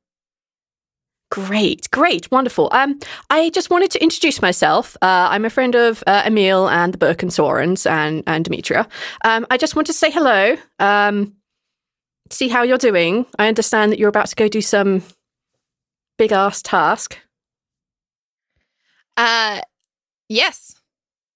Great, 1.33 1.91
great, 1.91 2.31
wonderful. 2.31 2.69
Um, 2.73 2.99
I 3.31 3.49
just 3.49 3.71
wanted 3.71 3.91
to 3.93 4.03
introduce 4.03 4.43
myself. 4.43 4.99
Uh, 5.01 5.29
I'm 5.31 5.47
a 5.47 5.51
friend 5.51 5.75
of 5.75 6.05
uh, 6.07 6.25
Emil 6.27 6.69
and 6.69 6.93
the 6.93 6.99
Burke 6.99 7.23
and 7.23 7.33
Sorens 7.33 7.91
and 7.91 8.23
and 8.27 8.45
Demetria. 8.45 8.87
Um, 9.25 9.47
I 9.51 9.57
just 9.57 9.75
want 9.75 9.87
to 9.87 9.95
say 9.95 10.11
hello. 10.11 10.59
Um, 10.79 11.35
see 12.29 12.49
how 12.49 12.65
you're 12.65 12.77
doing. 12.77 13.25
I 13.39 13.49
understand 13.49 13.93
that 13.93 13.99
you're 13.99 14.11
about 14.11 14.27
to 14.27 14.37
go 14.37 14.47
do 14.47 14.61
some 14.61 15.03
big 16.19 16.33
ass 16.33 16.61
task. 16.61 17.19
Uh, 19.17 19.63
yes, 20.29 20.83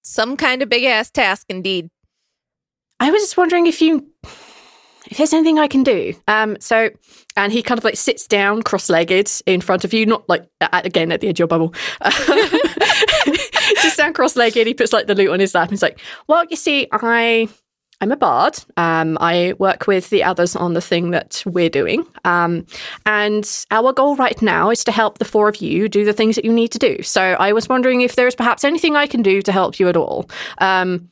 some 0.03 0.37
kind 0.37 0.61
of 0.61 0.69
big 0.69 0.83
ass 0.83 1.09
task 1.09 1.47
indeed. 1.49 1.89
I 2.99 3.09
was 3.09 3.23
just 3.23 3.35
wondering 3.35 3.65
if 3.65 3.81
you 3.81 4.07
if 5.09 5.17
there's 5.17 5.33
anything 5.33 5.59
I 5.59 5.67
can 5.67 5.83
do. 5.83 6.13
Um, 6.27 6.57
so 6.59 6.89
and 7.35 7.53
he 7.53 7.61
kind 7.61 7.77
of 7.77 7.83
like 7.83 7.97
sits 7.97 8.27
down 8.27 8.63
cross-legged 8.63 9.29
in 9.45 9.61
front 9.61 9.85
of 9.85 9.93
you, 9.93 10.05
not 10.05 10.27
like 10.27 10.47
again 10.71 11.11
at 11.11 11.21
the 11.21 11.27
edge 11.27 11.39
of 11.39 11.39
your 11.39 11.47
bubble. 11.47 11.73
sits 13.77 13.97
down 13.97 14.13
cross-legged. 14.13 14.67
He 14.67 14.73
puts 14.73 14.93
like 14.93 15.07
the 15.07 15.15
lute 15.15 15.29
on 15.29 15.39
his 15.39 15.53
lap. 15.53 15.65
and 15.69 15.71
He's 15.71 15.81
like, 15.81 15.99
"Well, 16.27 16.45
you 16.49 16.55
see, 16.55 16.87
I." 16.91 17.47
I'm 17.99 18.11
a 18.11 18.15
bard. 18.15 18.59
Um, 18.77 19.17
I 19.19 19.55
work 19.57 19.87
with 19.87 20.11
the 20.11 20.23
others 20.23 20.55
on 20.55 20.73
the 20.75 20.81
thing 20.81 21.09
that 21.11 21.41
we're 21.47 21.69
doing. 21.69 22.05
Um, 22.25 22.67
and 23.07 23.65
our 23.71 23.91
goal 23.91 24.15
right 24.15 24.39
now 24.39 24.69
is 24.69 24.83
to 24.83 24.91
help 24.91 25.17
the 25.17 25.25
four 25.25 25.49
of 25.49 25.55
you 25.57 25.89
do 25.89 26.05
the 26.05 26.13
things 26.13 26.35
that 26.35 26.45
you 26.45 26.53
need 26.53 26.71
to 26.73 26.77
do. 26.77 27.01
So 27.01 27.21
I 27.21 27.53
was 27.53 27.67
wondering 27.67 28.01
if 28.01 28.15
there 28.15 28.27
is 28.27 28.35
perhaps 28.35 28.63
anything 28.63 28.95
I 28.95 29.07
can 29.07 29.23
do 29.23 29.41
to 29.41 29.51
help 29.51 29.79
you 29.79 29.89
at 29.89 29.97
all. 29.97 30.29
Um, 30.59 31.09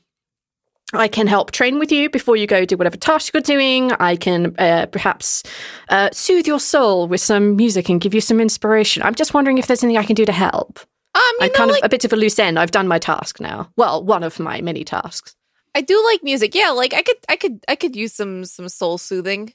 I 0.94 1.08
can 1.08 1.28
help 1.28 1.52
train 1.52 1.80
with 1.80 1.92
you 1.92 2.10
before 2.10 2.36
you 2.36 2.46
go 2.46 2.64
do 2.64 2.78
whatever 2.78 2.98
task 2.98 3.34
you're 3.34 3.42
doing. 3.42 3.92
I 3.94 4.16
can 4.16 4.56
uh, 4.60 4.86
perhaps 4.88 5.44
uh, 5.90 6.10
soothe 6.12 6.46
your 6.46 6.60
soul 6.60 7.08
with 7.08 7.22
some 7.22 7.56
music 7.56 7.90
and 7.90 8.00
give 8.00 8.14
you 8.14 8.22
some 8.22 8.40
inspiration. 8.40 9.02
I'm 9.04 9.16
just 9.16 9.34
wondering 9.34 9.58
if 9.58 9.68
there's 9.68 9.84
anything 9.84 9.98
I 9.98 10.06
can 10.06 10.16
do 10.16 10.26
to 10.26 10.32
help. 10.32 10.80
Um, 11.16 11.22
I'm 11.42 11.48
know, 11.48 11.54
kind 11.54 11.72
like 11.72 11.82
of 11.82 11.88
a 11.88 11.90
bit 11.90 12.06
of 12.06 12.14
a 12.14 12.16
loose 12.16 12.38
end. 12.38 12.60
I've 12.60 12.72
done 12.72 12.88
my 12.88 13.00
task 13.00 13.40
now. 13.40 13.72
Well, 13.78 14.04
one 14.04 14.24
of 14.24 14.40
my 14.40 14.62
many 14.62 14.84
tasks. 14.84 15.36
I 15.74 15.82
do 15.82 16.02
like 16.06 16.24
music. 16.24 16.54
Yeah, 16.54 16.70
like 16.70 16.94
I 16.94 17.02
could 17.02 17.18
I 17.28 17.36
could 17.36 17.64
I 17.68 17.76
could 17.76 17.96
use 17.96 18.14
some 18.14 18.46
some 18.46 18.70
soul 18.70 18.98
soothing. 18.98 19.54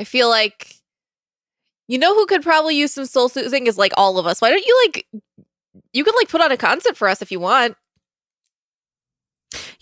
I 0.00 0.04
feel 0.04 0.28
like 0.28 0.76
you 1.88 1.98
know 1.98 2.14
who 2.14 2.26
could 2.26 2.42
probably 2.42 2.76
use 2.76 2.92
some 2.92 3.06
soul 3.06 3.28
soothing 3.28 3.66
is 3.66 3.76
like 3.76 3.92
all 3.96 4.18
of 4.18 4.26
us. 4.26 4.40
Why 4.40 4.50
don't 4.50 4.64
you 4.64 4.82
like 4.86 5.06
you 5.92 6.04
could 6.04 6.14
like 6.16 6.28
put 6.28 6.40
on 6.40 6.52
a 6.52 6.56
concert 6.56 6.96
for 6.96 7.08
us 7.08 7.22
if 7.22 7.30
you 7.30 7.40
want. 7.40 7.76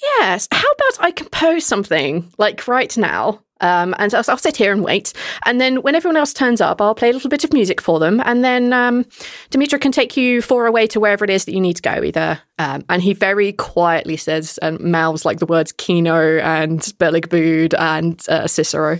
Yes. 0.02 0.48
How 0.52 0.70
about 0.70 1.04
I 1.04 1.10
compose 1.10 1.64
something 1.64 2.30
like 2.38 2.66
right 2.68 2.96
now? 2.96 3.40
Um, 3.60 3.92
and 3.98 4.14
I'll, 4.14 4.22
I'll 4.28 4.38
sit 4.38 4.56
here 4.56 4.70
and 4.72 4.84
wait. 4.84 5.12
And 5.44 5.60
then 5.60 5.82
when 5.82 5.96
everyone 5.96 6.16
else 6.16 6.32
turns 6.32 6.60
up, 6.60 6.80
I'll 6.80 6.94
play 6.94 7.10
a 7.10 7.12
little 7.12 7.30
bit 7.30 7.42
of 7.42 7.52
music 7.52 7.80
for 7.80 7.98
them. 7.98 8.22
And 8.24 8.44
then 8.44 8.72
um, 8.72 9.02
Dimitra 9.50 9.80
can 9.80 9.90
take 9.90 10.16
you 10.16 10.40
four 10.42 10.66
away 10.66 10.86
to 10.88 11.00
wherever 11.00 11.24
it 11.24 11.30
is 11.30 11.44
that 11.44 11.52
you 11.52 11.60
need 11.60 11.74
to 11.74 11.82
go, 11.82 12.04
either. 12.04 12.40
Um, 12.60 12.84
and 12.88 13.02
he 13.02 13.14
very 13.14 13.52
quietly 13.52 14.16
says 14.16 14.58
and 14.62 14.78
mouths 14.78 15.24
like 15.24 15.40
the 15.40 15.46
words 15.46 15.72
Kino 15.72 16.38
and 16.38 16.80
Beligbood 17.00 17.74
and 17.76 18.24
uh, 18.28 18.46
Cicero, 18.46 18.98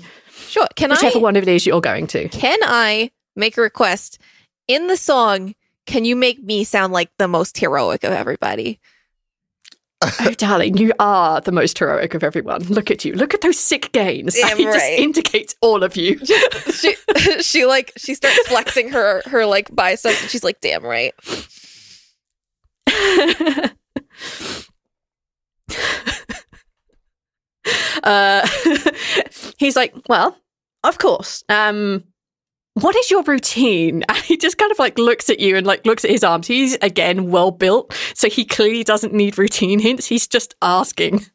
Sure. 0.49 0.67
Can 0.77 0.91
whichever 0.91 1.19
I 1.19 1.23
one 1.23 1.37
of 1.37 1.43
it 1.43 1.49
is 1.49 1.67
you're 1.67 1.81
going 1.81 2.07
to. 2.09 2.29
can 2.29 2.59
I 2.63 3.11
make 3.37 3.57
a 3.59 3.61
request 3.61 4.19
in 4.67 4.87
the 4.87 4.97
song? 4.97 5.55
Can 5.87 6.05
you 6.05 6.17
make 6.17 6.43
me 6.43 6.65
sound 6.65 6.93
like 6.93 7.11
the 7.19 7.29
most 7.29 7.59
heroic 7.59 8.03
of 8.05 8.13
everybody? 8.13 8.81
Oh, 10.01 10.33
darling, 10.37 10.77
you 10.77 10.93
are 11.01 11.41
the 11.41 11.51
most 11.51 11.77
heroic 11.77 12.15
of 12.15 12.23
everyone. 12.23 12.63
Look 12.65 12.89
at 12.91 13.05
you. 13.05 13.15
Look 13.15 13.35
at 13.35 13.41
those 13.41 13.59
sick 13.59 13.91
gains. 13.93 14.35
Damn 14.35 14.57
he 14.57 14.65
just 14.65 14.77
right. 14.79 14.99
indicates 14.99 15.57
all 15.61 15.83
of 15.83 15.97
you. 15.97 16.21
she 16.73 16.95
she 17.41 17.65
like 17.65 17.93
she 17.97 18.15
starts 18.15 18.39
flexing 18.47 18.91
her 18.91 19.23
her 19.27 19.45
like 19.45 19.75
biceps 19.75 20.21
and 20.23 20.31
she's 20.31 20.45
like, 20.45 20.61
damn 20.61 20.85
right. 20.85 21.13
uh, 28.05 28.49
he's 29.59 29.75
like, 29.75 29.95
well, 30.09 30.37
of 30.85 30.99
course. 30.99 31.43
Um, 31.49 32.05
what 32.81 32.97
is 32.97 33.11
your 33.11 33.23
routine? 33.23 34.05
And 34.09 34.19
he 34.19 34.37
just 34.37 34.59
kind 34.59 34.71
of 34.73 34.79
like 34.79 34.99
looks 34.99 35.31
at 35.31 35.41
you 35.41 35.57
and 35.57 35.67
like 35.67 35.85
looks 35.87 36.05
at 36.05 36.11
his 36.11 36.25
arms. 36.25 36.47
He's 36.47 36.77
again 36.83 37.31
well 37.31 37.51
built, 37.51 37.93
so 38.15 38.29
he 38.29 38.45
clearly 38.45 38.85
doesn't 38.85 39.13
need 39.13 39.39
routine 39.39 39.79
hints. 39.79 40.07
He's 40.07 40.27
just 40.27 40.55
asking. 40.63 41.27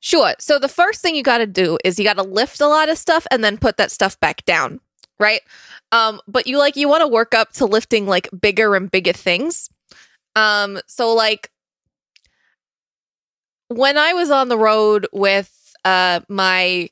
Sure. 0.00 0.34
So 0.38 0.58
the 0.58 0.68
first 0.68 1.00
thing 1.00 1.14
you 1.14 1.22
got 1.22 1.38
to 1.38 1.46
do 1.46 1.78
is 1.82 1.98
you 1.98 2.04
got 2.04 2.18
to 2.18 2.22
lift 2.22 2.60
a 2.60 2.66
lot 2.66 2.90
of 2.90 2.98
stuff 2.98 3.26
and 3.30 3.42
then 3.42 3.56
put 3.56 3.78
that 3.78 3.90
stuff 3.90 4.20
back 4.20 4.44
down, 4.44 4.80
right? 5.18 5.40
Um, 5.92 6.20
but 6.28 6.46
you 6.46 6.58
like 6.58 6.76
you 6.76 6.88
want 6.88 7.00
to 7.00 7.08
work 7.08 7.34
up 7.34 7.52
to 7.54 7.64
lifting 7.64 8.06
like 8.06 8.28
bigger 8.38 8.76
and 8.76 8.90
bigger 8.90 9.14
things. 9.14 9.70
Um, 10.36 10.78
so 10.86 11.14
like 11.14 11.50
when 13.68 13.96
I 13.96 14.12
was 14.12 14.30
on 14.30 14.48
the 14.48 14.58
road 14.58 15.06
with 15.12 15.74
uh 15.86 16.20
my 16.28 16.90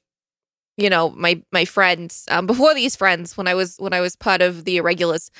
you 0.82 0.90
know 0.90 1.10
my 1.10 1.42
my 1.52 1.64
friends 1.64 2.26
um, 2.30 2.46
before 2.46 2.74
these 2.74 2.96
friends 2.96 3.36
when 3.36 3.46
I 3.46 3.54
was 3.54 3.76
when 3.78 3.92
I 3.92 4.00
was 4.00 4.16
part 4.16 4.42
of 4.42 4.64
the 4.64 4.76
irregulars, 4.78 5.30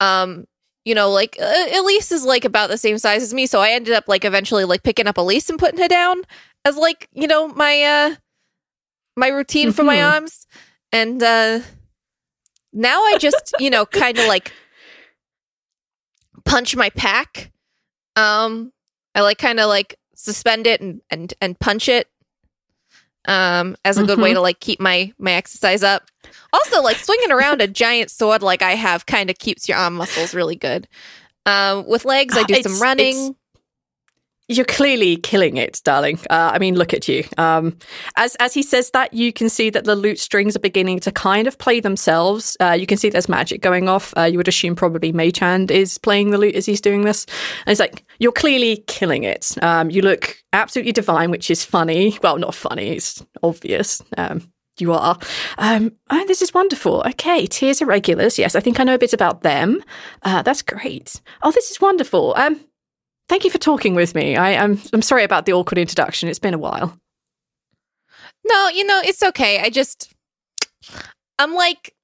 um, 0.00 0.44
you 0.84 0.94
know, 0.94 1.10
like 1.10 1.36
uh, 1.40 1.66
Elise 1.78 2.12
is 2.12 2.24
like 2.24 2.44
about 2.44 2.70
the 2.70 2.78
same 2.78 2.98
size 2.98 3.22
as 3.22 3.32
me, 3.34 3.46
so 3.46 3.60
I 3.60 3.70
ended 3.70 3.94
up 3.94 4.04
like 4.08 4.24
eventually 4.24 4.64
like 4.64 4.82
picking 4.82 5.06
up 5.06 5.18
Elise 5.18 5.48
and 5.50 5.58
putting 5.58 5.80
her 5.80 5.88
down 5.88 6.22
as 6.64 6.76
like 6.76 7.08
you 7.12 7.26
know 7.26 7.48
my 7.48 7.82
uh 7.82 8.14
my 9.16 9.28
routine 9.28 9.72
for 9.72 9.84
my 9.84 9.96
Mhm. 9.98 10.12
arms, 10.14 10.46
and 10.92 11.22
uh 11.22 11.60
now 12.72 13.00
I 13.02 13.16
just 13.18 13.54
you 13.58 13.70
know 13.70 13.86
kind 14.02 14.18
of 14.18 14.26
like 14.26 14.52
punch 16.44 16.76
my 16.76 16.90
pack. 16.90 17.50
Um, 18.16 18.72
I 19.14 19.20
like 19.22 19.38
kind 19.38 19.60
of 19.60 19.68
like 19.68 19.96
suspend 20.14 20.66
it 20.66 20.80
and 20.80 21.00
and 21.10 21.32
and 21.40 21.58
punch 21.58 21.88
it. 21.88 22.08
Um, 23.28 23.76
as 23.84 23.98
a 23.98 24.04
good 24.04 24.18
way 24.18 24.30
Mhm. 24.30 24.34
to 24.34 24.40
like 24.40 24.60
keep 24.60 24.80
my 24.80 25.12
my 25.18 25.32
exercise 25.32 25.82
up. 25.82 26.04
Also, 26.52 26.80
like 26.82 26.96
swinging 26.96 27.30
around 27.30 27.60
a 27.60 27.68
giant 27.68 28.10
sword 28.10 28.42
like 28.42 28.62
I 28.62 28.72
have 28.74 29.06
kind 29.06 29.28
of 29.30 29.38
keeps 29.38 29.68
your 29.68 29.76
arm 29.78 29.94
muscles 29.94 30.34
really 30.34 30.56
good. 30.56 30.88
Um, 31.46 31.86
with 31.86 32.04
legs, 32.04 32.36
I 32.36 32.42
do 32.44 32.54
It's- 32.58 32.64
some 32.72 32.80
running. 32.80 33.36
You're 34.50 34.64
clearly 34.64 35.16
killing 35.16 35.58
it, 35.58 35.80
darling. 35.84 36.18
Uh, 36.28 36.50
I 36.52 36.58
mean, 36.58 36.74
look 36.74 36.92
at 36.92 37.06
you. 37.06 37.22
Um, 37.38 37.78
as 38.16 38.34
as 38.40 38.52
he 38.52 38.64
says 38.64 38.90
that, 38.90 39.14
you 39.14 39.32
can 39.32 39.48
see 39.48 39.70
that 39.70 39.84
the 39.84 39.94
lute 39.94 40.18
strings 40.18 40.56
are 40.56 40.60
beginning 40.60 40.98
to 41.00 41.12
kind 41.12 41.46
of 41.46 41.56
play 41.56 41.78
themselves. 41.78 42.56
Uh, 42.58 42.72
you 42.72 42.84
can 42.84 42.98
see 42.98 43.10
there's 43.10 43.28
magic 43.28 43.62
going 43.62 43.88
off. 43.88 44.12
Uh, 44.16 44.24
you 44.24 44.38
would 44.38 44.48
assume 44.48 44.74
probably 44.74 45.12
Mage 45.12 45.38
Hand 45.38 45.70
is 45.70 45.98
playing 45.98 46.30
the 46.30 46.38
lute 46.38 46.56
as 46.56 46.66
he's 46.66 46.80
doing 46.80 47.02
this. 47.02 47.26
And 47.64 47.70
it's 47.70 47.78
like 47.78 48.04
you're 48.18 48.32
clearly 48.32 48.82
killing 48.88 49.22
it. 49.22 49.54
Um, 49.62 49.88
you 49.88 50.02
look 50.02 50.36
absolutely 50.52 50.92
divine, 50.92 51.30
which 51.30 51.48
is 51.48 51.64
funny. 51.64 52.18
Well, 52.20 52.36
not 52.36 52.56
funny. 52.56 52.96
It's 52.96 53.24
obvious. 53.44 54.02
Um, 54.18 54.50
you 54.78 54.92
are. 54.92 55.16
Um, 55.58 55.92
oh, 56.10 56.24
this 56.26 56.42
is 56.42 56.52
wonderful. 56.52 57.04
Okay, 57.06 57.46
tears 57.46 57.80
irregulars. 57.80 58.36
Yes, 58.36 58.56
I 58.56 58.60
think 58.60 58.80
I 58.80 58.84
know 58.84 58.94
a 58.94 58.98
bit 58.98 59.12
about 59.12 59.42
them. 59.42 59.80
Uh, 60.22 60.42
that's 60.42 60.62
great. 60.62 61.20
Oh, 61.42 61.52
this 61.52 61.70
is 61.70 61.80
wonderful. 61.80 62.34
Um, 62.36 62.60
Thank 63.30 63.44
you 63.44 63.50
for 63.50 63.58
talking 63.58 63.94
with 63.94 64.16
me. 64.16 64.34
I, 64.34 64.60
I'm 64.60 64.76
I'm 64.92 65.02
sorry 65.02 65.22
about 65.22 65.46
the 65.46 65.52
awkward 65.52 65.78
introduction. 65.78 66.28
It's 66.28 66.40
been 66.40 66.52
a 66.52 66.58
while. 66.58 66.98
No, 68.44 68.68
you 68.70 68.84
know, 68.84 69.00
it's 69.04 69.22
okay. 69.22 69.60
I 69.60 69.70
just, 69.70 70.12
I'm 71.38 71.54
like, 71.54 71.94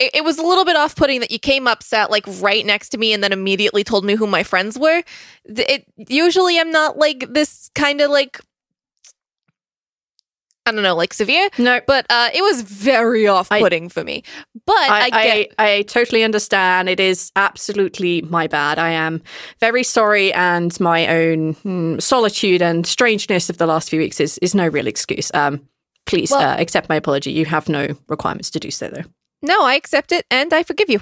it, 0.00 0.10
it 0.14 0.24
was 0.24 0.36
a 0.36 0.42
little 0.42 0.64
bit 0.64 0.74
off 0.74 0.96
putting 0.96 1.20
that 1.20 1.30
you 1.30 1.38
came 1.38 1.68
up, 1.68 1.84
sat 1.84 2.10
like 2.10 2.24
right 2.40 2.66
next 2.66 2.88
to 2.88 2.98
me, 2.98 3.12
and 3.12 3.22
then 3.22 3.32
immediately 3.32 3.84
told 3.84 4.04
me 4.04 4.16
who 4.16 4.26
my 4.26 4.42
friends 4.42 4.76
were. 4.76 5.04
It 5.44 5.84
usually 5.96 6.58
I'm 6.58 6.72
not 6.72 6.98
like 6.98 7.32
this 7.32 7.70
kind 7.76 8.00
of 8.00 8.10
like, 8.10 8.40
I 10.64 10.70
don't 10.70 10.84
know, 10.84 10.94
like 10.94 11.12
severe, 11.12 11.48
No, 11.58 11.80
but 11.88 12.06
uh, 12.08 12.28
it 12.32 12.40
was 12.40 12.62
very 12.62 13.26
off 13.26 13.48
putting 13.48 13.88
for 13.88 14.04
me. 14.04 14.22
But 14.64 14.76
I, 14.76 15.00
I, 15.00 15.10
get, 15.10 15.54
I, 15.58 15.72
I 15.72 15.82
totally 15.82 16.22
understand. 16.22 16.88
It 16.88 17.00
is 17.00 17.32
absolutely 17.34 18.22
my 18.22 18.46
bad. 18.46 18.78
I 18.78 18.90
am 18.90 19.22
very 19.58 19.82
sorry, 19.82 20.32
and 20.34 20.78
my 20.78 21.08
own 21.08 21.54
hmm, 21.54 21.98
solitude 21.98 22.62
and 22.62 22.86
strangeness 22.86 23.50
of 23.50 23.58
the 23.58 23.66
last 23.66 23.90
few 23.90 23.98
weeks 23.98 24.20
is, 24.20 24.38
is 24.38 24.54
no 24.54 24.68
real 24.68 24.86
excuse. 24.86 25.32
Um, 25.34 25.68
please 26.06 26.30
Well- 26.30 26.40
uh, 26.40 26.56
accept 26.60 26.88
my 26.88 26.94
apology. 26.96 27.32
You 27.32 27.44
have 27.46 27.68
no 27.68 27.88
requirements 28.08 28.50
to 28.50 28.60
do 28.60 28.70
so, 28.70 28.86
though. 28.88 29.04
no, 29.42 29.64
I 29.64 29.74
accept 29.74 30.12
it 30.12 30.26
and 30.30 30.52
I 30.52 30.62
forgive 30.62 30.88
you. 30.88 31.00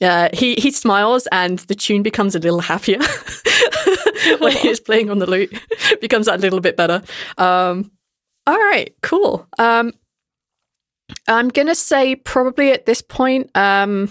Uh, 0.00 0.28
he 0.34 0.54
he 0.56 0.70
smiles, 0.70 1.26
and 1.32 1.58
the 1.60 1.74
tune 1.74 2.02
becomes 2.02 2.34
a 2.34 2.38
little 2.38 2.60
happier 2.60 2.98
when 4.38 4.52
he 4.52 4.68
is 4.68 4.80
playing 4.80 5.10
on 5.10 5.18
the 5.18 5.26
lute. 5.26 5.52
becomes 6.00 6.26
that 6.26 6.40
little 6.40 6.60
bit 6.60 6.76
better. 6.76 7.02
Um, 7.38 7.90
all 8.46 8.58
right, 8.58 8.94
cool. 9.02 9.46
Um, 9.58 9.92
I'm 11.28 11.48
gonna 11.48 11.74
say 11.74 12.16
probably 12.16 12.72
at 12.72 12.86
this 12.86 13.02
point, 13.02 13.50
um, 13.56 14.10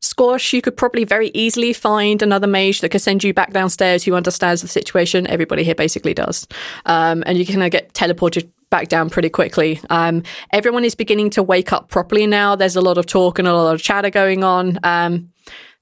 Squash, 0.00 0.52
you 0.52 0.60
could 0.60 0.76
probably 0.76 1.04
very 1.04 1.30
easily 1.32 1.72
find 1.72 2.22
another 2.22 2.48
mage 2.48 2.80
that 2.80 2.88
could 2.88 3.00
send 3.00 3.22
you 3.22 3.32
back 3.32 3.52
downstairs 3.52 4.02
who 4.02 4.14
understands 4.14 4.60
the 4.60 4.68
situation. 4.68 5.28
Everybody 5.28 5.62
here 5.62 5.76
basically 5.76 6.12
does, 6.12 6.46
um, 6.86 7.22
and 7.24 7.38
you 7.38 7.46
can 7.46 7.62
uh, 7.62 7.68
get 7.68 7.92
teleported 7.94 8.50
back 8.68 8.88
down 8.88 9.10
pretty 9.10 9.28
quickly. 9.28 9.78
Um, 9.90 10.24
everyone 10.50 10.84
is 10.84 10.96
beginning 10.96 11.30
to 11.30 11.42
wake 11.42 11.72
up 11.72 11.88
properly 11.88 12.26
now. 12.26 12.56
There's 12.56 12.74
a 12.74 12.80
lot 12.80 12.98
of 12.98 13.06
talk 13.06 13.38
and 13.38 13.46
a 13.46 13.54
lot 13.54 13.74
of 13.74 13.82
chatter 13.82 14.10
going 14.10 14.42
on. 14.42 14.80
Um, 14.82 15.31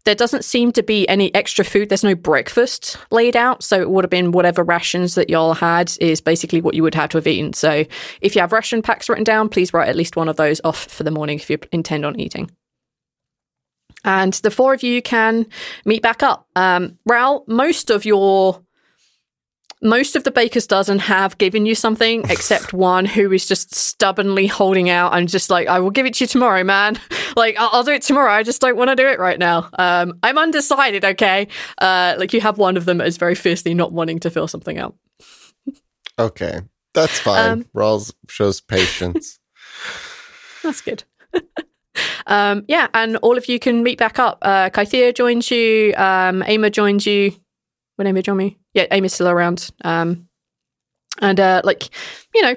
there 0.05 0.15
doesn't 0.15 0.45
seem 0.45 0.73
to 0.73 0.83
be 0.83 1.09
any 1.09 1.35
extra 1.35 1.65
food. 1.65 1.89
There's 1.89 2.05
no 2.05 2.15
breakfast 2.15 2.97
laid 3.11 3.37
out. 3.37 3.63
So 3.63 3.81
it 3.81 3.91
would 3.91 4.05
have 4.05 4.11
been 4.11 4.33
whatever 4.33 4.63
rations 4.63 5.15
that 5.15 5.29
y'all 5.29 5.55
had 5.55 5.93
is 6.01 6.21
basically 6.21 6.61
what 6.61 6.75
you 6.75 6.83
would 6.83 6.95
have 6.95 7.11
to 7.11 7.19
have 7.19 7.27
eaten. 7.27 7.53
So 7.53 7.85
if 8.21 8.35
you 8.35 8.41
have 8.41 8.53
ration 8.53 8.83
packs 8.83 9.09
written 9.09 9.25
down, 9.25 9.49
please 9.49 9.75
write 9.75 9.89
at 9.89 9.97
least 9.97 10.17
one 10.17 10.29
of 10.29 10.37
those 10.37 10.61
off 10.65 10.85
for 10.87 11.03
the 11.03 11.11
morning 11.11 11.39
if 11.39 11.51
you 11.51 11.59
intend 11.73 12.07
on 12.07 12.19
eating. 12.19 12.51
And 14.05 14.33
the 14.33 14.51
four 14.51 14.73
of 14.73 14.83
you 14.83 15.03
can 15.03 15.47
meet 15.85 16.03
back 16.03 16.23
up. 16.23 16.49
Um, 16.57 16.99
Raoul, 17.05 17.45
most 17.47 17.91
of 17.91 18.07
your 18.07 18.63
most 19.83 20.17
of 20.17 20.25
the 20.25 20.31
baker's 20.31 20.67
dozen 20.67 20.99
have 20.99 21.39
given 21.39 21.67
you 21.67 21.75
something 21.75 22.23
except 22.31 22.73
one 22.73 23.05
who 23.05 23.33
is 23.33 23.47
just 23.47 23.75
stubbornly 23.75 24.47
holding 24.47 24.91
out 24.91 25.15
and 25.15 25.29
just 25.29 25.51
like 25.51 25.69
i 25.69 25.79
will 25.81 25.91
give 25.91 26.07
it 26.07 26.15
to 26.15 26.25
you 26.25 26.29
tomorrow 26.29 26.63
man 26.65 26.99
like 27.37 27.57
i'll, 27.59 27.71
I'll 27.73 27.85
do 27.85 27.93
it 27.93 28.03
tomorrow 28.03 28.33
i 28.33 28.43
just 28.43 28.61
don't 28.61 28.77
want 28.77 28.91
to 28.91 28.97
do 28.97 29.07
it 29.09 29.19
right 29.19 29.39
now 29.39 29.69
um, 29.79 30.15
i'm 30.23 30.39
undecided 30.39 31.05
okay 31.05 31.49
uh, 31.79 32.15
like 32.19 32.33
you 32.33 32.41
have 32.41 32.59
one 32.59 32.77
of 32.77 32.85
them 32.85 32.99
that 32.99 33.07
is 33.07 33.17
very 33.17 33.35
fiercely 33.35 33.75
not 33.75 33.93
wanting 33.93 34.19
to 34.21 34.31
fill 34.31 34.49
something 34.49 34.79
out 34.79 34.95
Okay, 36.19 36.61
that's 36.93 37.19
fine. 37.19 37.51
Um, 37.51 37.65
Rawls 37.75 38.13
shows 38.29 38.61
patience. 38.61 39.39
That's 40.63 40.83
good. 40.83 41.05
um, 42.27 42.65
yeah, 42.69 42.89
and 42.93 43.17
all 43.19 43.39
of 43.39 43.49
you 43.49 43.59
can 43.59 43.83
meet 43.83 43.99
back 43.99 44.19
up. 44.19 44.37
Uh, 44.43 44.69
Kythea 44.69 45.15
joins 45.15 45.51
you. 45.51 45.95
Um, 45.97 46.43
Ama 46.43 46.69
joins 46.69 47.07
you. 47.07 47.33
When 48.01 48.07
Ama 48.07 48.23
join 48.23 48.39
me? 48.39 48.57
Yeah, 48.73 48.87
Amy's 48.93 49.13
still 49.13 49.29
around. 49.29 49.73
Um, 49.85 50.27
and 51.21 51.39
uh, 51.39 51.61
like, 51.65 51.91
you 52.35 52.41
know, 52.41 52.57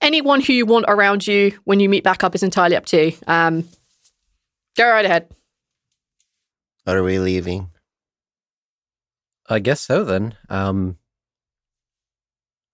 anyone 0.00 0.40
who 0.40 0.54
you 0.54 0.64
want 0.64 0.86
around 0.88 1.26
you 1.26 1.58
when 1.64 1.78
you 1.78 1.90
meet 1.90 2.02
back 2.02 2.24
up 2.24 2.34
is 2.34 2.42
entirely 2.42 2.74
up 2.74 2.86
to 2.86 3.04
you. 3.08 3.12
Um, 3.26 3.68
go 4.74 4.88
right 4.88 5.04
ahead. 5.04 5.28
Are 6.86 7.02
we 7.02 7.18
leaving? 7.18 7.68
I 9.46 9.58
guess 9.58 9.82
so 9.82 10.04
then. 10.04 10.36
Um, 10.48 10.96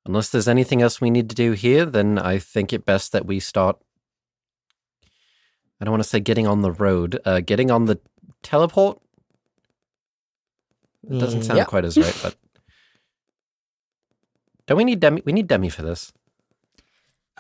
unless 0.07 0.29
there's 0.29 0.47
anything 0.47 0.81
else 0.81 1.01
we 1.01 1.11
need 1.11 1.29
to 1.31 1.35
do 1.35 1.51
here, 1.51 1.85
then 1.85 2.17
I 2.17 2.39
think 2.39 2.73
it 2.73 2.85
best 2.87 3.11
that 3.11 3.27
we 3.27 3.41
start. 3.41 3.77
I 5.81 5.85
don't 5.85 5.91
want 5.91 6.05
to 6.05 6.09
say 6.09 6.21
getting 6.21 6.47
on 6.47 6.63
the 6.63 6.71
road, 6.71 7.19
uh, 7.25 7.41
getting 7.41 7.73
on 7.73 7.87
the 7.87 7.99
teleport. 8.45 9.01
It 11.11 11.19
doesn't 11.19 11.41
mm, 11.41 11.45
sound 11.45 11.57
Yeah. 11.59 11.65
quite 11.65 11.85
as 11.85 11.97
right, 11.97 12.17
but 12.23 12.35
don't 14.67 14.77
we 14.77 14.85
need 14.85 15.01
Demi? 15.01 15.23
We 15.25 15.33
need 15.33 15.47
Demi 15.49 15.69
for 15.71 15.83
this. 15.83 16.13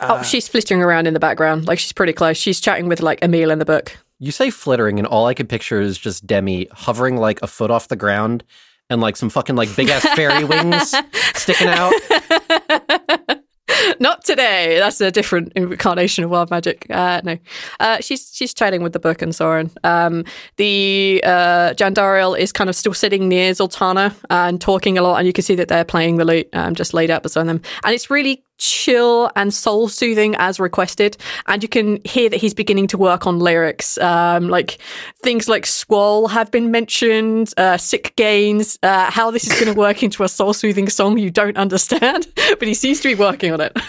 oh, 0.00 0.14
uh, 0.16 0.22
she's 0.22 0.48
flittering 0.48 0.82
around 0.82 1.06
in 1.06 1.14
the 1.14 1.20
background. 1.20 1.66
Like 1.66 1.78
she's 1.78 1.92
pretty 1.92 2.12
close. 2.12 2.36
She's 2.36 2.60
chatting 2.60 2.88
with 2.88 3.00
like 3.02 3.22
Emil 3.22 3.50
in 3.50 3.58
the 3.58 3.64
book. 3.66 3.96
You 4.18 4.32
say 4.32 4.50
flittering, 4.50 4.98
and 4.98 5.06
all 5.06 5.26
I 5.26 5.34
could 5.34 5.48
picture 5.48 5.80
is 5.80 5.96
just 5.98 6.26
Demi 6.26 6.68
hovering 6.72 7.16
like 7.16 7.40
a 7.42 7.46
foot 7.46 7.70
off 7.70 7.88
the 7.88 7.96
ground, 7.96 8.42
and 8.90 9.00
like 9.00 9.16
some 9.16 9.28
fucking 9.30 9.56
like 9.56 9.74
big 9.76 9.90
ass 9.90 10.02
fairy 10.16 10.44
wings 10.52 10.94
sticking 11.34 11.68
out. 11.68 11.92
Not 14.00 14.24
today. 14.24 14.78
That's 14.78 15.00
a 15.00 15.10
different 15.10 15.52
incarnation 15.54 16.24
of 16.24 16.30
wild 16.30 16.50
magic. 16.50 16.86
Uh, 16.90 17.20
no, 17.24 17.38
uh, 17.80 17.98
she's 18.00 18.30
she's 18.34 18.54
chatting 18.54 18.82
with 18.82 18.92
the 18.92 18.98
book 18.98 19.22
and 19.22 19.34
Soren. 19.34 19.70
Um, 19.84 20.24
the 20.56 21.22
uh, 21.24 21.74
Jandariel 21.74 22.38
is 22.38 22.52
kind 22.52 22.70
of 22.70 22.76
still 22.76 22.94
sitting 22.94 23.28
near 23.28 23.52
Zaltanna 23.52 24.14
and 24.30 24.60
talking 24.60 24.98
a 24.98 25.02
lot, 25.02 25.16
and 25.16 25.26
you 25.26 25.32
can 25.32 25.44
see 25.44 25.54
that 25.56 25.68
they're 25.68 25.84
playing 25.84 26.16
the 26.16 26.24
lute, 26.24 26.48
um, 26.52 26.74
just 26.74 26.94
laid 26.94 27.10
out 27.10 27.22
beside 27.22 27.44
them, 27.44 27.60
and 27.84 27.94
it's 27.94 28.10
really 28.10 28.44
chill 28.58 29.30
and 29.36 29.54
soul 29.54 29.88
soothing 29.88 30.34
as 30.36 30.60
requested. 30.60 31.16
And 31.46 31.62
you 31.62 31.68
can 31.68 32.00
hear 32.04 32.28
that 32.28 32.36
he's 32.36 32.54
beginning 32.54 32.88
to 32.88 32.98
work 32.98 33.26
on 33.26 33.38
lyrics, 33.38 33.98
um, 33.98 34.48
like 34.48 34.78
things 35.22 35.48
like 35.48 35.64
squall 35.64 36.28
have 36.28 36.50
been 36.50 36.70
mentioned, 36.70 37.52
uh, 37.56 37.76
sick 37.76 38.14
gains, 38.16 38.78
uh, 38.82 39.10
how 39.10 39.30
this 39.30 39.46
is 39.46 39.52
going 39.58 39.72
to 39.72 39.78
work 39.78 40.02
into 40.02 40.22
a 40.22 40.28
soul 40.28 40.52
soothing 40.52 40.88
song 40.88 41.18
you 41.18 41.30
don't 41.30 41.56
understand, 41.56 42.26
but 42.58 42.68
he 42.68 42.74
seems 42.74 43.00
to 43.00 43.08
be 43.08 43.14
working 43.14 43.52
on 43.52 43.60
it. 43.60 43.76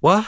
What? 0.00 0.26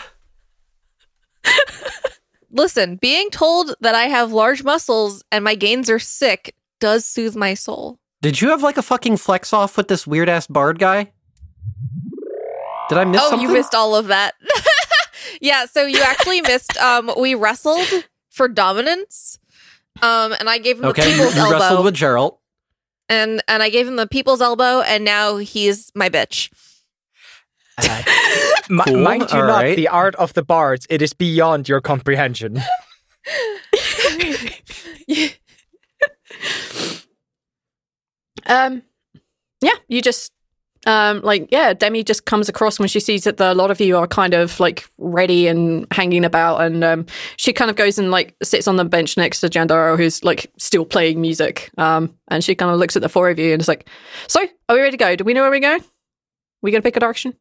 Listen, 2.51 2.97
being 2.97 3.30
told 3.30 3.74
that 3.80 3.95
I 3.95 4.05
have 4.05 4.32
large 4.32 4.62
muscles 4.62 5.24
and 5.32 5.43
my 5.43 5.55
gains 5.55 5.88
are 5.88 5.99
sick 5.99 6.55
does 6.80 7.07
soothe 7.07 7.34
my 7.34 7.55
soul. 7.55 7.99
Did 8.20 8.40
you 8.40 8.51
have 8.51 8.62
like 8.62 8.76
a 8.76 8.82
fucking 8.82 9.16
flex 9.16 9.53
off 9.53 9.76
with 9.76 9.88
this 9.88 10.07
weird 10.07 10.28
ass 10.28 10.47
bard 10.47 10.78
guy? 10.78 11.12
Did 12.89 12.99
I 12.99 13.05
miss 13.05 13.20
oh, 13.22 13.30
something? 13.30 13.49
you 13.49 13.55
missed 13.55 13.74
all 13.74 13.95
of 13.97 14.09
that. 14.09 14.35
yeah, 15.41 15.66
so 15.66 15.87
you 15.87 16.01
actually 16.03 16.41
missed. 16.43 16.76
Um, 16.78 17.11
we 17.18 17.35
wrestled 17.35 17.87
for 18.30 18.49
dominance. 18.49 19.39
Um, 20.01 20.35
and 20.41 20.49
I 20.51 20.59
gave 20.59 20.76
him 20.76 20.83
the 20.83 20.89
Okay, 20.89 21.09
you, 21.11 21.16
people's 21.16 21.35
you 21.37 21.43
elbow, 21.43 21.59
wrestled 21.59 21.85
with 21.85 21.95
Gerald. 21.95 22.39
and 23.09 23.43
and 23.47 23.62
I 23.62 23.68
gave 23.70 23.87
him 23.87 23.97
the 23.97 24.07
people's 24.07 24.41
elbow, 24.41 24.80
and 24.80 25.05
now 25.05 25.37
he's 25.37 25.91
my 25.95 26.09
bitch. 26.09 26.51
Mi- 28.70 28.83
Cool, 28.87 28.99
Mind 29.03 29.22
you 29.33 29.39
all 29.41 29.47
not, 29.47 29.62
right. 29.62 29.76
the 29.76 29.89
art 29.89 30.14
of 30.16 30.33
the 30.35 30.43
bards, 30.43 30.87
it 30.89 31.03
is 31.03 31.12
beyond 31.12 31.68
your 31.68 31.80
comprehension. 31.80 32.59
um, 38.47 38.83
yeah, 39.61 39.72
you 39.89 40.01
just 40.03 40.33
um, 40.87 41.20
like 41.22 41.49
yeah, 41.53 41.72
Demi 41.74 42.03
just 42.03 42.24
comes 42.24 42.49
across 42.49 42.78
when 42.78 42.89
she 42.89 42.99
sees 43.01 43.24
that 43.24 43.37
the, 43.37 43.53
a 43.53 43.55
lot 43.55 43.70
of 43.70 43.80
you 43.80 43.97
are 43.97 44.07
kind 44.07 44.35
of 44.35 44.59
like 44.61 44.89
ready 44.99 45.47
and 45.47 45.87
hanging 45.93 46.24
about, 46.24 46.61
and 46.62 46.83
um, 46.83 47.07
she 47.37 47.53
kind 47.53 47.70
of 47.70 47.76
goes 47.76 47.99
and 47.99 48.11
like 48.11 48.35
sits 48.43 48.66
on 48.66 48.76
the 48.76 48.85
bench 48.85 49.16
next 49.16 49.41
to 49.41 49.49
Jandaro, 49.49 49.97
who's 49.97 50.24
like 50.24 50.51
still 50.59 50.85
playing 50.85 51.20
music. 51.20 51.70
Um, 51.78 52.14
and 52.28 52.43
she 52.43 52.55
kind 52.55 52.70
of 52.72 52.78
looks 52.78 52.97
at 52.97 53.03
the 53.03 53.09
four 53.09 53.30
of 53.30 53.39
you 53.39 53.53
and 53.53 53.61
is 53.62 53.68
like, 53.68 53.89
"So, 54.28 54.41
are 54.68 54.74
we 54.76 54.80
ready 54.80 54.93
to 54.93 54.97
go? 54.97 55.14
Do 55.16 55.24
we 55.24 55.35
know 55.35 55.43
where 55.43 55.51
we're 55.51 55.61
going? 55.61 55.85
We 56.62 56.70
gonna 56.70 56.83
pick 56.83 56.97
a 56.97 57.01
direction?" 57.01 57.35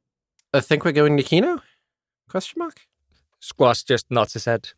I 0.54 0.60
think 0.60 0.84
we're 0.86 0.92
going 0.92 1.16
to 1.18 1.24
Kino? 1.24 1.62
Question 2.30 2.60
mark. 2.60 2.82
Squash 3.40 3.84
just 3.84 4.12
nods 4.12 4.34
his 4.34 4.46
head. 4.46 4.70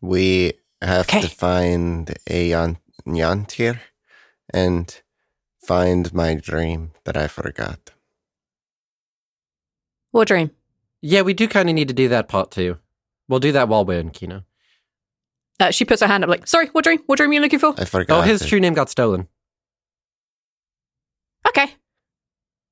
We 0.00 0.54
have 0.80 1.06
Okay. 1.08 1.20
to 1.22 1.28
find 1.28 2.14
a 2.28 2.48
Yan- 2.48 2.78
Yantir 3.06 3.80
and 4.52 5.00
find 5.68 6.12
my 6.14 6.34
dream 6.34 6.92
that 7.04 7.14
I 7.16 7.28
forgot. 7.28 7.90
What 10.12 10.28
dream? 10.28 10.50
Yeah, 11.02 11.20
we 11.22 11.34
do 11.34 11.46
kind 11.46 11.68
of 11.68 11.74
need 11.74 11.88
to 11.88 11.94
do 11.94 12.08
that 12.08 12.26
part 12.26 12.50
too. 12.50 12.78
We'll 13.28 13.38
do 13.40 13.52
that 13.52 13.68
while 13.68 13.84
we're 13.84 14.00
in 14.00 14.10
Kino. 14.10 14.44
Uh, 15.60 15.70
she 15.70 15.84
puts 15.84 16.00
her 16.00 16.06
hand 16.08 16.24
up, 16.24 16.30
like, 16.30 16.46
"Sorry, 16.46 16.68
what 16.68 16.84
dream? 16.84 17.00
What 17.06 17.18
dream 17.18 17.30
are 17.30 17.34
you 17.34 17.40
looking 17.40 17.58
for?" 17.58 17.74
I 17.76 17.84
forgot. 17.84 18.18
Oh, 18.18 18.22
his 18.22 18.40
it. 18.42 18.48
true 18.48 18.60
name 18.60 18.72
got 18.74 18.88
stolen. 18.88 19.28
Okay, 21.46 21.68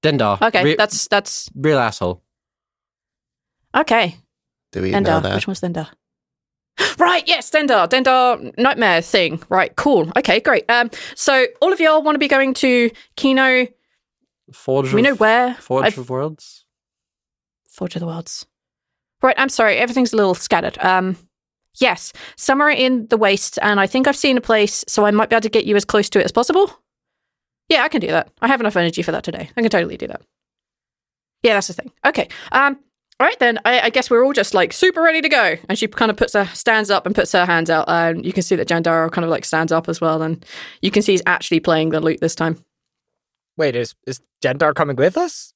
Dendar. 0.03 0.41
okay, 0.41 0.65
Re- 0.65 0.77
that's 0.77 1.07
that's 1.09 1.51
real 1.55 1.79
asshole. 1.79 2.23
okay. 3.77 4.17
Do 4.73 4.83
we 4.83 4.91
know 4.91 5.01
Dendar. 5.01 5.23
that? 5.23 5.35
Which 5.35 5.47
one's 5.47 5.61
Dendar? 5.61 5.89
Right, 6.99 7.27
yes, 7.27 7.51
Dendar. 7.51 7.89
Dendar 7.89 8.57
nightmare 8.59 9.01
thing. 9.03 9.43
Right, 9.49 9.75
cool. 9.77 10.11
Okay, 10.17 10.41
great. 10.41 10.65
Um, 10.71 10.91
so 11.15 11.47
all 11.61 11.73
of 11.73 11.81
y'all 11.81 12.03
want 12.03 12.15
to 12.15 12.19
be 12.19 12.29
going 12.29 12.55
to 12.55 12.91
Kino. 13.17 13.67
Forge. 14.53 14.93
We 14.93 15.03
know 15.03 15.15
where. 15.15 15.55
Forge 15.55 15.87
I've- 15.87 16.01
of 16.01 16.09
Worlds. 16.11 16.65
Forge 17.69 17.97
of 17.97 18.01
the 18.01 18.07
Worlds. 18.07 18.47
Right, 19.23 19.35
I'm 19.39 19.49
sorry. 19.49 19.77
Everything's 19.77 20.13
a 20.13 20.17
little 20.17 20.35
scattered. 20.35 20.79
Um, 20.79 21.17
yes, 21.81 22.13
somewhere 22.37 22.71
in 22.71 23.07
the 23.09 23.17
waste, 23.17 23.59
and 23.63 23.79
I 23.81 23.87
think 23.87 24.07
I've 24.07 24.17
seen 24.17 24.37
a 24.37 24.43
place, 24.43 24.85
so 24.89 25.05
I 25.05 25.11
might 25.11 25.29
be 25.31 25.37
able 25.37 25.43
to 25.43 25.49
get 25.51 25.65
you 25.67 25.77
as 25.77 25.85
close 25.85 26.09
to 26.11 26.21
it 26.21 26.25
as 26.25 26.33
possible. 26.33 26.71
Yeah, 27.69 27.83
I 27.83 27.89
can 27.89 28.01
do 28.01 28.07
that. 28.09 28.31
I 28.41 28.49
have 28.49 28.61
enough 28.61 28.77
energy 28.77 29.03
for 29.03 29.13
that 29.13 29.25
today. 29.25 29.51
I 29.57 29.61
can 29.63 29.71
totally 29.71 29.97
do 29.97 30.07
that. 30.07 30.23
Yeah, 31.43 31.55
that's 31.55 31.67
the 31.69 31.73
thing. 31.75 31.93
Okay. 32.05 32.29
Um. 32.53 32.79
All 33.19 33.27
right 33.27 33.39
then. 33.39 33.59
I, 33.65 33.81
I 33.81 33.91
guess 33.91 34.11
we're 34.11 34.25
all 34.25 34.33
just 34.35 34.53
like 34.53 34.73
super 34.73 35.01
ready 35.03 35.23
to 35.23 35.29
go. 35.29 35.57
And 35.69 35.79
she 35.79 35.87
kind 35.89 36.11
of 36.11 36.17
puts 36.17 36.35
her 36.35 36.45
stands 36.47 36.91
up 36.91 37.07
and 37.07 37.15
puts 37.15 37.33
her 37.33 37.47
hands 37.47 37.71
out. 37.71 37.87
And 37.89 38.25
you 38.27 38.33
can 38.33 38.43
see 38.43 38.57
that 38.57 38.69
Jandaro 38.69 39.11
kind 39.11 39.25
of 39.25 39.31
like 39.31 39.45
stands 39.45 39.73
up 39.73 39.89
as 39.89 40.01
well. 40.01 40.21
And 40.23 40.45
you 40.83 40.91
can 40.91 41.03
see 41.03 41.13
he's 41.13 41.23
actually 41.27 41.61
playing 41.61 41.91
the 41.91 42.01
lute 42.01 42.21
this 42.21 42.35
time. 42.35 42.63
Wait, 43.57 43.75
is 43.75 43.95
is 44.07 44.21
Jandar 44.43 44.75
coming 44.75 44.97
with 44.97 45.17
us? 45.17 45.55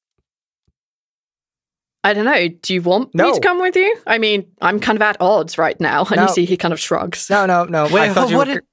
I 2.02 2.14
don't 2.14 2.24
know. 2.24 2.48
Do 2.48 2.72
you 2.72 2.80
want 2.80 3.14
me 3.14 3.30
to 3.34 3.40
come 3.40 3.61
with 3.61 3.76
you? 3.76 3.94
I 4.06 4.16
mean, 4.16 4.46
I'm 4.62 4.80
kind 4.80 4.96
of 4.96 5.02
at 5.02 5.18
odds 5.20 5.58
right 5.58 5.78
now. 5.78 6.04
And 6.11 6.16
No. 6.16 6.22
you 6.22 6.28
see 6.32 6.44
he 6.46 6.56
kind 6.56 6.72
of 6.72 6.80
shrugs. 6.80 7.28
No, 7.28 7.44
no, 7.44 7.64
no. 7.64 7.84
Wait, 7.92 8.08
I 8.08 8.14
thought 8.14 8.30
you 8.30 8.36
what 8.38 8.48
were 8.48 8.54
did- 8.54 8.64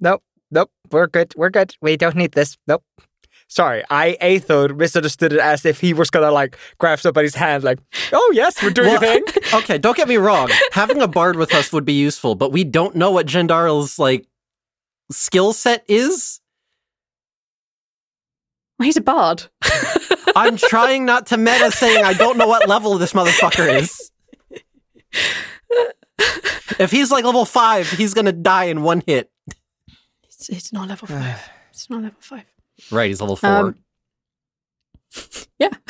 Nope, 0.00 0.22
nope. 0.50 0.70
We're 0.90 1.06
good. 1.06 1.34
We're 1.36 1.50
good. 1.50 1.76
We 1.82 1.98
don't 1.98 2.16
need 2.16 2.32
this. 2.32 2.56
Nope. 2.66 2.82
Sorry, 3.52 3.84
I 3.90 4.16
a 4.22 4.38
thought 4.38 4.78
misunderstood 4.78 5.34
it 5.34 5.38
as 5.38 5.66
if 5.66 5.78
he 5.78 5.92
was 5.92 6.08
gonna 6.08 6.30
like 6.30 6.56
grab 6.78 7.00
somebody's 7.00 7.34
hand, 7.34 7.62
like, 7.62 7.78
"Oh 8.10 8.32
yes, 8.34 8.62
we're 8.62 8.70
doing 8.70 8.88
Well, 8.88 8.96
a 8.96 9.00
thing." 9.00 9.24
okay, 9.54 9.76
don't 9.76 9.94
get 9.94 10.08
me 10.08 10.16
wrong. 10.16 10.48
Having 10.70 11.02
a 11.02 11.06
bard 11.06 11.36
with 11.36 11.52
us 11.52 11.70
would 11.70 11.84
be 11.84 11.92
useful, 11.92 12.34
but 12.34 12.50
we 12.50 12.64
don't 12.64 12.96
know 12.96 13.10
what 13.10 13.26
Jendarl's 13.26 13.98
like 13.98 14.26
skill 15.10 15.52
set 15.52 15.84
is. 15.86 16.40
Well, 18.78 18.86
he's 18.86 18.96
a 18.96 19.02
bard. 19.02 19.44
I'm 20.34 20.56
trying 20.56 21.04
not 21.04 21.26
to 21.26 21.36
meta 21.36 21.70
saying 21.72 22.06
I 22.06 22.14
don't 22.14 22.38
know 22.38 22.48
what 22.48 22.70
level 22.70 22.96
this 22.96 23.12
motherfucker 23.12 23.82
is. 23.82 24.10
If 26.78 26.90
he's 26.90 27.10
like 27.10 27.26
level 27.26 27.44
five, 27.44 27.90
he's 27.90 28.14
gonna 28.14 28.32
die 28.32 28.64
in 28.64 28.80
one 28.80 29.02
hit. 29.06 29.30
it's, 30.24 30.48
it's 30.48 30.72
not 30.72 30.88
level 30.88 31.06
five. 31.06 31.50
It's 31.70 31.88
not 31.88 32.02
level 32.02 32.18
five. 32.20 32.44
Right, 32.90 33.08
he's 33.08 33.20
level 33.20 33.36
four. 33.36 33.50
Um, 33.50 33.78
Yeah. 35.58 35.70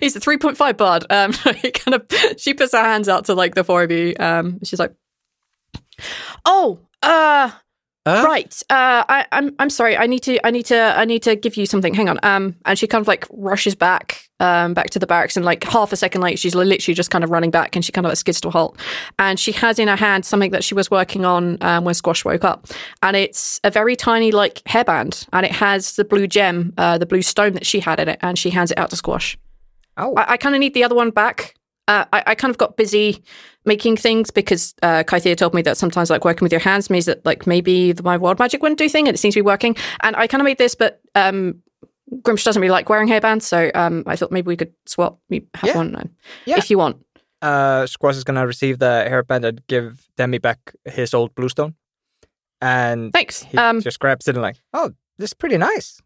he's 0.00 0.16
a 0.16 0.20
3.5 0.20 0.76
bard. 0.76 1.04
Um, 1.10 1.32
kind 1.74 1.94
of, 1.94 2.06
she 2.38 2.54
puts 2.54 2.72
her 2.72 2.82
hands 2.82 3.08
out 3.08 3.26
to 3.26 3.34
like 3.34 3.54
the 3.54 3.64
four 3.64 3.82
of 3.82 3.90
you. 3.90 4.14
Um, 4.18 4.58
she's 4.64 4.78
like, 4.80 4.94
oh, 6.44 6.80
uh, 7.02 7.50
Huh? 8.06 8.22
Right. 8.26 8.62
Uh, 8.68 9.02
I, 9.08 9.26
I'm. 9.32 9.54
I'm 9.58 9.70
sorry. 9.70 9.96
I 9.96 10.06
need 10.06 10.20
to. 10.24 10.46
I 10.46 10.50
need 10.50 10.66
to. 10.66 10.78
I 10.78 11.06
need 11.06 11.22
to 11.22 11.36
give 11.36 11.56
you 11.56 11.64
something. 11.64 11.94
Hang 11.94 12.10
on. 12.10 12.18
Um, 12.22 12.54
and 12.66 12.78
she 12.78 12.86
kind 12.86 13.00
of 13.00 13.08
like 13.08 13.26
rushes 13.30 13.74
back, 13.74 14.28
um, 14.40 14.74
back 14.74 14.90
to 14.90 14.98
the 14.98 15.06
barracks, 15.06 15.38
and 15.38 15.46
like 15.46 15.64
half 15.64 15.90
a 15.90 15.96
second 15.96 16.20
later, 16.20 16.36
she's 16.36 16.54
literally 16.54 16.94
just 16.94 17.10
kind 17.10 17.24
of 17.24 17.30
running 17.30 17.50
back, 17.50 17.74
and 17.74 17.82
she 17.82 17.92
kind 17.92 18.04
of 18.06 18.10
like 18.10 18.18
skids 18.18 18.42
to 18.42 18.48
a 18.48 18.50
halt, 18.50 18.78
and 19.18 19.40
she 19.40 19.52
has 19.52 19.78
in 19.78 19.88
her 19.88 19.96
hand 19.96 20.26
something 20.26 20.50
that 20.50 20.62
she 20.62 20.74
was 20.74 20.90
working 20.90 21.24
on 21.24 21.56
um, 21.62 21.84
when 21.84 21.94
Squash 21.94 22.26
woke 22.26 22.44
up, 22.44 22.66
and 23.02 23.16
it's 23.16 23.58
a 23.64 23.70
very 23.70 23.96
tiny 23.96 24.32
like 24.32 24.56
hairband, 24.64 25.26
and 25.32 25.46
it 25.46 25.52
has 25.52 25.96
the 25.96 26.04
blue 26.04 26.26
gem, 26.26 26.74
uh, 26.76 26.98
the 26.98 27.06
blue 27.06 27.22
stone 27.22 27.54
that 27.54 27.64
she 27.64 27.80
had 27.80 28.00
in 28.00 28.10
it, 28.10 28.18
and 28.20 28.38
she 28.38 28.50
hands 28.50 28.70
it 28.70 28.76
out 28.76 28.90
to 28.90 28.96
Squash. 28.96 29.38
Oh, 29.96 30.14
I, 30.16 30.32
I 30.32 30.36
kind 30.36 30.54
of 30.54 30.60
need 30.60 30.74
the 30.74 30.84
other 30.84 30.94
one 30.94 31.08
back. 31.08 31.54
Uh, 31.86 32.04
I, 32.12 32.22
I 32.28 32.34
kind 32.34 32.50
of 32.50 32.56
got 32.58 32.76
busy 32.76 33.22
making 33.66 33.96
things 33.98 34.30
because 34.30 34.74
uh, 34.82 35.02
Kythea 35.04 35.36
told 35.36 35.52
me 35.54 35.60
that 35.62 35.76
sometimes 35.76 36.08
like 36.10 36.24
working 36.24 36.44
with 36.46 36.52
your 36.52 36.60
hands 36.60 36.88
means 36.88 37.04
that 37.04 37.24
like 37.26 37.46
maybe 37.46 37.92
the, 37.92 38.02
my 38.02 38.16
wild 38.16 38.38
magic 38.38 38.62
wouldn't 38.62 38.78
do 38.78 38.88
thing, 38.88 39.06
and 39.06 39.14
it 39.14 39.18
seems 39.18 39.34
to 39.34 39.38
be 39.38 39.42
working. 39.46 39.76
And 40.02 40.16
I 40.16 40.26
kind 40.26 40.40
of 40.40 40.44
made 40.46 40.56
this, 40.58 40.74
but 40.74 41.00
um, 41.14 41.56
Gruumsh 42.22 42.42
doesn't 42.44 42.60
really 42.60 42.70
like 42.72 42.88
wearing 42.88 43.08
hairbands, 43.08 43.42
so 43.42 43.70
um, 43.74 44.02
I 44.06 44.16
thought 44.16 44.32
maybe 44.32 44.46
we 44.48 44.56
could 44.56 44.72
swap. 44.86 45.18
You 45.28 45.46
have 45.54 45.68
Yeah. 45.68 45.76
one 45.76 46.10
Yeah. 46.46 46.56
if 46.58 46.70
you 46.70 46.78
want. 46.78 47.04
uh, 47.42 47.86
Squash 47.86 48.16
is 48.16 48.24
gonna 48.24 48.46
receive 48.46 48.78
the 48.78 49.06
hairband 49.06 49.44
and 49.44 49.66
give 49.66 50.08
Demi 50.16 50.38
back 50.38 50.72
his 50.86 51.12
old 51.12 51.34
bluestone, 51.34 51.74
and 52.62 53.12
Thanks. 53.12 53.42
he 53.42 53.58
Um, 53.58 53.82
just 53.82 53.98
grabs 54.00 54.26
it 54.26 54.36
and 54.36 54.42
like, 54.42 54.56
"Oh, 54.72 54.92
this 55.18 55.30
is 55.30 55.34
pretty 55.34 55.58
nice." 55.58 56.00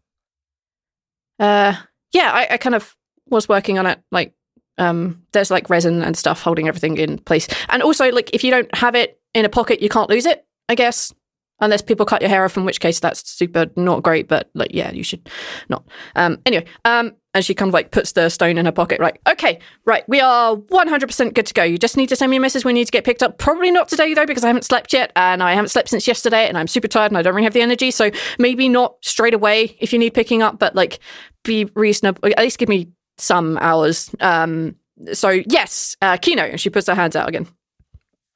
Uh, 1.39 1.73
yeah, 2.11 2.31
I, 2.33 2.47
I 2.51 2.57
kind 2.57 2.75
of 2.75 2.97
was 3.29 3.47
working 3.47 3.79
on 3.79 3.85
it. 3.85 4.01
Like, 4.11 4.33
um, 4.79 5.21
there's 5.33 5.51
like 5.51 5.69
resin 5.69 6.01
and 6.01 6.17
stuff 6.17 6.41
holding 6.41 6.67
everything 6.67 6.97
in 6.97 7.19
place. 7.19 7.47
And 7.69 7.83
also, 7.83 8.11
like, 8.11 8.31
if 8.33 8.43
you 8.43 8.51
don't 8.51 8.73
have 8.75 8.95
it 8.95 9.19
in 9.33 9.45
a 9.45 9.49
pocket, 9.49 9.81
you 9.81 9.89
can't 9.89 10.09
lose 10.09 10.25
it, 10.25 10.45
I 10.67 10.75
guess. 10.75 11.13
Unless 11.61 11.81
people 11.81 12.05
cut 12.05 12.21
your 12.21 12.29
hair 12.29 12.45
off, 12.45 12.55
in 12.55 12.63
which 12.63 12.79
case 12.79 13.01
that's 13.01 13.29
super 13.29 13.65
not 13.75 14.01
great, 14.01 14.29
but 14.29 14.49
like, 14.53 14.71
yeah, 14.73 14.91
you 14.91 15.03
should 15.03 15.29
not. 15.67 15.85
Um, 16.15 16.37
anyway, 16.45 16.65
um, 16.85 17.11
and 17.33 17.43
she 17.43 17.53
kind 17.53 17.67
of 17.67 17.73
like 17.73 17.91
puts 17.91 18.13
the 18.13 18.29
stone 18.29 18.57
in 18.57 18.65
her 18.65 18.71
pocket, 18.71 19.01
right? 19.01 19.19
Okay, 19.27 19.59
right, 19.85 20.07
we 20.07 20.21
are 20.21 20.55
100% 20.55 21.33
good 21.33 21.45
to 21.45 21.53
go. 21.53 21.63
You 21.63 21.77
just 21.77 21.97
need 21.97 22.07
to 22.09 22.15
send 22.15 22.31
me 22.31 22.37
a 22.37 22.39
message 22.39 22.63
you 22.63 22.71
need 22.71 22.85
to 22.85 22.91
get 22.91 23.03
picked 23.03 23.21
up. 23.21 23.39
Probably 23.39 23.71
not 23.71 23.89
today, 23.89 24.13
though, 24.13 24.25
because 24.25 24.45
I 24.45 24.47
haven't 24.47 24.63
slept 24.63 24.93
yet, 24.93 25.11
and 25.17 25.43
I 25.43 25.53
haven't 25.53 25.67
slept 25.67 25.89
since 25.89 26.07
yesterday, 26.07 26.47
and 26.47 26.57
I'm 26.57 26.67
super 26.67 26.87
tired, 26.87 27.11
and 27.11 27.17
I 27.17 27.21
don't 27.23 27.35
really 27.35 27.43
have 27.43 27.53
the 27.53 27.61
energy. 27.61 27.91
So 27.91 28.09
maybe 28.39 28.69
not 28.69 28.95
straight 29.01 29.33
away 29.33 29.75
if 29.81 29.91
you 29.91 29.99
need 29.99 30.13
picking 30.13 30.41
up, 30.41 30.59
but 30.59 30.75
like, 30.75 30.99
be 31.43 31.65
reasonable. 31.75 32.25
At 32.29 32.39
least 32.39 32.57
give 32.57 32.69
me 32.69 32.87
some 33.19 33.57
hours. 33.57 34.13
Um, 34.19 34.75
so 35.13 35.29
yes, 35.29 35.95
uh, 36.01 36.17
Kino, 36.17 36.43
and 36.43 36.59
she 36.59 36.69
puts 36.69 36.87
her 36.87 36.95
hands 36.95 37.15
out 37.15 37.29
again. 37.29 37.47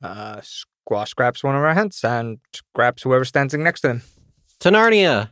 Uh, 0.02 0.42
Squash 0.42 1.14
grabs 1.14 1.44
one 1.44 1.56
of 1.56 1.62
her 1.62 1.74
hands 1.74 2.04
and 2.04 2.40
grabs 2.74 3.04
whoever's 3.04 3.30
standing 3.30 3.64
next 3.64 3.82
to 3.82 3.90
him. 3.90 4.02
To 4.60 4.70
Narnia. 4.70 5.30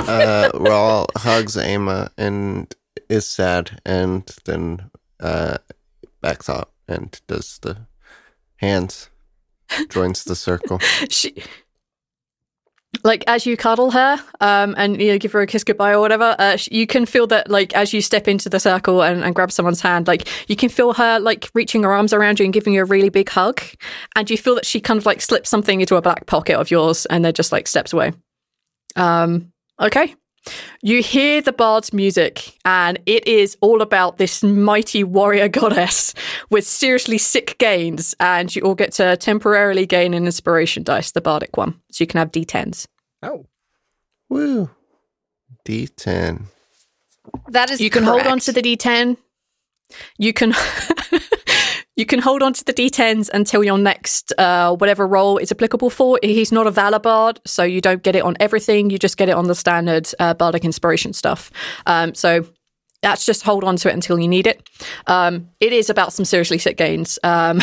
uh, 0.00 0.50
Rhal 0.54 1.06
hugs 1.16 1.56
Ama 1.56 2.10
and 2.16 2.72
is 3.08 3.26
sad, 3.26 3.80
and 3.84 4.24
then 4.44 4.90
uh, 5.20 5.58
backs 6.20 6.48
up 6.48 6.72
and 6.88 7.20
does 7.26 7.58
the 7.62 7.78
hands, 8.56 9.10
joins 9.88 10.24
the 10.24 10.36
circle. 10.36 10.78
she 11.10 11.34
like 13.04 13.24
as 13.26 13.46
you 13.46 13.56
cuddle 13.56 13.90
her 13.90 14.18
um 14.40 14.74
and 14.76 15.00
you 15.00 15.10
know 15.12 15.18
give 15.18 15.32
her 15.32 15.40
a 15.40 15.46
kiss 15.46 15.64
goodbye 15.64 15.92
or 15.92 16.00
whatever 16.00 16.36
uh, 16.38 16.58
you 16.70 16.86
can 16.86 17.06
feel 17.06 17.26
that 17.26 17.50
like 17.50 17.74
as 17.74 17.92
you 17.92 18.02
step 18.02 18.28
into 18.28 18.48
the 18.50 18.60
circle 18.60 19.02
and, 19.02 19.24
and 19.24 19.34
grab 19.34 19.50
someone's 19.50 19.80
hand 19.80 20.06
like 20.06 20.28
you 20.48 20.56
can 20.56 20.68
feel 20.68 20.92
her 20.92 21.18
like 21.20 21.50
reaching 21.54 21.82
her 21.82 21.92
arms 21.92 22.12
around 22.12 22.38
you 22.38 22.44
and 22.44 22.52
giving 22.52 22.74
you 22.74 22.82
a 22.82 22.84
really 22.84 23.08
big 23.08 23.28
hug. 23.28 23.60
And 24.16 24.28
you 24.28 24.36
feel 24.36 24.54
that 24.56 24.66
she 24.66 24.80
kind 24.80 24.98
of 24.98 25.06
like 25.06 25.20
slips 25.20 25.48
something 25.48 25.80
into 25.80 25.96
a 25.96 26.02
black 26.02 26.26
pocket 26.26 26.56
of 26.56 26.70
yours 26.70 27.06
and 27.06 27.24
then 27.24 27.34
just 27.34 27.52
like 27.52 27.66
steps 27.68 27.92
away. 27.92 28.12
Um 28.96 29.52
okay 29.80 30.14
you 30.82 31.02
hear 31.02 31.40
the 31.40 31.52
bard's 31.52 31.92
music, 31.92 32.58
and 32.64 32.98
it 33.06 33.26
is 33.26 33.56
all 33.60 33.82
about 33.82 34.18
this 34.18 34.42
mighty 34.42 35.04
warrior 35.04 35.48
goddess 35.48 36.14
with 36.50 36.66
seriously 36.66 37.18
sick 37.18 37.56
gains, 37.58 38.14
and 38.18 38.54
you 38.54 38.62
all 38.62 38.74
get 38.74 38.92
to 38.92 39.16
temporarily 39.16 39.86
gain 39.86 40.14
an 40.14 40.26
inspiration 40.26 40.82
dice, 40.82 41.12
the 41.12 41.20
bardic 41.20 41.56
one, 41.56 41.80
so 41.90 42.02
you 42.02 42.06
can 42.06 42.18
have 42.18 42.32
d10s. 42.32 42.86
Oh, 43.22 43.46
Woo. 44.28 44.70
D10. 45.66 46.44
That 47.48 47.70
is 47.70 47.80
You 47.80 47.90
can 47.90 48.02
hold 48.02 48.26
on 48.26 48.38
to 48.40 48.52
the 48.52 48.62
d10. 48.62 49.16
You 50.18 50.32
can 50.32 50.52
You 51.96 52.06
can 52.06 52.20
hold 52.20 52.42
on 52.42 52.54
to 52.54 52.64
the 52.64 52.72
d10s 52.72 53.28
until 53.34 53.62
your 53.62 53.76
next 53.76 54.32
uh, 54.38 54.74
whatever 54.76 55.06
role 55.06 55.36
is 55.36 55.52
applicable 55.52 55.90
for. 55.90 56.18
He's 56.22 56.50
not 56.50 56.66
a 56.66 56.70
Valor 56.70 56.98
Bard, 56.98 57.40
so 57.44 57.64
you 57.64 57.82
don't 57.82 58.02
get 58.02 58.16
it 58.16 58.22
on 58.22 58.34
everything. 58.40 58.88
You 58.88 58.98
just 58.98 59.18
get 59.18 59.28
it 59.28 59.32
on 59.32 59.46
the 59.46 59.54
standard 59.54 60.08
uh, 60.18 60.32
Bardic 60.32 60.64
Inspiration 60.64 61.12
stuff. 61.12 61.50
Um, 61.84 62.14
so 62.14 62.46
that's 63.02 63.26
just 63.26 63.42
hold 63.42 63.64
on 63.64 63.76
to 63.76 63.90
it 63.90 63.94
until 63.94 64.18
you 64.18 64.28
need 64.28 64.46
it. 64.46 64.66
Um, 65.06 65.50
it 65.60 65.72
is 65.74 65.90
about 65.90 66.14
some 66.14 66.24
seriously 66.24 66.58
sick 66.58 66.78
gains. 66.78 67.18
Um, 67.22 67.60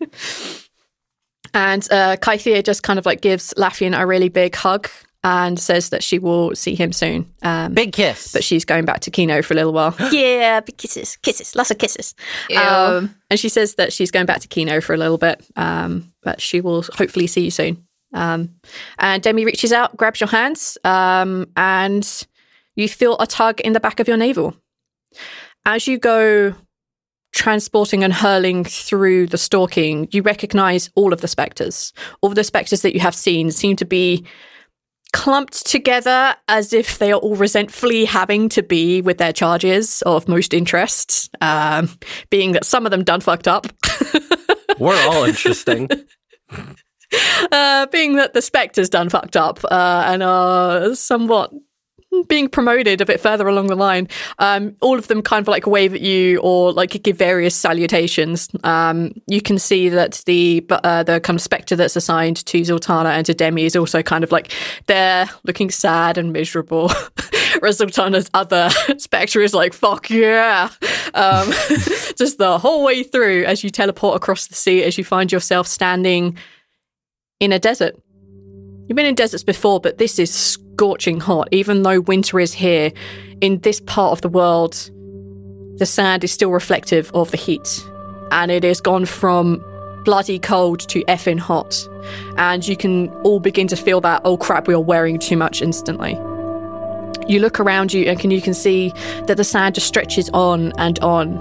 and 1.54 1.86
uh, 1.92 2.16
just 2.62 2.82
kind 2.82 2.98
of 2.98 3.04
like 3.04 3.20
gives 3.20 3.52
Laffian 3.54 3.98
a 3.98 4.06
really 4.06 4.30
big 4.30 4.54
hug 4.54 4.88
and 5.26 5.58
says 5.58 5.88
that 5.88 6.04
she 6.04 6.20
will 6.20 6.54
see 6.54 6.76
him 6.76 6.92
soon. 6.92 7.28
Um, 7.42 7.74
Big 7.74 7.92
kiss. 7.92 8.32
but 8.32 8.44
she's 8.44 8.64
going 8.64 8.84
back 8.84 9.00
to 9.00 9.10
Kino 9.10 9.42
for 9.42 9.54
a 9.54 9.56
little 9.56 9.72
while. 9.72 9.92
yeah, 10.12 10.60
big 10.60 10.76
kisses, 10.76 11.16
kisses, 11.16 11.56
lots 11.56 11.72
of 11.72 11.78
kisses. 11.78 12.14
Um, 12.56 13.12
and 13.28 13.38
she 13.38 13.48
says 13.48 13.74
that 13.74 13.92
she's 13.92 14.12
going 14.12 14.26
back 14.26 14.40
to 14.42 14.48
Kino 14.48 14.80
for 14.80 14.94
a 14.94 14.96
little 14.96 15.18
bit, 15.18 15.44
um, 15.56 16.12
but 16.22 16.40
she 16.40 16.60
will 16.60 16.82
hopefully 16.82 17.26
see 17.26 17.40
you 17.42 17.50
soon. 17.50 17.84
Um, 18.14 18.54
and 19.00 19.20
Demi 19.20 19.44
reaches 19.44 19.72
out, 19.72 19.96
grabs 19.96 20.20
your 20.20 20.28
hands, 20.28 20.78
um, 20.84 21.50
and 21.56 22.26
you 22.76 22.88
feel 22.88 23.16
a 23.18 23.26
tug 23.26 23.60
in 23.62 23.72
the 23.72 23.80
back 23.80 23.98
of 23.98 24.06
your 24.06 24.16
navel. 24.16 24.54
As 25.64 25.88
you 25.88 25.98
go 25.98 26.54
transporting 27.34 28.04
and 28.04 28.12
hurling 28.12 28.62
through 28.62 29.26
the 29.26 29.38
stalking, 29.38 30.06
you 30.12 30.22
recognize 30.22 30.88
all 30.94 31.12
of 31.12 31.20
the 31.20 31.26
spectres. 31.26 31.92
All 32.20 32.30
of 32.30 32.36
the 32.36 32.44
spectres 32.44 32.82
that 32.82 32.94
you 32.94 33.00
have 33.00 33.14
seen 33.16 33.50
seem 33.50 33.74
to 33.74 33.84
be 33.84 34.24
clumped 35.16 35.64
together 35.64 36.36
as 36.46 36.74
if 36.74 36.98
they 36.98 37.10
are 37.10 37.18
all 37.18 37.36
resentfully 37.36 38.04
having 38.04 38.50
to 38.50 38.62
be 38.62 39.00
with 39.00 39.16
their 39.16 39.32
charges 39.32 40.02
of 40.02 40.28
most 40.28 40.52
interest, 40.52 41.34
um, 41.40 41.88
being 42.28 42.52
that 42.52 42.66
some 42.66 42.84
of 42.84 42.90
them 42.90 43.02
done 43.02 43.22
fucked 43.22 43.48
up. 43.48 43.66
We're 44.78 45.02
all 45.08 45.24
interesting. 45.24 45.88
uh, 47.50 47.86
being 47.86 48.16
that 48.16 48.34
the 48.34 48.42
spectre's 48.42 48.90
done 48.90 49.08
fucked 49.08 49.38
up 49.38 49.64
uh, 49.64 50.04
and 50.06 50.22
are 50.22 50.94
somewhat 50.94 51.50
being 52.28 52.48
promoted 52.48 53.00
a 53.00 53.06
bit 53.06 53.20
further 53.20 53.46
along 53.46 53.66
the 53.66 53.74
line. 53.74 54.08
Um, 54.38 54.76
all 54.80 54.98
of 54.98 55.08
them 55.08 55.22
kind 55.22 55.42
of 55.42 55.48
like 55.48 55.66
wave 55.66 55.94
at 55.94 56.00
you 56.00 56.38
or 56.38 56.72
like 56.72 57.02
give 57.02 57.16
various 57.16 57.54
salutations. 57.54 58.48
Um, 58.64 59.12
you 59.26 59.40
can 59.40 59.58
see 59.58 59.88
that 59.88 60.22
the 60.26 60.64
uh, 60.70 61.02
the 61.02 61.20
kind 61.20 61.36
of 61.36 61.42
spectre 61.42 61.76
that's 61.76 61.96
assigned 61.96 62.44
to 62.46 62.60
Zaltanna 62.60 63.10
and 63.10 63.26
to 63.26 63.34
Demi 63.34 63.64
is 63.64 63.76
also 63.76 64.02
kind 64.02 64.24
of 64.24 64.32
like 64.32 64.52
they're 64.86 65.28
looking 65.44 65.70
sad 65.70 66.18
and 66.18 66.32
miserable. 66.32 66.88
Whereas 67.58 67.78
Zaltanna's 67.78 68.30
other 68.34 68.70
spectre 68.98 69.40
is 69.40 69.54
like 69.54 69.72
fuck 69.72 70.10
yeah, 70.10 70.70
um, 71.14 71.50
just 72.16 72.38
the 72.38 72.58
whole 72.58 72.84
way 72.84 73.02
through 73.02 73.44
as 73.44 73.62
you 73.62 73.70
teleport 73.70 74.16
across 74.16 74.46
the 74.46 74.54
sea 74.54 74.82
as 74.82 74.98
you 74.98 75.04
find 75.04 75.32
yourself 75.32 75.66
standing 75.66 76.36
in 77.40 77.52
a 77.52 77.58
desert. 77.58 77.96
You've 78.88 78.94
been 78.96 79.06
in 79.06 79.16
deserts 79.16 79.42
before, 79.42 79.80
but 79.80 79.98
this 79.98 80.18
is 80.18 80.32
scorching 80.32 81.18
hot. 81.18 81.48
Even 81.50 81.82
though 81.82 82.00
winter 82.00 82.38
is 82.38 82.52
here, 82.52 82.92
in 83.40 83.58
this 83.60 83.80
part 83.80 84.12
of 84.12 84.20
the 84.20 84.28
world, 84.28 84.90
the 85.78 85.86
sand 85.86 86.22
is 86.22 86.30
still 86.30 86.50
reflective 86.50 87.10
of 87.12 87.32
the 87.32 87.36
heat. 87.36 87.84
And 88.30 88.50
it 88.50 88.62
has 88.62 88.80
gone 88.80 89.04
from 89.04 89.64
bloody 90.04 90.38
cold 90.38 90.80
to 90.88 91.02
effing 91.06 91.40
hot. 91.40 91.76
And 92.36 92.66
you 92.66 92.76
can 92.76 93.08
all 93.24 93.40
begin 93.40 93.66
to 93.68 93.76
feel 93.76 94.00
that, 94.02 94.22
oh 94.24 94.36
crap, 94.36 94.68
we 94.68 94.74
are 94.74 94.80
wearing 94.80 95.18
too 95.18 95.36
much 95.36 95.62
instantly. 95.62 96.12
You 97.28 97.40
look 97.40 97.58
around 97.58 97.92
you 97.92 98.04
and 98.04 98.20
can, 98.20 98.30
you 98.30 98.40
can 98.40 98.54
see 98.54 98.92
that 99.26 99.36
the 99.36 99.42
sand 99.42 99.74
just 99.74 99.88
stretches 99.88 100.30
on 100.30 100.72
and 100.78 101.00
on. 101.00 101.36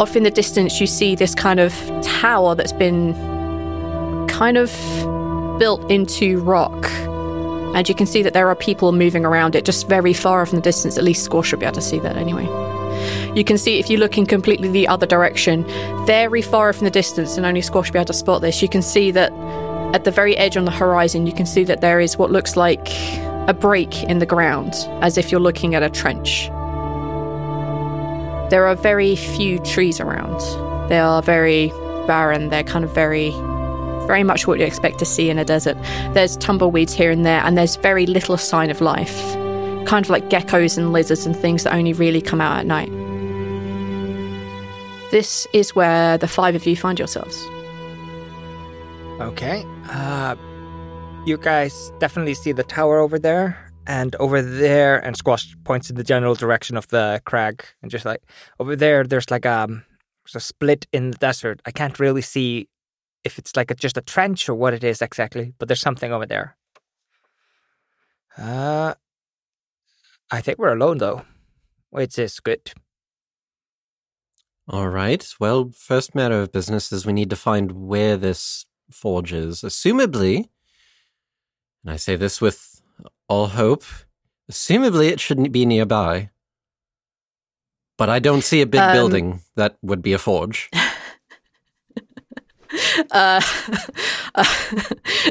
Off 0.00 0.14
in 0.14 0.22
the 0.22 0.30
distance, 0.30 0.80
you 0.80 0.86
see 0.86 1.16
this 1.16 1.34
kind 1.34 1.58
of 1.58 1.74
tower 2.02 2.54
that's 2.54 2.72
been 2.72 3.14
kind 4.28 4.56
of 4.56 4.70
built 5.58 5.90
into 5.90 6.40
rock. 6.40 6.90
And 7.74 7.88
you 7.88 7.94
can 7.94 8.06
see 8.06 8.22
that 8.22 8.32
there 8.32 8.48
are 8.48 8.56
people 8.56 8.92
moving 8.92 9.24
around 9.24 9.54
it 9.54 9.64
just 9.64 9.88
very 9.88 10.12
far 10.12 10.42
off 10.42 10.50
in 10.50 10.56
the 10.56 10.62
distance. 10.62 10.96
At 10.96 11.04
least 11.04 11.24
Squash 11.24 11.48
should 11.48 11.60
be 11.60 11.66
able 11.66 11.74
to 11.74 11.82
see 11.82 11.98
that 11.98 12.16
anyway. 12.16 12.46
You 13.34 13.44
can 13.44 13.58
see 13.58 13.78
if 13.78 13.90
you 13.90 13.98
look 13.98 14.16
in 14.18 14.26
completely 14.26 14.68
the 14.68 14.88
other 14.88 15.06
direction, 15.06 15.64
very 16.06 16.42
far 16.42 16.70
off 16.70 16.78
in 16.78 16.84
the 16.84 16.90
distance, 16.90 17.36
and 17.36 17.46
only 17.46 17.60
Squash 17.60 17.86
should 17.86 17.92
be 17.92 17.98
able 17.98 18.06
to 18.06 18.14
spot 18.14 18.40
this, 18.40 18.62
you 18.62 18.68
can 18.68 18.82
see 18.82 19.10
that 19.12 19.32
at 19.94 20.04
the 20.04 20.10
very 20.10 20.36
edge 20.36 20.56
on 20.56 20.64
the 20.64 20.70
horizon, 20.70 21.26
you 21.26 21.32
can 21.32 21.46
see 21.46 21.64
that 21.64 21.80
there 21.80 22.00
is 22.00 22.18
what 22.18 22.30
looks 22.30 22.56
like 22.56 22.88
a 23.48 23.54
break 23.58 24.02
in 24.04 24.18
the 24.18 24.26
ground, 24.26 24.74
as 25.00 25.16
if 25.16 25.30
you're 25.30 25.40
looking 25.40 25.74
at 25.74 25.82
a 25.82 25.90
trench. 25.90 26.48
There 28.50 28.66
are 28.66 28.74
very 28.74 29.14
few 29.14 29.58
trees 29.60 30.00
around. 30.00 30.40
They 30.88 30.98
are 30.98 31.22
very 31.22 31.68
barren. 32.06 32.48
They're 32.48 32.64
kind 32.64 32.84
of 32.84 32.94
very 32.94 33.30
very 34.08 34.24
much 34.24 34.48
what 34.48 34.58
you 34.58 34.64
expect 34.64 34.98
to 34.98 35.04
see 35.04 35.30
in 35.30 35.38
a 35.38 35.44
desert. 35.44 35.76
There's 36.14 36.36
tumbleweeds 36.38 36.94
here 36.94 37.12
and 37.12 37.24
there, 37.24 37.42
and 37.44 37.56
there's 37.56 37.76
very 37.76 38.06
little 38.06 38.36
sign 38.36 38.70
of 38.70 38.80
life. 38.80 39.16
Kind 39.86 40.04
of 40.04 40.10
like 40.10 40.28
geckos 40.30 40.76
and 40.76 40.92
lizards 40.92 41.26
and 41.26 41.36
things 41.36 41.62
that 41.62 41.74
only 41.74 41.92
really 41.92 42.20
come 42.20 42.40
out 42.40 42.58
at 42.58 42.66
night. 42.66 42.90
This 45.12 45.46
is 45.52 45.76
where 45.76 46.18
the 46.18 46.26
five 46.26 46.54
of 46.56 46.66
you 46.66 46.74
find 46.74 46.98
yourselves. 46.98 47.36
Okay. 49.20 49.64
Uh, 49.90 50.34
you 51.24 51.36
guys 51.36 51.92
definitely 52.00 52.34
see 52.34 52.52
the 52.52 52.64
tower 52.64 52.98
over 52.98 53.18
there. 53.18 53.56
And 53.86 54.14
over 54.16 54.42
there, 54.42 54.98
and 55.04 55.16
Squash 55.16 55.56
points 55.64 55.88
in 55.88 55.96
the 55.96 56.04
general 56.04 56.34
direction 56.34 56.76
of 56.76 56.88
the 56.88 57.22
crag, 57.24 57.64
and 57.80 57.90
just 57.90 58.04
like 58.04 58.22
over 58.60 58.76
there, 58.76 59.02
there's 59.02 59.30
like 59.30 59.46
um, 59.46 59.82
there's 60.24 60.36
a 60.36 60.46
split 60.46 60.86
in 60.92 61.12
the 61.12 61.16
desert. 61.16 61.62
I 61.64 61.70
can't 61.70 61.98
really 61.98 62.20
see 62.20 62.68
if 63.24 63.38
it's 63.38 63.56
like 63.56 63.70
a, 63.70 63.74
just 63.74 63.96
a 63.96 64.02
trench 64.02 64.48
or 64.48 64.54
what 64.54 64.74
it 64.74 64.84
is 64.84 65.02
exactly, 65.02 65.54
but 65.58 65.68
there's 65.68 65.80
something 65.80 66.12
over 66.12 66.26
there. 66.26 66.56
Uh, 68.36 68.94
I 70.30 70.40
think 70.40 70.58
we're 70.58 70.72
alone 70.74 70.98
though, 70.98 71.22
which 71.90 72.18
is 72.18 72.40
good. 72.40 72.72
All 74.68 74.88
right. 74.88 75.26
Well, 75.40 75.70
first 75.74 76.14
matter 76.14 76.40
of 76.42 76.52
business 76.52 76.92
is 76.92 77.06
we 77.06 77.12
need 77.14 77.30
to 77.30 77.36
find 77.36 77.72
where 77.72 78.16
this 78.16 78.66
forge 78.90 79.32
is. 79.32 79.62
Assumably, 79.62 80.48
and 81.82 81.90
I 81.92 81.96
say 81.96 82.16
this 82.16 82.40
with 82.40 82.82
all 83.28 83.48
hope, 83.48 83.84
assumably 84.50 85.08
it 85.08 85.20
shouldn't 85.20 85.52
be 85.52 85.64
nearby. 85.64 86.30
But 87.96 88.08
I 88.10 88.18
don't 88.18 88.44
see 88.44 88.60
a 88.60 88.66
big 88.66 88.80
Um, 88.80 88.92
building 88.92 89.40
that 89.56 89.76
would 89.82 90.02
be 90.02 90.12
a 90.12 90.18
forge. 90.18 90.68
uh, 93.10 93.40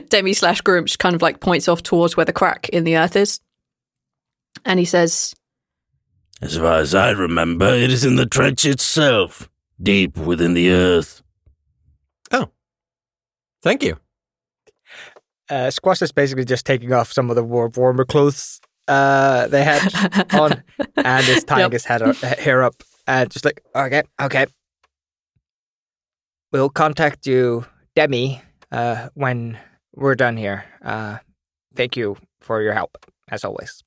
Demi 0.09 0.33
slash 0.33 0.61
Gruumsh 0.61 0.97
kind 0.97 1.15
of 1.15 1.21
like 1.21 1.39
points 1.39 1.67
off 1.67 1.83
towards 1.83 2.17
where 2.17 2.25
the 2.25 2.33
crack 2.33 2.69
in 2.69 2.83
the 2.83 2.97
earth 2.97 3.15
is. 3.15 3.39
And 4.65 4.79
he 4.79 4.85
says, 4.85 5.33
As 6.41 6.57
far 6.57 6.79
as 6.79 6.95
I 6.95 7.11
remember, 7.11 7.67
it 7.67 7.91
is 7.91 8.03
in 8.05 8.15
the 8.15 8.25
trench 8.25 8.65
itself, 8.65 9.49
deep 9.81 10.17
within 10.17 10.53
the 10.53 10.71
earth. 10.71 11.21
Oh. 12.31 12.49
Thank 13.61 13.83
you. 13.83 13.97
Uh, 15.49 15.69
Squash 15.71 16.01
is 16.01 16.11
basically 16.11 16.43
just 16.45 16.65
taking 16.65 16.91
off 16.91 17.13
some 17.13 17.29
of 17.29 17.35
the 17.35 17.43
war- 17.43 17.71
warmer 17.75 18.03
clothes 18.03 18.59
uh, 18.87 19.47
they 19.47 19.63
had 19.63 20.25
on 20.33 20.63
and 20.97 21.27
is 21.27 21.43
tying 21.43 21.61
Yep. 21.61 21.71
his 21.71 21.85
head 21.85 22.01
up, 22.01 22.15
hair 22.17 22.63
up 22.63 22.75
and 23.05 23.29
just 23.29 23.45
like, 23.45 23.61
okay, 23.75 24.03
okay. 24.21 24.45
We'll 26.57 26.71
contact 26.71 27.27
you, 27.27 27.67
Demi, 27.95 28.41
uh, 28.71 29.09
when 29.13 29.59
we're 29.93 30.15
done 30.15 30.37
here. 30.37 30.65
Uh, 30.83 31.19
thank 31.75 31.95
you 31.95 32.17
for 32.41 32.63
your 32.63 32.73
help, 32.73 32.97
as 33.29 33.45
always. 33.45 33.83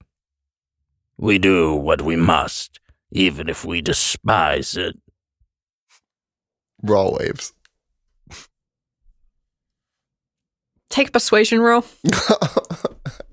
We 1.18 1.40
do 1.40 1.74
what 1.74 2.00
we 2.00 2.14
must, 2.14 2.78
even 3.10 3.48
if 3.48 3.64
we 3.64 3.82
despise 3.82 4.76
it. 4.76 4.96
Rhal 6.80 7.18
waves. 7.18 7.52
Take 10.90 11.12
persuasion 11.12 11.58
roll. 11.58 11.84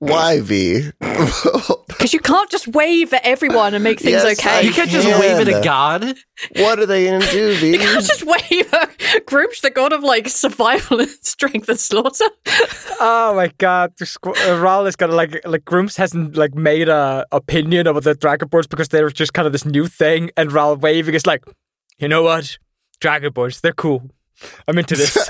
Why 0.00 0.40
V? 0.40 0.90
Because 2.00 2.14
you 2.14 2.20
can't 2.20 2.50
just 2.50 2.66
wave 2.66 3.12
at 3.12 3.20
everyone 3.26 3.74
and 3.74 3.84
make 3.84 4.00
things 4.00 4.12
Yes, 4.24 4.38
okay. 4.40 4.50
I 4.50 4.60
You 4.60 4.72
can't 4.72 4.88
just 4.88 5.06
can. 5.06 5.20
wave 5.20 5.46
at 5.46 5.48
a 5.48 5.60
god. 5.62 6.14
what 6.56 6.78
are 6.78 6.86
they 6.86 7.04
gonna 7.04 7.30
do, 7.30 7.54
V? 7.56 7.72
You 7.72 7.78
can't 7.78 8.06
just 8.06 8.24
wave 8.24 8.72
at 8.72 8.96
Gruumsh, 9.26 9.60
the 9.60 9.68
god 9.68 9.92
of 9.92 10.02
like 10.02 10.26
survival 10.30 11.00
and 11.00 11.10
strength 11.22 11.68
and 11.68 11.78
slaughter. 11.78 12.24
Oh 13.00 13.34
my 13.36 13.48
god, 13.58 13.92
the 13.98 14.06
squ- 14.06 14.34
uh, 14.48 14.58
Rhal 14.58 14.86
is 14.86 14.96
gonna 14.96 15.14
like 15.14 15.42
like 15.44 15.66
Gruumsh 15.66 15.96
hasn't 15.98 16.36
like 16.38 16.54
made 16.54 16.88
a 16.88 17.26
opinion 17.32 17.86
about 17.86 18.04
the 18.04 18.14
Dragonborns 18.14 18.66
because 18.70 18.88
they're 18.88 19.10
just 19.10 19.34
kind 19.34 19.44
of 19.46 19.52
this 19.52 19.66
new 19.66 19.86
thing, 19.86 20.30
and 20.38 20.50
Rhal 20.50 20.76
waving 20.76 21.14
is 21.14 21.26
like, 21.26 21.44
you 21.98 22.08
know 22.08 22.22
what, 22.22 22.56
Dragonborns, 23.02 23.60
they're 23.60 23.74
cool. 23.74 24.08
I'm 24.68 24.78
into 24.78 24.96
this. 24.96 25.16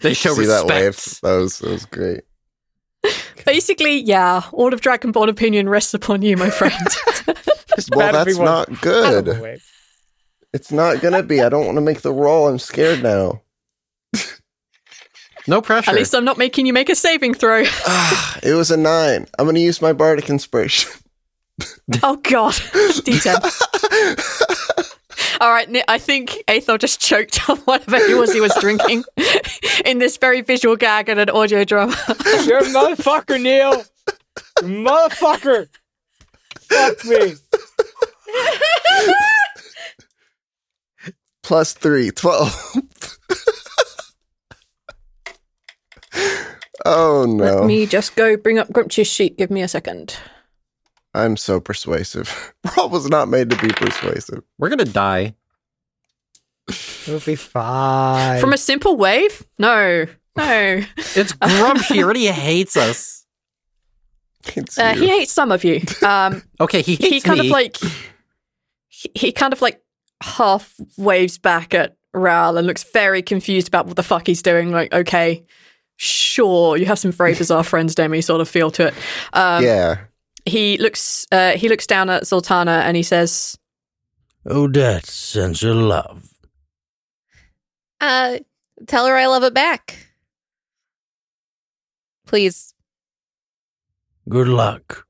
They 0.00 0.14
show 0.14 0.34
See 0.34 0.46
that 0.46 0.66
wave? 0.66 0.96
That 1.22 1.36
was 1.36 1.58
that 1.60 1.70
was 1.70 1.84
great. 1.86 2.22
Basically, 3.46 3.98
yeah, 4.00 4.42
all 4.52 4.74
of 4.74 4.80
Dragonborn 4.80 5.28
opinion 5.28 5.68
rests 5.68 5.94
upon 5.94 6.22
you, 6.22 6.36
my 6.36 6.50
friend. 6.50 6.74
Well, 7.94 8.12
that's 8.12 8.18
everyone. 8.18 8.44
not 8.44 8.80
good. 8.82 9.58
It's 10.52 10.70
not 10.70 11.00
gonna 11.00 11.22
be. 11.22 11.40
I 11.40 11.48
don't 11.48 11.64
want 11.64 11.76
to 11.78 11.80
make 11.80 12.02
the 12.02 12.12
roll. 12.12 12.46
I'm 12.48 12.58
scared 12.58 13.02
now. 13.02 13.40
No 15.48 15.62
pressure. 15.62 15.90
At 15.90 15.96
least 15.96 16.14
I'm 16.14 16.24
not 16.24 16.36
making 16.36 16.66
you 16.66 16.74
make 16.74 16.90
a 16.90 16.94
saving 16.94 17.32
throw. 17.34 17.64
Ah, 17.86 18.38
it 18.42 18.52
was 18.52 18.70
a 18.70 18.76
nine. 18.76 19.26
I'm 19.38 19.46
gonna 19.46 19.58
use 19.58 19.80
my 19.80 19.94
bardic 19.94 20.28
inspiration. 20.28 20.90
oh 22.02 22.16
god, 22.16 22.52
D10. 22.52 23.40
All 25.42 25.50
right, 25.50 25.84
I 25.88 25.98
think 25.98 26.44
Aethel 26.46 26.78
just 26.78 27.00
choked 27.00 27.50
on 27.50 27.56
whatever 27.64 27.96
it 27.96 28.16
was 28.16 28.32
he 28.32 28.40
was 28.40 28.54
drinking 28.60 29.02
in 29.84 29.98
this 29.98 30.16
very 30.16 30.40
visual 30.40 30.76
gag 30.76 31.08
and 31.08 31.18
an 31.18 31.30
audio 31.30 31.64
drama. 31.64 31.96
You're 32.44 32.58
a 32.58 32.62
motherfucker, 32.62 33.42
Neil. 33.42 33.82
Motherfucker. 34.58 35.66
Fuck 36.60 37.04
me. 37.06 37.34
Plus 41.42 41.72
three, 41.72 42.12
12. 42.12 42.76
oh 46.84 47.26
no. 47.28 47.44
Let 47.44 47.66
me 47.66 47.86
just 47.86 48.14
go 48.14 48.36
bring 48.36 48.60
up 48.60 48.72
Grumpy's 48.72 49.08
sheet. 49.08 49.38
Give 49.38 49.50
me 49.50 49.62
a 49.62 49.66
second. 49.66 50.16
I'm 51.14 51.36
so 51.36 51.60
persuasive. 51.60 52.54
Rob 52.76 52.90
was 52.92 53.08
not 53.08 53.28
made 53.28 53.50
to 53.50 53.56
be 53.56 53.68
persuasive. 53.68 54.42
We're 54.58 54.70
gonna 54.70 54.84
die. 54.84 55.34
It'll 56.68 57.20
be 57.20 57.34
fine. 57.36 58.40
From 58.40 58.52
a 58.52 58.56
simple 58.58 58.96
wave? 58.96 59.44
No, 59.58 60.06
no. 60.36 60.82
It's 60.96 61.32
Gruumsh. 61.32 61.84
she 61.84 62.02
already 62.02 62.26
hates 62.26 62.76
us. 62.76 63.26
Uh, 64.78 64.94
he 64.94 65.08
hates 65.08 65.32
some 65.32 65.52
of 65.52 65.64
you. 65.64 65.80
Um, 66.02 66.42
Okay, 66.60 66.82
he 66.82 66.94
hates 66.96 67.08
he 67.08 67.20
kind 67.20 67.40
me. 67.40 67.46
of 67.48 67.52
like 67.52 67.76
he, 68.88 69.10
he 69.14 69.32
kind 69.32 69.52
of 69.52 69.60
like 69.62 69.82
half 70.22 70.74
waves 70.96 71.38
back 71.38 71.74
at 71.74 71.96
Rhal 72.14 72.56
and 72.56 72.66
looks 72.66 72.84
very 72.84 73.22
confused 73.22 73.68
about 73.68 73.86
what 73.86 73.96
the 73.96 74.02
fuck 74.02 74.26
he's 74.26 74.42
doing. 74.42 74.70
Like, 74.70 74.92
okay, 74.94 75.44
sure, 75.96 76.76
you 76.76 76.86
have 76.86 76.98
some 76.98 77.12
very 77.12 77.34
bizarre 77.34 77.64
friends, 77.64 77.94
Demi, 77.94 78.20
sort 78.20 78.40
of 78.40 78.48
feel 78.48 78.70
to 78.72 78.88
it. 78.88 78.94
Um, 79.32 79.64
yeah. 79.64 79.98
He 80.44 80.76
looks 80.78 81.26
uh, 81.30 81.52
he 81.52 81.68
looks 81.68 81.86
down 81.86 82.10
at 82.10 82.24
Zaltanna 82.24 82.82
and 82.82 82.96
he 82.96 83.02
says, 83.02 83.56
Odette 84.46 85.06
sends 85.06 85.60
her 85.60 85.74
love. 85.74 86.28
Uh, 88.00 88.38
tell 88.86 89.06
her 89.06 89.16
I 89.16 89.26
love 89.26 89.44
it 89.44 89.54
back. 89.54 90.08
Please. 92.26 92.74
Good 94.28 94.48
luck. 94.48 95.06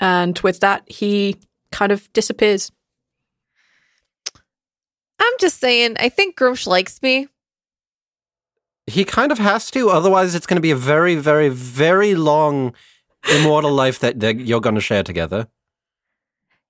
and 0.00 0.38
with 0.40 0.60
that 0.60 0.82
he 0.90 1.36
kind 1.70 1.92
of 1.92 2.12
disappears. 2.12 2.70
I'm 5.20 5.32
just 5.38 5.60
saying, 5.60 5.96
I 6.00 6.08
think 6.08 6.36
Gruumsh 6.36 6.66
likes 6.66 7.00
me. 7.02 7.28
he 8.88 9.04
kind 9.04 9.30
of 9.30 9.38
has 9.38 9.70
to, 9.70 9.88
otherwise 9.90 10.34
it's 10.34 10.46
going 10.46 10.56
to 10.56 10.60
be 10.60 10.72
a 10.72 10.76
very, 10.76 11.14
very, 11.14 11.48
very 11.48 12.14
long 12.16 12.74
immortal 13.30 13.72
life 13.72 14.00
that, 14.00 14.20
that 14.20 14.40
you're 14.40 14.60
going 14.60 14.74
to 14.74 14.80
share 14.80 15.02
together. 15.02 15.48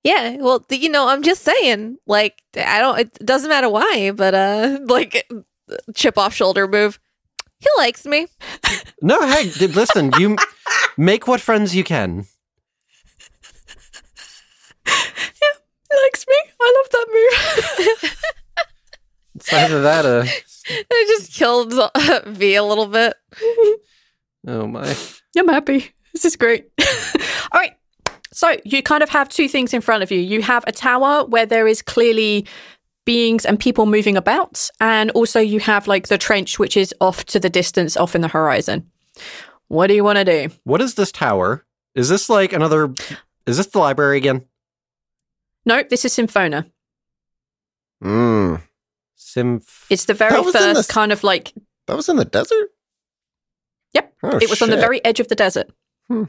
Yeah, 0.02 0.36
well, 0.38 0.64
you 0.68 0.88
know, 0.88 1.08
I'm 1.08 1.22
just 1.22 1.42
saying, 1.42 1.98
like, 2.06 2.42
I 2.56 2.80
don't, 2.80 2.98
it 2.98 3.24
doesn't 3.24 3.48
matter 3.48 3.68
why, 3.68 4.10
but, 4.10 4.34
uh, 4.34 4.78
like, 4.86 5.28
chip 5.94 6.18
off 6.18 6.34
shoulder 6.34 6.66
move. 6.66 6.98
He 7.60 7.68
likes 7.78 8.06
me. 8.06 8.26
No, 9.04 9.20
hey, 9.26 9.50
listen, 9.66 10.12
you 10.16 10.36
make 10.96 11.26
what 11.26 11.40
friends 11.40 11.74
you 11.74 11.82
can. 11.82 12.26
He 14.86 15.96
likes 16.04 16.24
me. 16.26 16.36
I 16.60 16.74
love 16.78 16.90
that 16.90 17.06
move. 18.02 18.14
It's 19.34 19.52
either 19.52 19.82
that 19.82 20.06
or 20.06 20.24
I 20.24 21.04
just 21.08 21.32
killed 21.34 21.74
V 22.26 22.54
a 22.54 22.62
little 22.64 22.86
bit. 22.86 23.14
oh 24.46 24.66
my. 24.66 24.96
I'm 25.36 25.48
happy. 25.48 25.90
This 26.12 26.24
is 26.24 26.36
great. 26.36 26.68
All 26.80 27.60
right. 27.60 27.74
So 28.32 28.56
you 28.64 28.82
kind 28.82 29.02
of 29.02 29.10
have 29.10 29.28
two 29.28 29.48
things 29.48 29.74
in 29.74 29.80
front 29.80 30.02
of 30.02 30.10
you. 30.10 30.18
You 30.18 30.42
have 30.42 30.64
a 30.66 30.72
tower 30.72 31.24
where 31.26 31.44
there 31.46 31.66
is 31.66 31.82
clearly 31.82 32.46
beings 33.04 33.44
and 33.44 33.58
people 33.58 33.84
moving 33.86 34.16
about, 34.16 34.70
and 34.80 35.10
also 35.10 35.40
you 35.40 35.60
have 35.60 35.86
like 35.88 36.08
the 36.08 36.16
trench, 36.18 36.58
which 36.58 36.76
is 36.76 36.94
off 37.00 37.24
to 37.26 37.40
the 37.40 37.50
distance, 37.50 37.96
off 37.96 38.14
in 38.14 38.20
the 38.20 38.28
horizon. 38.28 38.90
What 39.68 39.88
do 39.88 39.94
you 39.94 40.04
want 40.04 40.18
to 40.18 40.24
do? 40.24 40.54
What 40.64 40.80
is 40.80 40.94
this 40.94 41.12
tower? 41.12 41.64
Is 41.94 42.08
this 42.08 42.28
like 42.30 42.52
another? 42.52 42.94
Is 43.46 43.56
this 43.58 43.66
the 43.66 43.78
library 43.78 44.16
again? 44.18 44.44
Nope, 45.66 45.88
this 45.90 46.04
is 46.04 46.14
Symphona. 46.14 46.64
Mm. 48.02 48.62
Sim. 49.16 49.60
It's 49.90 50.06
the 50.06 50.14
very 50.14 50.32
That 50.32 50.44
was 50.44 50.54
in 50.54 50.74
first 50.74 50.88
the- 50.88 50.92
kind 50.94 51.12
of 51.12 51.22
like 51.22 51.52
That 51.86 51.96
was 51.96 52.08
in 52.08 52.16
the 52.16 52.24
desert? 52.24 52.68
Yep. 53.94 54.14
Oh, 54.22 54.38
it 54.38 54.48
was 54.50 54.62
on 54.62 54.70
the 54.70 54.76
very 54.76 55.04
edge 55.04 55.20
of 55.20 55.28
the 55.28 55.34
desert. 55.34 55.70
Hmm. 56.08 56.24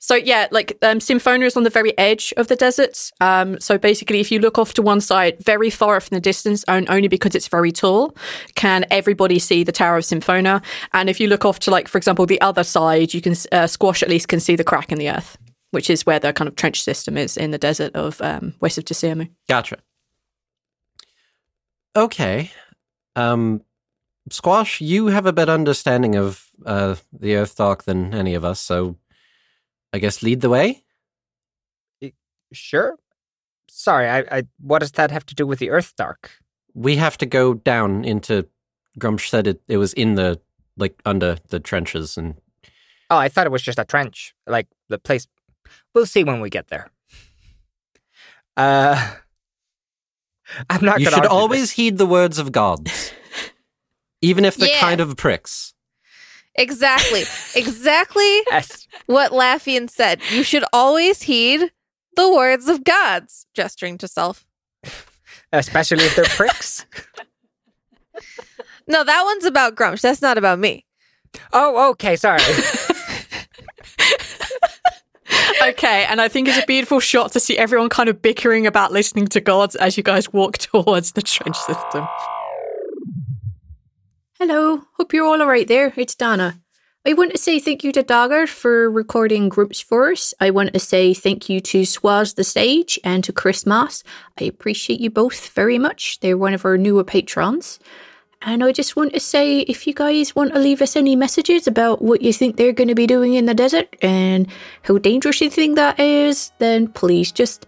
So 0.00 0.14
yeah, 0.16 0.48
like 0.50 0.76
um, 0.82 0.98
Symphona 0.98 1.44
is 1.44 1.56
on 1.56 1.62
the 1.62 1.70
very 1.70 1.96
edge 1.96 2.34
of 2.36 2.48
the 2.48 2.56
desert. 2.56 3.10
Um, 3.20 3.58
so 3.60 3.78
basically, 3.78 4.20
if 4.20 4.30
you 4.30 4.38
look 4.38 4.58
off 4.58 4.74
to 4.74 4.82
one 4.82 5.00
side, 5.00 5.42
very 5.42 5.70
far 5.70 5.96
off 5.96 6.08
in 6.10 6.14
the 6.14 6.20
distance, 6.20 6.64
and 6.64 6.88
only 6.90 7.08
because 7.08 7.34
it's 7.34 7.48
very 7.48 7.72
tall, 7.72 8.14
can 8.54 8.84
everybody 8.90 9.38
see 9.38 9.64
the 9.64 9.72
Tower 9.72 9.96
of 9.96 10.04
Symphona? 10.04 10.62
And 10.92 11.08
if 11.08 11.20
you 11.20 11.28
look 11.28 11.44
off 11.44 11.58
to 11.60 11.70
like, 11.70 11.88
for 11.88 11.98
example, 11.98 12.26
the 12.26 12.40
other 12.40 12.64
side, 12.64 13.14
you 13.14 13.20
can 13.20 13.34
uh, 13.52 13.66
Squash 13.66 14.02
at 14.02 14.08
least 14.08 14.28
can 14.28 14.40
see 14.40 14.56
the 14.56 14.64
crack 14.64 14.92
in 14.92 14.98
the 14.98 15.10
earth, 15.10 15.38
which 15.70 15.88
is 15.88 16.04
where 16.04 16.18
the 16.18 16.32
kind 16.32 16.48
of 16.48 16.56
trench 16.56 16.82
system 16.82 17.16
is 17.16 17.36
in 17.36 17.50
the 17.50 17.58
desert 17.58 17.94
of 17.94 18.20
um, 18.20 18.54
west 18.60 18.78
of 18.78 18.84
Tsumu. 18.84 19.30
Gotcha. 19.48 19.78
Okay. 21.96 22.50
Um, 23.16 23.62
Squash, 24.30 24.80
you 24.80 25.08
have 25.08 25.26
a 25.26 25.32
better 25.32 25.52
understanding 25.52 26.16
of 26.16 26.46
uh, 26.64 26.94
the 27.12 27.36
Earth 27.36 27.56
Dark 27.56 27.84
than 27.84 28.14
any 28.14 28.34
of 28.34 28.44
us, 28.44 28.58
so 28.60 28.96
I 29.92 29.98
guess 29.98 30.22
lead 30.22 30.40
the 30.40 30.48
way. 30.48 30.82
Sure. 32.52 32.96
Sorry, 33.68 34.08
I, 34.08 34.18
I. 34.38 34.42
What 34.60 34.78
does 34.78 34.92
that 34.92 35.10
have 35.10 35.26
to 35.26 35.34
do 35.34 35.46
with 35.46 35.58
the 35.58 35.70
Earth 35.70 35.94
Dark? 35.96 36.30
We 36.74 36.96
have 36.96 37.18
to 37.18 37.26
go 37.26 37.54
down 37.54 38.04
into. 38.04 38.46
Gruumsh 38.98 39.28
said 39.28 39.46
it. 39.48 39.60
It 39.66 39.76
was 39.78 39.92
in 39.92 40.14
the 40.14 40.40
like 40.76 41.00
under 41.04 41.36
the 41.48 41.58
trenches, 41.60 42.16
and 42.16 42.36
Oh, 43.10 43.16
I 43.18 43.28
thought 43.28 43.46
it 43.46 43.52
was 43.52 43.62
just 43.62 43.78
a 43.78 43.84
trench, 43.84 44.34
like 44.46 44.68
the 44.88 44.98
place. 44.98 45.26
We'll 45.94 46.06
see 46.06 46.24
when 46.24 46.40
we 46.40 46.48
get 46.50 46.68
there. 46.68 46.90
Uh, 48.56 49.14
I'm 50.70 50.84
not. 50.84 51.00
you 51.00 51.06
gonna 51.06 51.16
should 51.22 51.26
always 51.26 51.60
this. 51.62 51.70
heed 51.72 51.98
the 51.98 52.06
words 52.06 52.38
of 52.38 52.52
gods, 52.52 53.12
even 54.20 54.44
if 54.44 54.56
they're 54.56 54.68
Yeah. 54.68 54.80
kind 54.80 55.00
of 55.00 55.16
pricks. 55.16 55.74
Exactly. 56.56 57.22
exactly 57.56 58.42
Yes. 58.50 58.86
what 59.06 59.32
Laffian 59.32 59.90
said. 59.90 60.20
You 60.30 60.42
should 60.42 60.64
always 60.72 61.22
heed 61.22 61.72
the 62.16 62.30
words 62.32 62.68
of 62.68 62.84
gods, 62.84 63.46
gesturing 63.54 63.98
to 63.98 64.08
self. 64.08 64.46
especially 65.52 66.04
if 66.04 66.14
they're 66.16 66.24
pricks. 66.36 66.86
No, 68.86 69.02
that 69.02 69.22
one's 69.24 69.44
about 69.44 69.74
Gruumsh. 69.74 70.00
That's 70.00 70.22
not 70.22 70.38
about 70.38 70.58
me. 70.58 70.84
oh, 71.52 71.90
okay. 71.90 72.16
Sorry. 72.16 72.40
Okay, 75.66 76.04
and 76.04 76.20
I 76.20 76.28
think 76.28 76.46
it's 76.46 76.58
a 76.58 76.66
beautiful 76.66 77.00
shot 77.00 77.32
to 77.32 77.40
see 77.40 77.56
everyone 77.56 77.88
kind 77.88 78.08
of 78.10 78.20
bickering 78.20 78.66
about 78.66 78.92
listening 78.92 79.26
to 79.28 79.40
gods 79.40 79.74
as 79.76 79.96
you 79.96 80.02
guys 80.02 80.30
walk 80.32 80.58
towards 80.58 81.12
the 81.12 81.22
trench 81.22 81.56
system. 81.56 82.06
Hello, 84.46 84.82
hope 84.98 85.14
you're 85.14 85.24
all 85.24 85.40
alright 85.40 85.66
there. 85.66 85.94
It's 85.96 86.14
Dana. 86.14 86.60
I 87.06 87.14
want 87.14 87.32
to 87.32 87.38
say 87.38 87.58
thank 87.58 87.82
you 87.82 87.92
to 87.92 88.02
Dagur 88.02 88.46
for 88.46 88.90
recording 88.90 89.48
Gruumsh 89.48 89.82
for 89.82 90.12
us. 90.12 90.34
I 90.38 90.50
want 90.50 90.74
to 90.74 90.78
say 90.78 91.14
thank 91.14 91.48
you 91.48 91.62
to 91.62 91.80
Swaz 91.80 92.34
the 92.34 92.44
Sage 92.44 93.00
and 93.02 93.24
to 93.24 93.32
Chris 93.32 93.64
Moss. 93.64 94.04
I 94.38 94.44
appreciate 94.44 95.00
you 95.00 95.08
both 95.08 95.48
very 95.48 95.78
much. 95.78 96.20
They're 96.20 96.36
one 96.36 96.52
of 96.52 96.66
our 96.66 96.76
newer 96.76 97.04
patrons. 97.04 97.78
And 98.42 98.62
I 98.62 98.72
just 98.72 98.96
want 98.96 99.14
to 99.14 99.20
say 99.20 99.60
if 99.60 99.86
you 99.86 99.94
guys 99.94 100.36
want 100.36 100.52
to 100.52 100.58
leave 100.58 100.82
us 100.82 100.94
any 100.94 101.16
messages 101.16 101.66
about 101.66 102.02
what 102.02 102.20
you 102.20 102.34
think 102.34 102.58
they're 102.58 102.74
going 102.74 102.88
to 102.88 102.94
be 102.94 103.06
doing 103.06 103.32
in 103.32 103.46
the 103.46 103.54
desert 103.54 103.96
and 104.02 104.46
how 104.82 104.98
dangerous 104.98 105.40
you 105.40 105.48
think 105.48 105.76
that 105.76 105.98
is, 105.98 106.52
then 106.58 106.88
please 106.88 107.32
just 107.32 107.66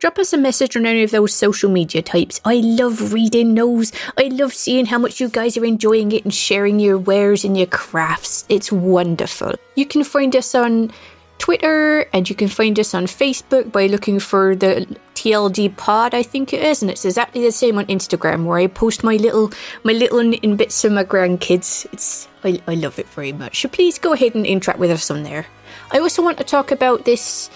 drop 0.00 0.18
us 0.18 0.32
a 0.32 0.38
message 0.38 0.76
on 0.76 0.86
any 0.86 1.02
of 1.02 1.10
those 1.10 1.32
social 1.32 1.70
media 1.70 2.02
types. 2.02 2.40
I 2.44 2.56
love 2.56 3.12
reading 3.12 3.54
those. 3.54 3.92
I 4.18 4.24
love 4.24 4.52
seeing 4.54 4.86
how 4.86 4.98
much 4.98 5.20
you 5.20 5.28
guys 5.28 5.56
are 5.56 5.64
enjoying 5.64 6.10
it 6.12 6.24
and 6.24 6.34
sharing 6.34 6.80
your 6.80 6.98
wares 6.98 7.44
and 7.44 7.56
your 7.56 7.66
crafts. 7.66 8.46
It's 8.48 8.72
wonderful. 8.72 9.54
You 9.76 9.86
can 9.86 10.02
find 10.02 10.34
us 10.34 10.54
on 10.54 10.90
Twitter 11.38 12.06
and 12.12 12.28
you 12.28 12.34
can 12.34 12.48
find 12.48 12.78
us 12.78 12.94
on 12.94 13.04
Facebook 13.04 13.70
by 13.72 13.86
looking 13.86 14.20
for 14.20 14.56
the 14.56 14.86
TLD 15.14 15.76
pod, 15.76 16.14
I 16.14 16.22
think 16.22 16.52
it 16.54 16.62
is, 16.62 16.80
and 16.80 16.90
it's 16.90 17.04
exactly 17.04 17.42
the 17.42 17.52
same 17.52 17.76
on 17.76 17.86
Instagram 17.86 18.46
where 18.46 18.58
I 18.58 18.66
post 18.68 19.04
my 19.04 19.16
little 19.16 19.52
my 19.84 19.92
little 19.92 20.22
knitting 20.22 20.56
bits 20.56 20.82
of 20.84 20.92
my 20.92 21.04
grandkids. 21.04 21.86
It's 21.92 22.26
I, 22.42 22.60
I 22.66 22.74
love 22.74 22.98
it 22.98 23.08
very 23.08 23.32
much. 23.32 23.60
So 23.60 23.68
please 23.68 23.98
go 23.98 24.14
ahead 24.14 24.34
and 24.34 24.46
interact 24.46 24.80
with 24.80 24.90
us 24.90 25.10
on 25.10 25.24
there. 25.24 25.46
I 25.92 25.98
also 25.98 26.22
want 26.22 26.38
to 26.38 26.44
talk 26.44 26.70
about 26.70 27.04
this 27.04 27.50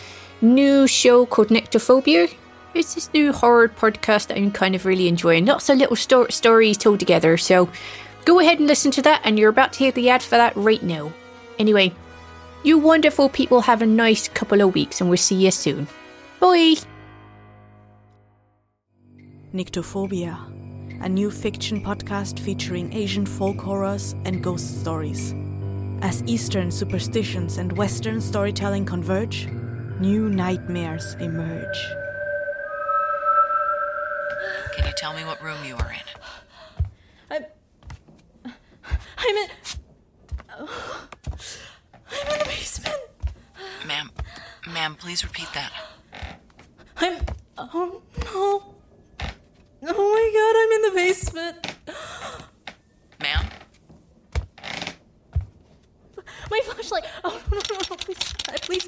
new 0.45 0.87
show 0.87 1.27
called 1.27 1.49
Nyctophobia. 1.49 2.33
it's 2.75 2.95
this 2.95 3.13
new 3.13 3.33
horror 3.33 3.69
podcast 3.69 4.29
that 4.29 4.37
I'm 4.37 4.51
kind 4.51 4.75
of 4.75 4.85
really 4.85 5.09
enjoying. 5.09 5.47
Lots 5.47 5.69
of 5.69 5.79
little 5.79 5.97
sto- 5.97 6.29
stories 6.29 6.77
told 6.77 7.01
together. 7.01 7.37
So 7.37 7.69
go 8.25 8.41
ahead 8.41 8.59
and 8.59 8.67
listen 8.67 8.91
to 8.93 9.03
that, 9.03 9.21
and 9.25 9.39
you're 9.39 9.51
about 9.51 9.73
to 9.75 9.79
hear 9.79 9.93
the 9.93 10.11
ad 10.11 10.23
for 10.23 10.37
that 10.37 10.57
right 10.57 10.83
now. 10.83 11.13
Anyway, 11.59 11.93
you 12.63 12.79
wonderful 12.79 13.29
people 13.29 13.61
have 13.63 13.83
a 13.83 13.87
nice 13.87 14.29
couple 14.29 14.61
of 14.61 14.75
weeks, 14.75 15.01
and 15.01 15.09
we'll 15.09 15.17
see 15.17 15.37
you 15.37 15.51
soon. 15.51 15.87
Bye. 16.41 16.75
Nyctophobia, 19.55 20.37
a 21.01 21.09
new 21.09 21.31
fiction 21.31 21.83
podcast 21.83 22.41
featuring 22.41 22.93
Asian 22.93 23.25
folk 23.25 23.61
horrors 23.61 24.17
and 24.25 24.43
ghost 24.43 24.81
stories. 24.81 25.35
As 26.01 26.25
Eastern 26.27 26.71
superstitions 26.73 27.59
and 27.59 27.73
Western 27.79 28.21
storytelling 28.21 28.85
converge, 28.85 29.49
new 30.01 30.29
nightmares 30.29 31.15
emerge. 31.21 31.87
Can 34.75 34.87
you 34.87 34.93
tell 34.97 35.15
me 35.15 35.25
what 35.25 35.43
room 35.43 35.59
you 35.65 35.77
are 35.77 35.93
in? 35.93 36.01
I'm. 37.31 37.45
I'm 39.19 39.37
in. 39.37 39.49
I'm 40.59 42.33
in 42.33 42.39
the 42.39 42.45
basement. 42.45 42.97
Ma'am, 43.87 44.11
ma'am, 44.73 44.97
please 44.97 45.25
repeat 45.25 45.49
that. 45.55 45.73
I'm. 46.97 47.21
Oh 47.57 48.03
no. 48.25 48.75
Oh 49.87 50.13
my 50.15 50.31
god, 50.35 50.57
I'm 50.61 50.73
in 50.73 50.83
the 50.83 50.93
basement. 50.95 51.67
Ma'am? 53.21 53.47
My 56.51 56.61
flashlight. 56.65 57.05
Oh 57.23 57.41
no, 57.53 57.59
no, 57.59 57.79
no, 57.91 57.97
please, 57.97 58.35
please, 58.63 58.87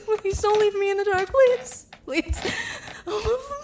please, 0.00 0.20
please 0.20 0.40
don't 0.40 0.58
leave 0.58 0.74
me 0.74 0.90
in 0.90 0.96
the 0.96 1.04
dark, 1.04 1.30
please. 1.30 1.86
Please. 2.04 2.40